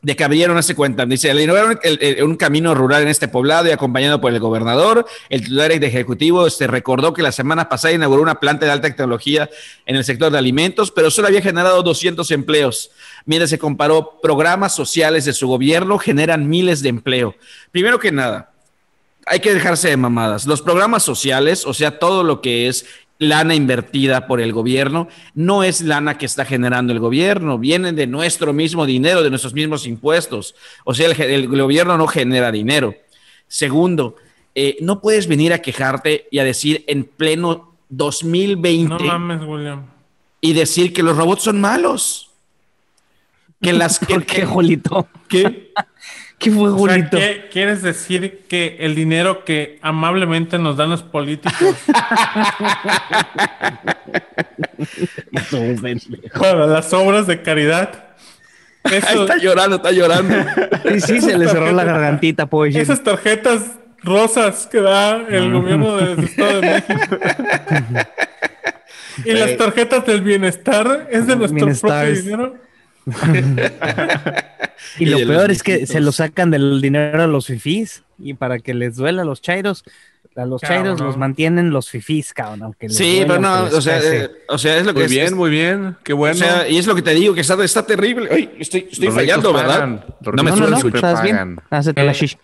[0.00, 1.80] de que abrieron, hace cuenta, dice, le inauguraron
[2.22, 6.48] un camino rural en este poblado y acompañado por el gobernador, el titular de ejecutivo
[6.50, 9.50] se recordó que la semana pasada inauguró una planta de alta tecnología
[9.86, 12.92] en el sector de alimentos, pero solo había generado 200 empleos.
[13.24, 17.34] Mientras se comparó, programas sociales de su gobierno generan miles de empleo.
[17.72, 18.52] Primero que nada,
[19.26, 20.46] hay que dejarse de mamadas.
[20.46, 22.86] Los programas sociales, o sea, todo lo que es
[23.18, 28.06] lana invertida por el gobierno, no es lana que está generando el gobierno, vienen de
[28.06, 30.54] nuestro mismo dinero, de nuestros mismos impuestos.
[30.84, 32.94] O sea, el, gobierno no genera dinero.
[33.48, 34.16] Segundo,
[34.54, 39.86] eh, no puedes venir a quejarte y a decir en pleno 2020 no mames, William.
[40.40, 42.30] y decir que los robots son malos.
[43.60, 45.08] Que las ¿Por qué, Jolito?
[45.28, 45.67] ¿Qué?
[46.38, 46.86] ¿Qué fue, o
[47.50, 51.74] ¿Quieres decir que el dinero que amablemente nos dan los políticos
[56.38, 58.04] para las obras de caridad?
[58.84, 60.34] está llorando, está llorando.
[60.88, 62.76] Sí, sí, se le cerró la gargantita, pues.
[62.76, 63.72] Esas tarjetas
[64.02, 67.18] rosas que da el gobierno del Estado de México.
[69.24, 72.67] y las tarjetas del bienestar es de nuestro propio dinero.
[74.98, 78.58] Y, lo peor es que se lo sacan del dinero a los fifís y para
[78.58, 79.84] que les duela a los chairos,
[80.36, 82.62] a los chairos los mantienen los fifís, cabrón.
[82.62, 85.50] Aunque sí, pero no, o sea, eh, o sea, es lo que muy bien, muy
[85.50, 86.36] bien, qué bueno.
[86.36, 88.28] O sea, y es lo que te digo, que está, está terrible.
[88.30, 89.86] Ay, estoy, estoy fallando, ¿verdad?
[89.86, 91.58] No me no, no, estás bien.
[91.70, 92.36] la shish.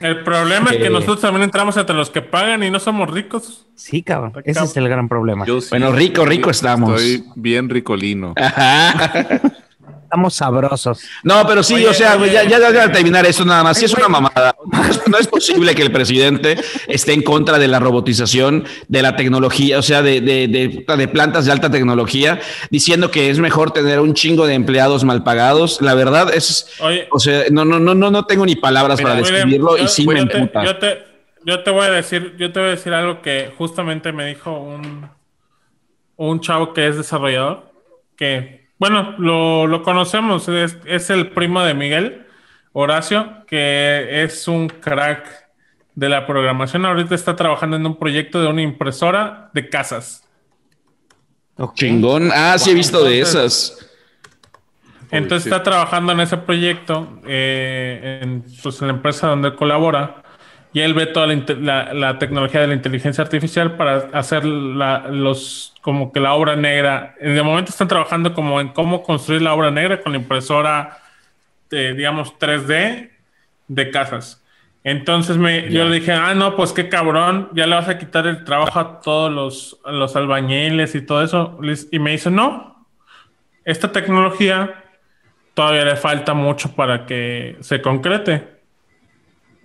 [0.00, 3.66] El problema es que nosotros también entramos entre los que pagan y no somos ricos.
[3.76, 4.32] Sí, cabrón.
[4.44, 5.46] Ese es el gran problema.
[5.70, 7.00] bueno, rico, rico estamos.
[7.00, 8.34] Estoy bien ricolino.
[10.06, 11.00] estamos sabrosos.
[11.24, 13.76] No, pero sí, o sea, ya, ya, ya, terminar esto nada más.
[13.76, 14.56] Sí, es una mamada.
[15.06, 16.56] No es, posible que el presidente
[16.88, 21.46] esté en contra de la robotización, de la tecnología, o sea, de, de, de, plantas
[21.46, 22.40] de alta tecnología,
[22.70, 25.80] diciendo que es mejor tener un chingo de empleados mal pagados.
[25.80, 26.68] La verdad es,
[27.10, 30.20] o sea, no, no, no, no, no tengo ni palabras para describirlo y sí me
[30.20, 30.64] emputa.
[30.64, 31.04] Yo te,
[31.44, 34.58] yo te voy a decir, yo te voy a decir algo que justamente me dijo
[34.58, 35.08] un,
[36.16, 37.70] un chavo que es desarrollador,
[38.16, 42.26] que bueno, lo, conocemos, es, el primo de Miguel,
[42.72, 45.26] Horacio, que es un crack
[45.94, 46.84] de la programación.
[46.84, 50.24] Ahorita está trabajando en un proyecto de una impresora de casas.
[51.74, 52.30] Chingón.
[52.34, 53.78] Ah, sí he visto de esas.
[55.10, 60.22] Entonces está trabajando en ese proyecto, eh, en, pues, en la empresa donde colabora
[60.76, 66.20] y él ve toda la, tecnología de la inteligencia artificial para hacer los como que
[66.20, 67.14] la obra negra.
[67.18, 70.98] El momento están trabajando como en cómo construir la obra negra con la impresora,
[71.70, 73.08] de, digamos, 3D
[73.68, 74.44] de casas.
[74.84, 78.26] Entonces me, yo le dije, ah, no, pues qué cabrón, ya le vas a quitar
[78.26, 81.58] el trabajo a todos los, los albañiles y todo eso.
[81.90, 82.86] Y me dice, no,
[83.64, 84.84] esta tecnología
[85.54, 88.55] todavía le falta mucho para que se concrete.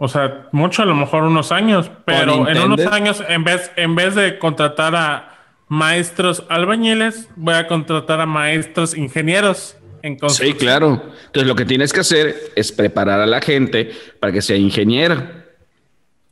[0.04, 3.94] O sea, mucho a lo mejor unos años, pero en unos años, en vez, en
[3.94, 5.38] vez de contratar a
[5.68, 11.04] maestros albañiles, voy a contratar a maestros ingenieros en Sí, claro.
[11.28, 15.46] Entonces lo que tienes que hacer es preparar a la gente para que sea ingeniera.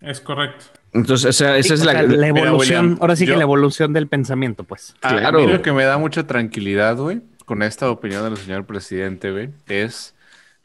[0.01, 0.65] Es correcto.
[0.91, 2.97] Entonces, esa, es la, evolución.
[2.99, 4.95] ahora sí que la evolución del pensamiento, pues.
[4.99, 5.47] Claro.
[5.47, 10.15] Lo que me da mucha tranquilidad, güey, con esta opinión del señor presidente, güey, es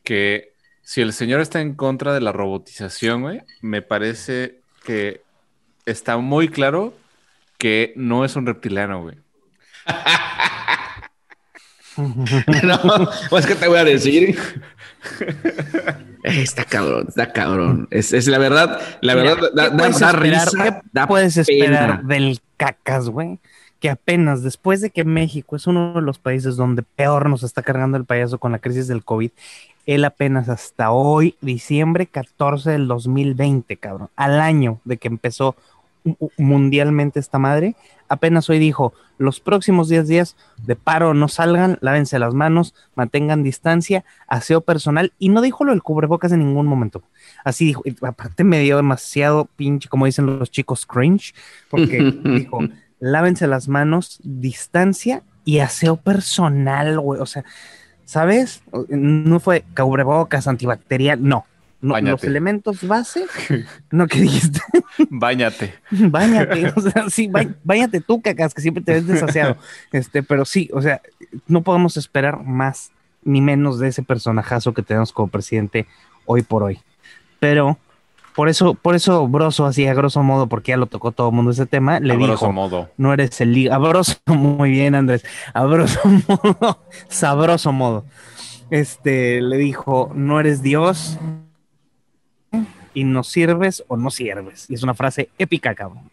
[0.05, 0.53] que
[0.85, 5.23] si el señor está en contra de la robotización, güey, me parece que
[5.86, 6.94] está muy claro
[7.59, 9.16] que no es un reptiliano, güey.
[11.97, 14.39] no, pues que te voy a decir.
[16.23, 17.89] está cabrón, está cabrón.
[17.90, 20.82] Es, la verdad, la verdad, da, risa.
[20.93, 23.40] ¿Qué puedes esperar del cacas, güey?
[23.85, 27.62] Que apenas después de que México es uno de los países donde peor nos está
[27.62, 29.31] cargando el payaso con la crisis del COVID,
[29.85, 35.55] él apenas hasta hoy, diciembre 14 del 2020, cabrón, al año de que empezó
[36.39, 37.77] mundialmente esta madre,
[38.09, 43.43] apenas hoy dijo, los próximos 10 días de paro no salgan, lávense las manos, mantengan
[43.43, 47.02] distancia, aseo personal, y no dijo lo del cubrebocas en ningún momento.
[47.44, 51.35] Así dijo, aparte me dio demasiado pinche, como dicen los chicos, cringe,
[51.69, 52.61] porque dijo,
[53.05, 57.44] lávense las manos, distancia y aseo personal, güey, o sea,
[58.05, 58.62] ¿sabes?
[58.89, 61.44] No fue cubrebocas, antibacterial, no,
[61.81, 63.26] los elementos base,
[63.90, 64.60] no que dijiste.
[65.10, 65.74] Báñate.
[65.90, 67.31] Báñate, o sea, sí,
[67.62, 69.56] báñate tú, cacas, que siempre te ves desasiado.
[69.93, 71.01] Este, pero sí, o sea,
[71.47, 72.90] no podemos esperar más
[73.22, 75.86] ni menos de ese personajazo que tenemos como presidente
[76.26, 76.81] hoy por hoy.
[77.39, 77.78] Pero
[78.35, 81.35] por eso, por eso Broso, así a grosso modo, porque ya lo tocó todo el
[81.35, 82.90] mundo ese tema, le a dijo, modo.
[82.97, 88.05] no eres el a broso, muy bien Andrés, a broso modo, sabroso modo.
[88.70, 91.19] Este, le dijo, no eres Dios,
[92.94, 94.66] y no sirves o no sirves.
[94.69, 96.11] Y es una frase épica, cabrón.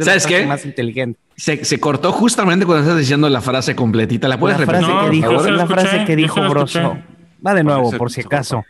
[0.00, 0.46] ¿Sabes qué?
[0.46, 1.20] Más inteligente.
[1.36, 4.26] Se, cortó justamente cuando estás diciendo la frase completita.
[4.26, 4.86] ¿La puedes repetir?
[5.04, 6.98] que dijo, la frase que dijo Broso.
[7.46, 8.64] Va de nuevo, por si acaso.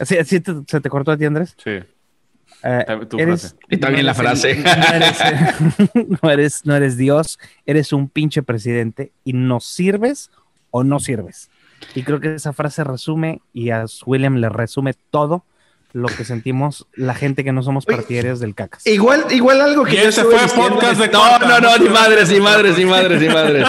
[0.00, 1.56] ¿Se te cortó a ti, Andrés?
[1.62, 1.80] Sí.
[2.62, 2.84] Eh,
[3.68, 4.62] y también la frase.
[6.22, 10.30] no, eres, no eres Dios, eres un pinche presidente y no sirves
[10.70, 11.50] o no sirves.
[11.94, 15.44] Y creo que esa frase resume y a William le resume todo
[15.92, 18.86] lo que sentimos la gente que no somos partidarios del cacas.
[18.86, 22.76] Igual, igual algo que yo fue podcast de No, no, no, ni madres, ni madres,
[22.76, 23.66] ni madres, ni madres.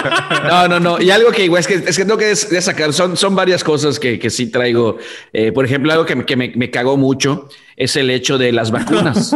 [0.47, 1.01] No, no, no.
[1.01, 3.99] Y algo que igual es que, es que tengo que sacar, son, son varias cosas
[3.99, 4.97] que, que sí traigo.
[5.31, 7.47] Eh, por ejemplo, algo que, que me, me, cagó mucho
[7.77, 9.35] es el hecho de las vacunas.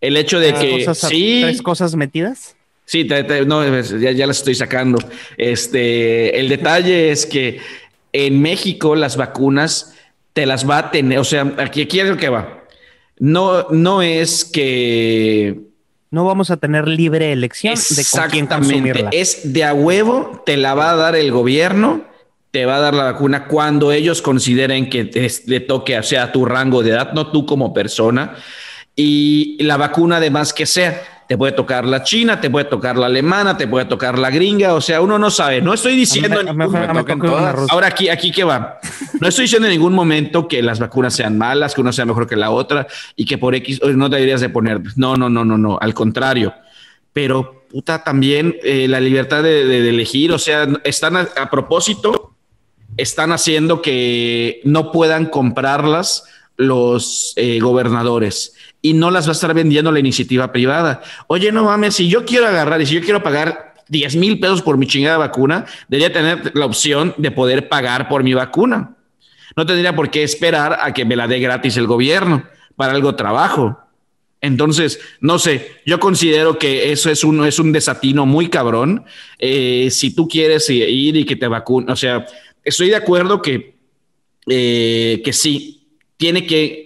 [0.00, 1.40] El hecho de que sí.
[1.42, 2.54] ¿Tres cosas metidas?
[2.84, 3.08] Sí,
[3.46, 4.98] no, ya, ya las estoy sacando.
[5.36, 7.60] Este, el detalle es que
[8.12, 9.95] en México las vacunas
[10.36, 12.64] te las va a tener, o sea, aquí, aquí es lo que va.
[13.18, 15.62] No, no es que
[16.10, 18.04] no vamos a tener libre elección de
[18.46, 19.08] con quién.
[19.12, 22.04] Es de a huevo, te la va a dar el gobierno,
[22.50, 26.30] te va a dar la vacuna cuando ellos consideren que te, le toque, o sea,
[26.32, 28.36] tu rango de edad, no tú como persona.
[28.94, 33.06] Y la vacuna además que sea te puede tocar la china, te puede tocar la
[33.06, 35.60] alemana, te puede tocar la gringa, o sea, uno no sabe.
[35.60, 36.40] No estoy diciendo.
[37.68, 38.78] Ahora aquí, aquí qué va.
[39.20, 42.28] No estoy diciendo en ningún momento que las vacunas sean malas, que uno sea mejor
[42.28, 42.86] que la otra
[43.16, 44.80] y que por X no deberías de poner.
[44.96, 45.78] No, no, no, no, no.
[45.80, 46.54] Al contrario.
[47.12, 52.34] Pero puta, también eh, la libertad de, elegir, o sea, están a, propósito,
[52.96, 56.24] están haciendo que no puedan comprarlas
[56.56, 58.54] los eh, gobernadores
[58.86, 61.02] y no las va a estar vendiendo la iniciativa privada.
[61.26, 64.62] Oye, no mames, si yo quiero agarrar y si yo quiero pagar 10 mil pesos
[64.62, 68.94] por mi chingada vacuna, debería tener la opción de poder pagar por mi vacuna.
[69.56, 72.44] No tendría por qué esperar a que me la dé gratis el gobierno
[72.76, 73.76] para algo trabajo.
[74.40, 79.04] Entonces, no sé, yo considero que eso es un, es un desatino muy cabrón.
[79.40, 82.24] Eh, si tú quieres ir y que te vacunen, o sea,
[82.62, 83.74] estoy de acuerdo que,
[84.46, 86.85] eh, que sí, tiene que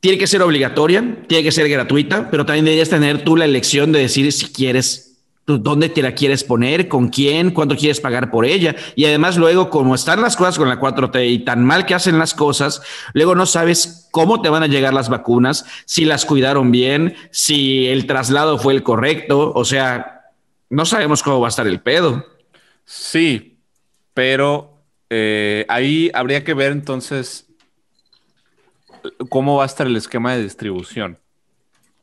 [0.00, 3.92] tiene que ser obligatoria, tiene que ser gratuita, pero también deberías tener tú la elección
[3.92, 5.08] de decir si quieres
[5.56, 8.76] dónde te la quieres poner, con quién, cuánto quieres pagar por ella.
[8.96, 12.18] Y además luego, como están las cosas con la 4T y tan mal que hacen
[12.18, 12.82] las cosas,
[13.14, 17.86] luego no sabes cómo te van a llegar las vacunas, si las cuidaron bien, si
[17.86, 19.52] el traslado fue el correcto.
[19.54, 20.32] O sea,
[20.68, 22.26] no sabemos cómo va a estar el pedo.
[22.84, 23.58] Sí,
[24.12, 27.47] pero eh, ahí habría que ver entonces
[29.28, 31.18] cómo va a estar el esquema de distribución.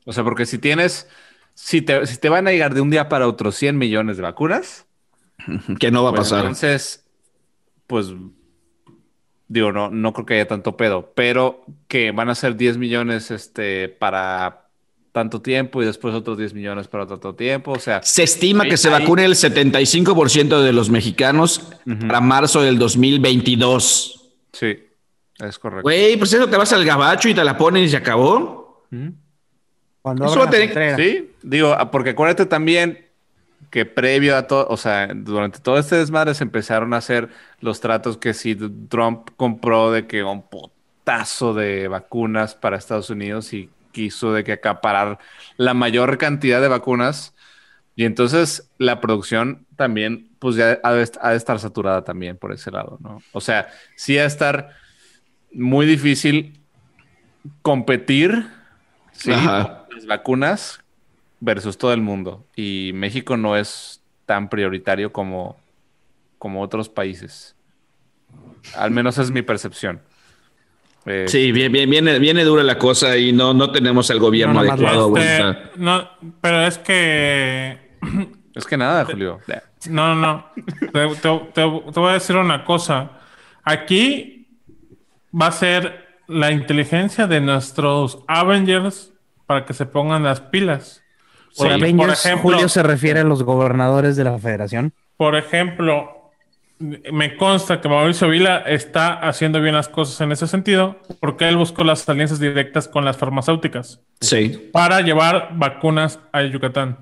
[0.04, 1.08] O sea, porque si tienes,
[1.54, 4.22] si te, si te van a llegar de un día para otro 100 millones de
[4.22, 4.86] vacunas,
[5.80, 6.40] que no va a pues pasar.
[6.40, 7.04] Entonces,
[7.86, 8.12] pues
[9.48, 13.30] digo, no, no creo que haya tanto pedo, pero que van a ser 10 millones
[13.30, 14.66] este, para
[15.12, 17.72] tanto tiempo y después otros 10 millones para tanto tiempo.
[17.72, 21.72] O sea, se estima que se vacune el 75% de los mexicanos
[22.06, 24.30] para marzo del 2022.
[24.52, 24.85] Sí.
[25.38, 25.82] Es correcto.
[25.82, 28.86] Güey, pues eso te vas al gabacho y te la ponen y se acabó.
[30.02, 30.48] Cuando eso
[30.96, 33.06] Sí, digo, ah, porque acuérdate también
[33.70, 37.28] que previo a todo, o sea, durante todo este desmadre se empezaron a hacer
[37.60, 38.56] los tratos que si
[38.88, 44.52] Trump compró de que un potazo de vacunas para Estados Unidos y quiso de que
[44.52, 45.18] acaparar
[45.56, 47.34] la mayor cantidad de vacunas.
[47.96, 52.52] Y entonces la producción también, pues ya ha de, ha de estar saturada también por
[52.52, 53.22] ese lado, ¿no?
[53.32, 54.70] O sea, sí ha de estar
[55.56, 56.58] muy difícil
[57.62, 58.46] competir
[59.24, 60.80] las vacunas
[61.40, 62.44] versus todo el mundo.
[62.54, 65.56] Y México no es tan prioritario como,
[66.38, 67.56] como otros países.
[68.76, 70.00] Al menos es mi percepción.
[71.06, 74.60] Eh, sí, bien, bien, viene, viene dura la cosa y no, no tenemos el gobierno
[74.60, 75.16] adecuado.
[75.16, 76.08] Este, no,
[76.40, 77.78] pero es que...
[78.54, 79.38] Es que nada, Julio.
[79.90, 80.46] No, no,
[81.52, 83.10] te, voy a decir una cosa.
[83.62, 84.45] Aquí
[85.40, 89.12] va a ser la inteligencia de nuestros Avengers
[89.46, 91.02] para que se pongan las pilas.
[91.56, 94.92] Por, Avengers, Julio se refiere a los gobernadores de la federación.
[95.16, 96.32] Por ejemplo,
[96.78, 101.56] me consta que Mauricio Vila está haciendo bien las cosas en ese sentido porque él
[101.56, 104.00] buscó las alianzas directas con las farmacéuticas.
[104.20, 104.70] Sí.
[104.72, 106.98] Para llevar vacunas a Yucatán.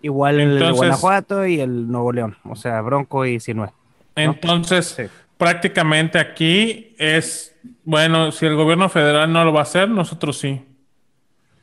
[0.00, 3.70] Igual el de Guanajuato y el Nuevo León, o sea, Bronco y Sinue.
[4.14, 7.54] Entonces, prácticamente aquí es,
[7.84, 10.64] bueno, si el gobierno federal no lo va a hacer, nosotros sí.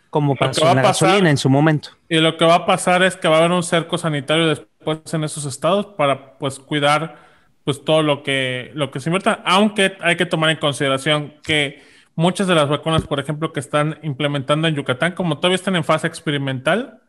[0.10, 1.90] Como pasó la gasolina en su momento.
[2.08, 5.00] Y lo que va a pasar es que va a haber un cerco sanitario después
[5.14, 7.18] en esos estados para pues cuidar
[7.64, 11.82] pues todo lo que, lo que se invierta, aunque hay que tomar en consideración que
[12.16, 15.84] muchas de las vacunas, por ejemplo, que están implementando en Yucatán, como todavía están en
[15.84, 17.02] fase experimental,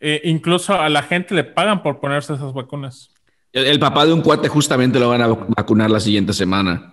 [0.00, 3.13] eh, incluso a la gente le pagan por ponerse esas vacunas.
[3.54, 6.92] El, papá de un cuate justamente lo van a vacunar la siguiente semana.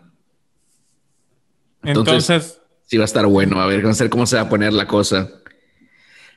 [1.84, 3.60] Entonces, sí va a estar bueno.
[3.60, 5.28] A ver, a cómo se va a poner la cosa.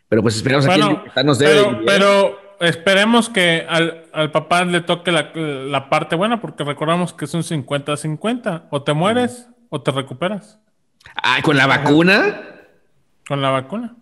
[0.08, 0.80] Pero pues esperamos aquí
[1.24, 7.26] nos debe pero, esperemos que al, papá le toque la, parte buena, porque recordamos que
[7.26, 8.68] es un 50-50.
[8.70, 10.58] O te mueres o te recuperas.
[11.16, 12.40] Ah, ¿con la vacuna?
[13.28, 13.94] Con la vacuna.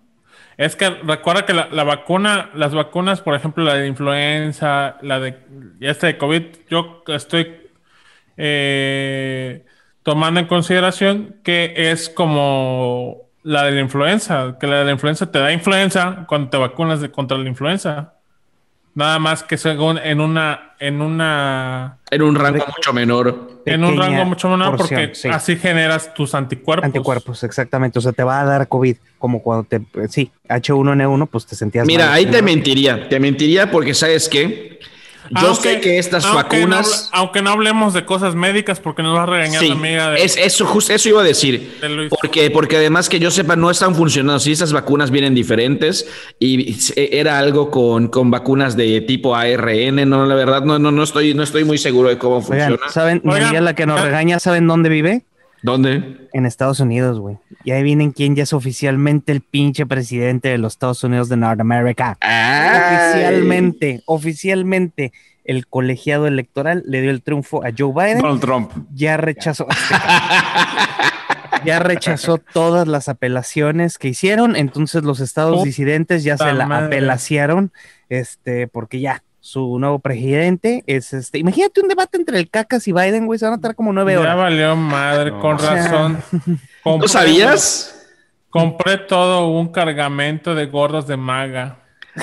[0.56, 5.38] Es que recuerda que la, vacuna, las vacunas, por ejemplo, la de influenza, la de
[5.80, 7.56] este de COVID, yo estoy
[8.36, 9.64] eh,
[10.02, 15.30] tomando en consideración que es como la de la influenza, que la de la influenza
[15.30, 18.14] te da influenza cuando te vacunas de, contra la influenza.
[18.94, 21.98] Nada más que según en una, en una.
[22.10, 23.62] En un rango mucho menor.
[23.64, 26.85] En un rango mucho menor porque así generas tus anticuerpos.
[26.85, 27.98] Anticuerpos, exactamente.
[27.98, 28.97] O sea, te va a dar COVID.
[29.19, 29.81] Como cuando te.
[30.09, 31.86] Sí, H1N1, pues te sentías.
[31.86, 33.09] Mira, ahí te mentiría.
[33.09, 34.78] Te mentiría porque, ¿sabes qué?
[35.40, 37.09] Yo sé que estas vacunas.
[37.12, 40.36] aunque no hablemos de cosas médicas, porque nos va a regañar la amiga de, es,
[40.36, 41.78] eso, justo eso iba a decir.
[42.10, 44.40] Porque, porque además que yo sepa, no están funcionando.
[44.40, 46.06] Si esas vacunas vienen diferentes
[46.38, 51.02] y era algo con, con vacunas de tipo ARN, no, la verdad, no, no, no
[51.02, 52.78] estoy, no estoy muy seguro de cómo funciona.
[52.90, 53.22] ¿Saben?
[53.24, 55.24] la que nos regaña, ¿saben dónde vive?
[55.62, 56.28] ¿Dónde?
[56.32, 57.39] En Estados Unidos, güey.
[57.64, 61.36] Y ahí vienen quien ya es oficialmente el pinche presidente de los Estados Unidos de
[61.36, 62.18] Norteamérica.
[62.20, 65.12] Oficialmente, oficialmente,
[65.44, 68.18] el colegiado electoral le dio el triunfo a Joe Biden.
[68.18, 68.72] Donald Trump.
[68.93, 69.66] Ya rechazó.
[71.64, 74.56] ya rechazó todas las apelaciones que hicieron.
[74.56, 77.72] Entonces los estados disidentes ya se la apelaciaron.
[78.09, 81.39] Este, porque ya su nuevo presidente es este.
[81.39, 83.40] Imagínate un debate entre el Cacas y Biden, güey.
[83.40, 84.36] Se van a estar como nueve horas.
[84.36, 86.23] Ya valió madre, con razón.
[86.85, 88.09] ¿No sabías?
[88.51, 91.78] Compré todo un cargamento de gordos de maga.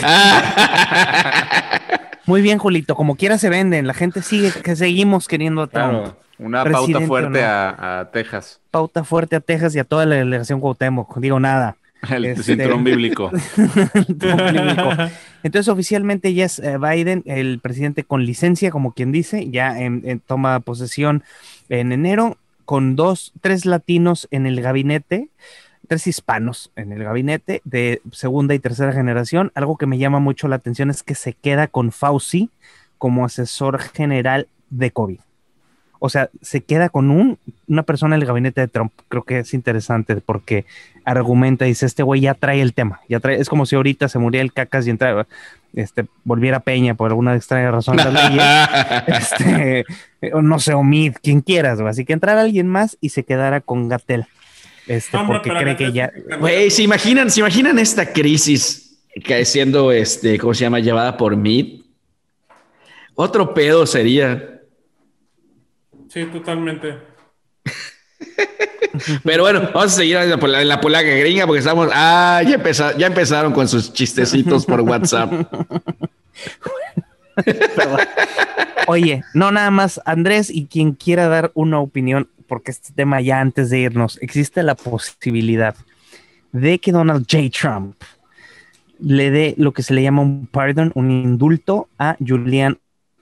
[2.25, 2.95] Muy bien, Julito.
[2.95, 3.85] Como quiera se venden.
[3.85, 8.61] La gente sigue que seguimos queriendo a una pauta fuerte a, Texas.
[8.71, 11.17] Pauta fuerte a Texas y a toda la delegación Cuauhtémoc.
[11.17, 11.75] Digo nada.
[12.09, 13.31] El este, cinturón bíblico.
[15.43, 19.75] Entonces, oficialmente ya es eh, Biden, el presidente con licencia, como quien dice, ya
[20.25, 21.23] toma posesión
[21.69, 25.29] en enero, con dos, tres latinos en el gabinete,
[25.87, 29.51] tres hispanos en el gabinete de segunda y tercera generación.
[29.55, 32.49] Algo que me llama mucho la atención es que se queda con Fauci
[32.97, 35.19] como asesor general de COVID
[35.99, 38.91] o sea, se queda con un, una persona en el gabinete de Trump.
[39.09, 40.65] Creo que es interesante porque
[41.05, 44.19] argumenta, dice, este güey ya trae el tema, ya trae, es como si ahorita se
[44.19, 45.27] muriera el cacas y entrara,
[45.73, 48.03] este, volviera Peña por alguna extraña razón de
[49.07, 49.85] este,
[50.41, 54.25] no sé, Omid, quien quieras, así que entrara alguien más y se quedara con Gatel.
[54.87, 56.11] Este, porque cree que ya.
[56.39, 58.89] Güey, ¿se imaginan, ¿se imaginan esta crisis
[59.23, 60.79] que siendo, este, ¿cómo se llama?
[60.79, 61.81] Llevada por Mid.
[63.15, 64.58] Otro pedo sería.
[66.09, 66.97] Sí, totalmente.
[69.23, 70.29] Pero bueno, vamos a seguir en
[70.67, 71.89] la, polaca gringa porque estamos.
[71.93, 72.61] Ah, ya,
[72.97, 75.31] ya empezaron con sus chistecitos por WhatsApp.
[78.87, 83.39] Oye, no nada más, Andrés, y quien quiera dar una opinión, porque este tema ya
[83.39, 85.75] antes de irnos, existe la posibilidad
[86.51, 87.49] de que Donald J.
[87.51, 87.95] Trump
[88.99, 92.79] le dé lo que se le llama un pardon, un indulto a Julian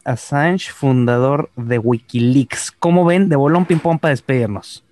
[0.07, 2.71] Assange, fundador de Wikileaks.
[2.71, 3.29] ¿Cómo ven?
[3.29, 4.83] De bolón ping-pong para despedirnos.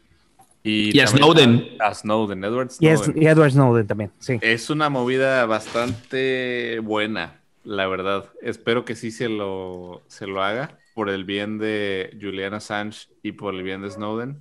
[0.63, 1.63] Y, Y a Snowden.
[1.79, 3.23] A, a Snowden, Edward Y, es- Snowden.
[3.23, 4.37] y Edward Snowden también, sí.
[4.41, 8.25] Es una movida bastante buena, la verdad.
[8.41, 13.33] Espero que sí se lo, se lo haga por el bien de Julian Assange y
[13.33, 14.39] por el bien de Snowden.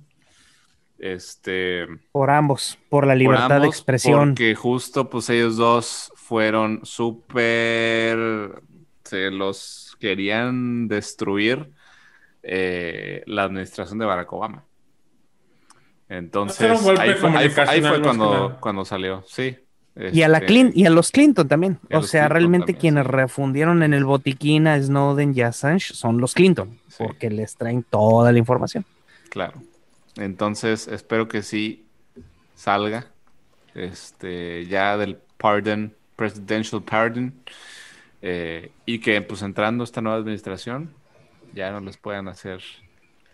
[0.97, 4.29] Este, Por ambos, por la por libertad de expresión.
[4.29, 8.61] Porque justo pues ellos dos fueron súper,
[9.03, 11.69] se los querían destruir
[12.43, 14.63] eh, la administración de Barack Obama.
[16.07, 16.69] Entonces,
[16.99, 17.81] ahí fue, ahí ahí
[18.61, 19.57] cuando, salió, sí.
[20.11, 21.79] Y a la Este, Clin- y a los Clinton también.
[21.91, 23.11] O sea, Clinton realmente también, quienes sí.
[23.11, 27.03] refundieron en el botiquín a Snowden y a Assange son los Clinton, Sí.
[27.05, 28.85] porque les traen toda la información.
[29.29, 29.61] Claro.
[30.17, 31.85] Entonces, espero que sí
[32.55, 33.07] salga
[33.73, 37.33] este, ya del pardon, presidential pardon,
[38.27, 40.89] eh, y que pues entrando esta nueva administración
[41.53, 42.59] ya no les puedan hacer.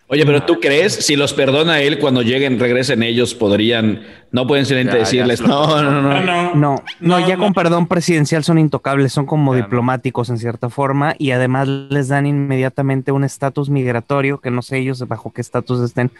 [0.08, 4.02] Oye, pero ¿tú crees si los perdona él cuando lleguen, regresen ellos, podrían,
[4.32, 6.54] no pueden simplemente decirles, no, no, no, no.
[6.54, 6.84] no.
[7.00, 7.44] No, ya no.
[7.44, 9.64] con perdón presidencial son intocables, son como Ya no.
[9.64, 14.76] diplomáticos en cierta forma y además les dan inmediatamente un estatus migratorio, que no sé
[14.76, 16.10] ellos bajo qué estatus estén,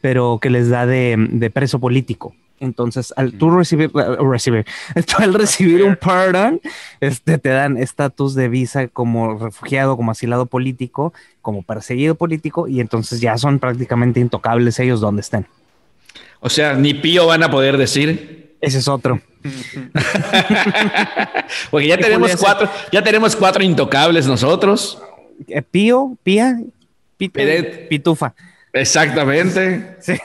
[0.00, 2.36] pero que les da de, de preso político.
[2.60, 4.64] Entonces, al tú recibir, recibir,
[5.18, 6.60] al recibir un pardon,
[7.00, 12.80] este, te dan estatus de visa como refugiado, como asilado político, como perseguido político, y
[12.80, 15.46] entonces ya son prácticamente intocables ellos donde estén.
[16.40, 18.56] O sea, ni pío van a poder decir.
[18.60, 19.20] Ese es otro.
[21.70, 25.02] Porque ya tenemos cuatro, ya tenemos cuatro intocables nosotros.
[25.48, 26.60] Eh, Pío, Pía,
[27.16, 27.40] Pito.
[27.88, 28.34] Pitufa.
[28.72, 29.96] Exactamente.
[30.00, 30.14] Sí.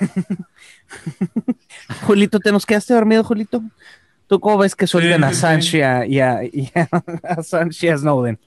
[2.06, 3.62] Julito, ¿te nos quedaste dormido, Julito?
[4.28, 5.36] ¿Tú cómo ves que suelten a sí.
[5.38, 6.72] Assange y a, y
[7.98, 8.40] Snowden?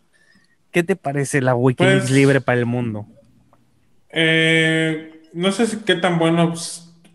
[0.71, 3.07] ¿Qué te parece la Wikileaks Pues- libre para el mundo?
[4.11, 6.53] Eh, no sé si qué tan bueno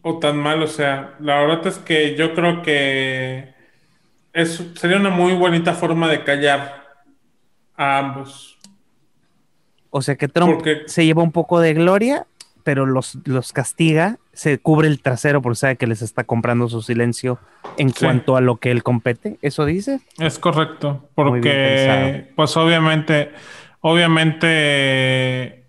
[0.01, 1.15] o tan malo sea.
[1.19, 3.53] La verdad es que yo creo que
[4.33, 6.83] es, sería una muy bonita forma de callar
[7.75, 8.57] a ambos.
[9.89, 12.25] O sea que Trump Porque- se lleva un poco de gloria,
[12.63, 16.81] pero los, los castiga, se cubre el trasero porque sabe que les está comprando su
[16.81, 17.39] silencio
[17.77, 18.05] en Sí.
[18.05, 19.37] cuanto a lo que él compete.
[19.41, 20.01] ¿Eso dice?
[20.19, 23.31] Es correcto, porque pues obviamente,
[23.81, 25.63] obviamente,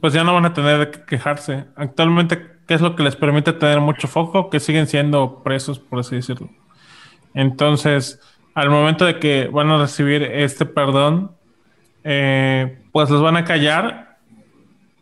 [0.00, 1.64] pues ya no van a tener qué quejarse.
[1.76, 4.50] Actualmente, ¿qué es lo que les permite tener mucho foco?
[4.50, 6.48] Que siguen siendo presos, por así decirlo.
[7.34, 8.20] Entonces,
[8.54, 11.32] al momento de que van a recibir este perdón,
[12.04, 14.15] eh, pues los van a callar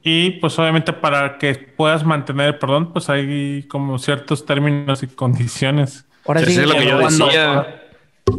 [0.04, 5.06] y pues obviamente para que puedas mantener el perdón, pues hay como ciertos términos y
[5.08, 6.04] condiciones.
[6.26, 7.80] Ahora sí, es lo que yo cuando- decía.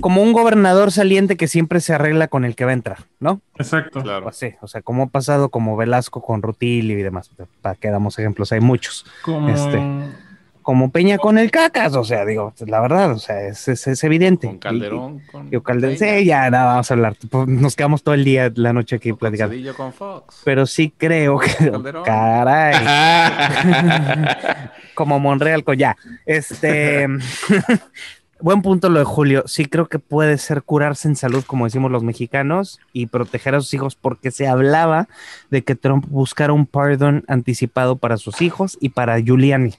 [0.02, 3.42] como un gobernador saliente que siempre se arregla con el que va a entrar, ¿no?
[3.58, 4.02] Exacto.
[4.02, 4.24] Claro.
[4.24, 7.30] Pues sí, o sea, como ha pasado como Velasco con Rutilio y demás,
[7.62, 9.06] para que damos ejemplos, hay muchos.
[9.24, 9.50] Como...
[9.50, 9.80] Este,
[10.66, 14.04] Como Peña con el Cacas, o sea, digo, la verdad, o sea, es, es, es
[14.04, 14.48] evidente.
[14.48, 17.16] Con Calderón, con Y, y Calderón, sí, ya nada, vamos a hablar.
[17.30, 19.56] pues, Nos quedamos todo el día, la noche aquí con platicando.
[19.76, 20.42] Con Fox.
[20.44, 21.52] Pero sí creo que.
[21.70, 22.04] Calderón.
[22.04, 22.74] Caray.
[24.96, 25.98] como Monreal con ya.
[26.26, 27.10] Este.
[28.42, 29.44] Buen punto lo de Julio.
[29.46, 33.62] Sí creo que puede ser curarse en salud, como decimos los mexicanos, y proteger a
[33.62, 35.08] sus hijos, porque se hablaba
[35.52, 39.76] de que Trump buscara un pardon anticipado para sus hijos y para Giuliani.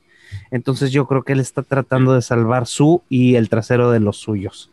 [0.51, 4.17] Entonces yo creo que él está tratando de salvar su y el trasero de los
[4.19, 4.71] suyos.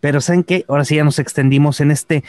[0.00, 0.64] Pero ¿saben qué?
[0.68, 2.22] Ahora sí ya nos extendimos en este,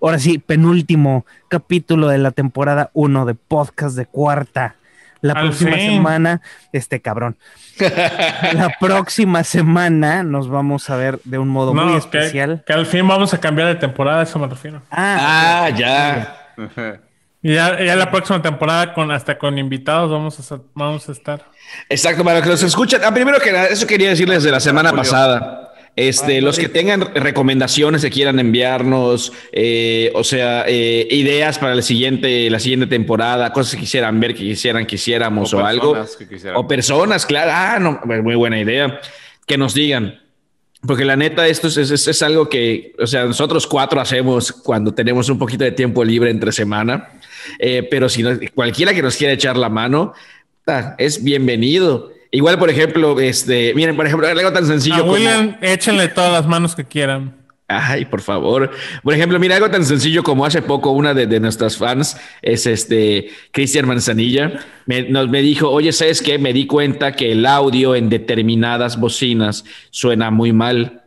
[0.00, 4.76] ahora sí, penúltimo capítulo de la temporada 1 de podcast de cuarta.
[5.20, 5.90] La Al próxima fin.
[5.92, 7.36] semana, este cabrón.
[7.78, 12.58] la próxima semana nos vamos a ver de un modo muy No, especial.
[12.58, 14.82] Que, que al fin vamos a cambiar de temporada, eso me refiero.
[14.90, 16.38] Ah, ah, ya.
[17.42, 21.44] Y ya, ya la próxima temporada, con hasta con invitados, vamos a, vamos a estar.
[21.88, 23.00] Exacto, para los que nos escuchan.
[23.04, 25.02] Ah, primero que nada, eso quería decirles de la semana Julio.
[25.02, 25.68] pasada.
[25.94, 31.82] Este, los que tengan recomendaciones que quieran enviarnos, eh, o sea, eh, ideas para la
[31.82, 35.94] siguiente, la siguiente temporada, cosas que quisieran ver, que quisieran, quisiéramos o, algo.
[36.18, 36.56] que quisieran.
[36.56, 37.50] O personas, claro.
[37.52, 39.00] Ah, no, muy buena idea.
[39.46, 40.18] Que nos digan.
[40.86, 44.94] Porque la neta, esto es, es- es algo que, o sea, nosotros cuatro hacemos cuando
[44.94, 47.08] tenemos un poquito de tiempo libre entre semana.
[47.58, 50.12] Eh, pero si no, cualquiera que nos quiera echar la mano,
[50.66, 52.12] ah, es bienvenido.
[52.30, 55.12] Igual, por ejemplo, este, miren, por ejemplo, algo tan sencillo A como.
[55.12, 57.42] William, échenle todas las manos que quieran.
[57.68, 58.70] Ay, por favor.
[59.02, 62.66] Por ejemplo, mira, algo tan sencillo como hace poco una de, de nuestras fans es
[62.66, 64.60] este Cristian Manzanilla.
[64.86, 66.38] Me, nos, me dijo, oye, ¿sabes qué?
[66.38, 71.01] Me di cuenta que el audio en determinadas bocinas suena muy mal.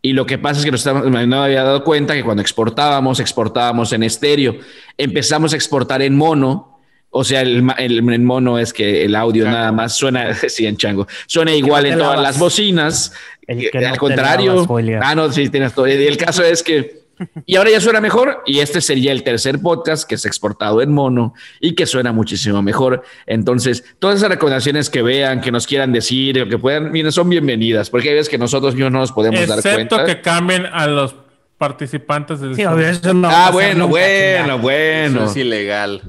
[0.00, 3.20] Y lo que pasa es que nos estamos- no había dado cuenta que cuando exportábamos,
[3.20, 4.56] exportábamos en estéreo.
[4.96, 6.78] Empezamos a exportar en mono
[7.10, 11.06] O sea, el, el, mono es que el audio nada más suena, sí, en chango,
[11.26, 13.12] suena igual en todas las bocinas.
[13.48, 14.66] al contrario.
[15.02, 15.88] ah, no, sí, tienes todo.
[15.88, 16.97] Y el caso es que
[17.46, 20.92] y ahora ya suena mejor y este sería el tercer podcast que es exportado en
[20.92, 23.02] mono y que suena muchísimo mejor.
[23.26, 27.28] Entonces, todas esas recomendaciones que vean, que nos quieran decir o que puedan, miren, son
[27.28, 29.70] bienvenidas, porque hay veces que nosotros mismos no nos podemos dar cuenta.
[29.70, 31.14] Excepto que cambien a los
[31.58, 35.22] participantes del sí, Ah, bueno, bueno, bueno.
[35.22, 36.02] Eso es ilegal.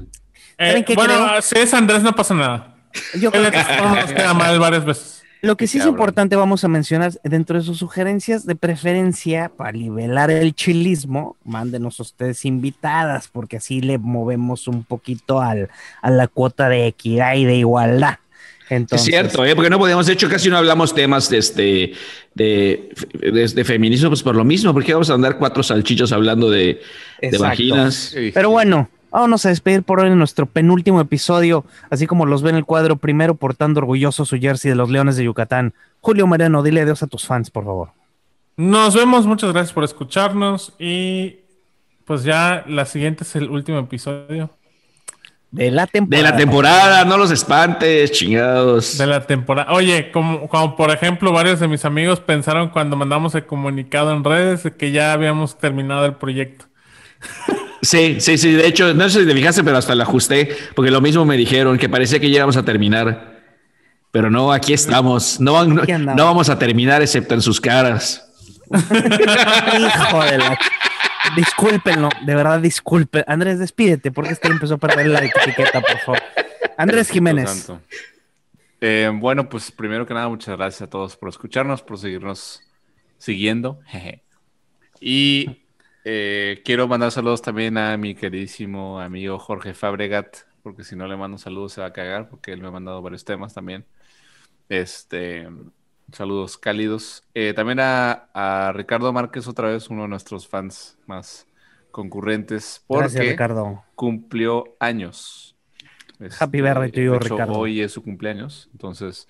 [0.58, 2.76] Eh, bueno, si es Andrés no pasa nada.
[3.14, 5.19] Yo creo que nos queda mal varias veces.
[5.42, 9.72] Lo que sí es importante, vamos a mencionar dentro de sus sugerencias de preferencia para
[9.72, 15.70] nivelar el chilismo, mándenos ustedes invitadas, porque así le movemos un poquito al,
[16.02, 18.18] a la cuota de equidad y de igualdad.
[18.68, 19.56] Entonces, es cierto, ¿eh?
[19.56, 21.92] porque no podemos, de hecho, casi no hablamos temas de, este,
[22.34, 26.80] de, de, feminismo, pues por lo mismo, porque vamos a andar cuatro salchichos hablando de,
[27.20, 28.14] de vaginas.
[28.32, 32.54] Pero bueno, Vámonos a despedir por hoy en nuestro penúltimo episodio, así como los ven
[32.54, 35.74] en el cuadro primero portando orgulloso su jersey de los Leones de Yucatán.
[36.00, 37.90] Julio Moreno, dile adiós a tus fans, por favor.
[38.56, 41.40] Nos vemos, muchas gracias por escucharnos y
[42.04, 44.50] pues ya la siguiente es el último episodio.
[45.50, 46.22] De la temporada.
[46.22, 48.98] De la temporada, no los espantes, chingados.
[48.98, 49.72] De la temporada.
[49.72, 54.22] Oye, como, como, por ejemplo, varios de mis amigos pensaron cuando mandamos el comunicado en
[54.22, 56.66] redes que ya habíamos terminado el proyecto.
[57.82, 58.52] Sí, sí, sí.
[58.52, 61.36] De hecho, no sé si te fijaste, pero hasta la ajusté, porque lo mismo me
[61.36, 63.40] dijeron que parecía que ya íbamos a terminar.
[64.10, 65.40] Pero no, aquí estamos.
[65.40, 68.26] No, no, vamos a terminar excepto en sus caras.
[68.70, 70.58] Hijo de la...
[71.36, 73.24] Discúlpenlo, de verdad disculpen.
[73.26, 76.22] Andrés, despídete, porque este empezó a perder la etiqueta, por favor.
[76.76, 77.70] Andrés Jiménez.
[78.80, 82.62] Eh, bueno, pues primero que nada, muchas gracias a todos por escucharnos, por seguirnos
[83.18, 83.78] siguiendo.
[85.00, 85.60] y
[86.04, 91.16] eh, quiero mandar saludos también a mi queridísimo amigo Jorge Fabregat, porque si no le
[91.16, 93.84] mando saludos se va a cagar, porque él me ha mandado varios temas también.
[94.68, 95.48] Este,
[96.12, 97.24] saludos cálidos.
[97.34, 101.46] Eh, también a, Ricardo Márquez, otra vez uno de nuestros fans más
[101.90, 103.82] concurrentes, porque Ricardo.
[103.94, 105.56] cumplió años.
[106.38, 107.54] Happy birthday to Ricardo.
[107.54, 109.26] Hoy es su cumpleaños, entonces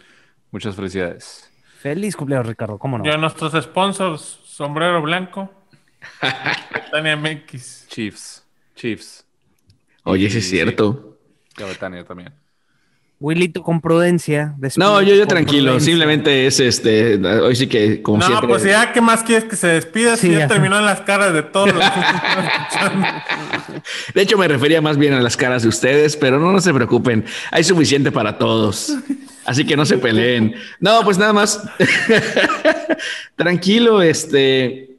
[0.50, 1.50] muchas felicidades.
[1.78, 3.06] Feliz cumpleaños, Ricardo, ¿cómo no?
[3.06, 5.59] Y a nuestros sponsors, Sombrero Blanco.
[6.72, 7.86] Betania MX.
[7.88, 8.42] Chiefs.
[8.74, 9.24] Chiefs.
[10.04, 11.18] Oye, ese es cierto.
[11.56, 11.64] Sí.
[11.64, 12.32] Betania también.
[13.20, 14.54] Willito con prudencia.
[14.76, 15.78] No, yo, yo tranquilo.
[15.78, 17.16] Simplemente es este.
[17.16, 20.16] Hoy sí que, como no, pues ya, ¿qué más quieres que se despida?
[20.16, 21.90] si ya, terminó en las caras de todos los que
[24.14, 26.72] De hecho, me refería más bien a las caras de ustedes, pero no, no se
[26.72, 27.26] preocupen.
[27.50, 28.96] Hay suficiente para todos.
[29.44, 30.54] Así que no se peleen.
[30.78, 31.62] No, pues nada más.
[33.36, 34.89] Tranquilo, este.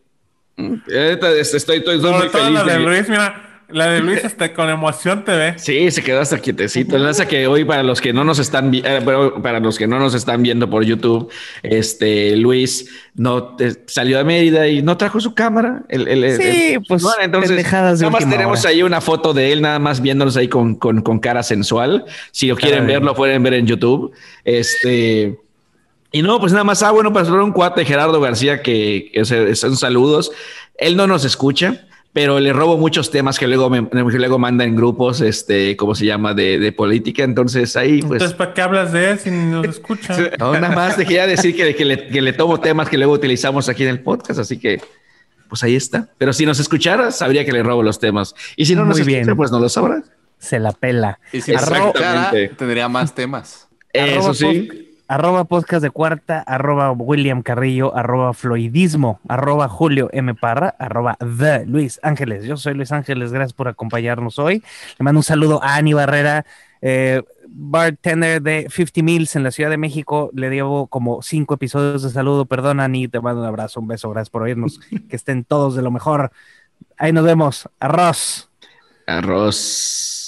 [0.87, 2.53] Estoy, estoy, estoy muy feliz.
[2.53, 5.53] La de, Luis, mira, la de Luis hasta con emoción te ve.
[5.57, 6.95] Sí, se quedó hasta quietecito.
[6.95, 9.01] Enlaza que hoy para los que no nos están eh,
[9.41, 11.31] para los que no nos están viendo por YouTube,
[11.63, 13.55] este Luis no
[13.87, 15.83] salió de Mérida y no trajo su cámara.
[15.89, 20.37] sí, pues bueno, entonces nada más tenemos ahí una foto de él, nada más viéndonos
[20.37, 22.05] ahí con, con, con cara sensual.
[22.31, 24.13] Si lo quieren ver, lo pueden ver en YouTube.
[24.43, 25.37] Este
[26.11, 29.11] y no, pues nada más, ah, bueno, para saludar un cuate, Gerardo García, que,
[29.55, 30.31] son saludos.
[30.77, 34.75] Él no nos escucha, pero le robo muchos temas que luego, me, luego manda en
[34.75, 36.33] grupos, este, ¿cómo se llama?
[36.33, 37.23] De, política.
[37.23, 38.21] Entonces ahí, pues.
[38.21, 40.17] Entonces, ¿para qué hablas de él si nos escucha?
[40.39, 43.13] no, nada más te quería decir que, que, le, que le tomo temas que luego
[43.13, 44.81] utilizamos aquí en el podcast, así que
[45.47, 46.09] pues ahí está.
[46.17, 48.35] Pero si nos escuchara, sabría que le robo los temas.
[48.57, 50.03] Y si no nos escucha, pues no lo sabrá.
[50.39, 51.19] Se la pela.
[51.31, 52.49] Y si Exactamente.
[52.57, 53.69] tendría más temas.
[53.93, 60.33] Eso sí arroba podcast de cuarta, arroba William Carrillo, arroba Floydismo, arroba Julio M.
[60.35, 62.45] Parra, arroba The Luis Ángeles.
[62.45, 64.63] Yo soy Luis Ángeles, gracias por acompañarnos hoy.
[64.97, 66.45] Le mando un saludo a Ani Barrera,
[66.81, 70.29] eh, bartender de 50 Mills en la Ciudad de México.
[70.33, 72.45] Le llevo como cinco episodios de saludo.
[72.45, 74.79] Perdón, Ani, te mando un abrazo, un beso, gracias por oírnos.
[75.09, 76.31] que estén todos de lo mejor.
[76.97, 77.67] Ahí nos vemos.
[77.81, 78.49] Arroz.
[79.07, 80.20] Arroz.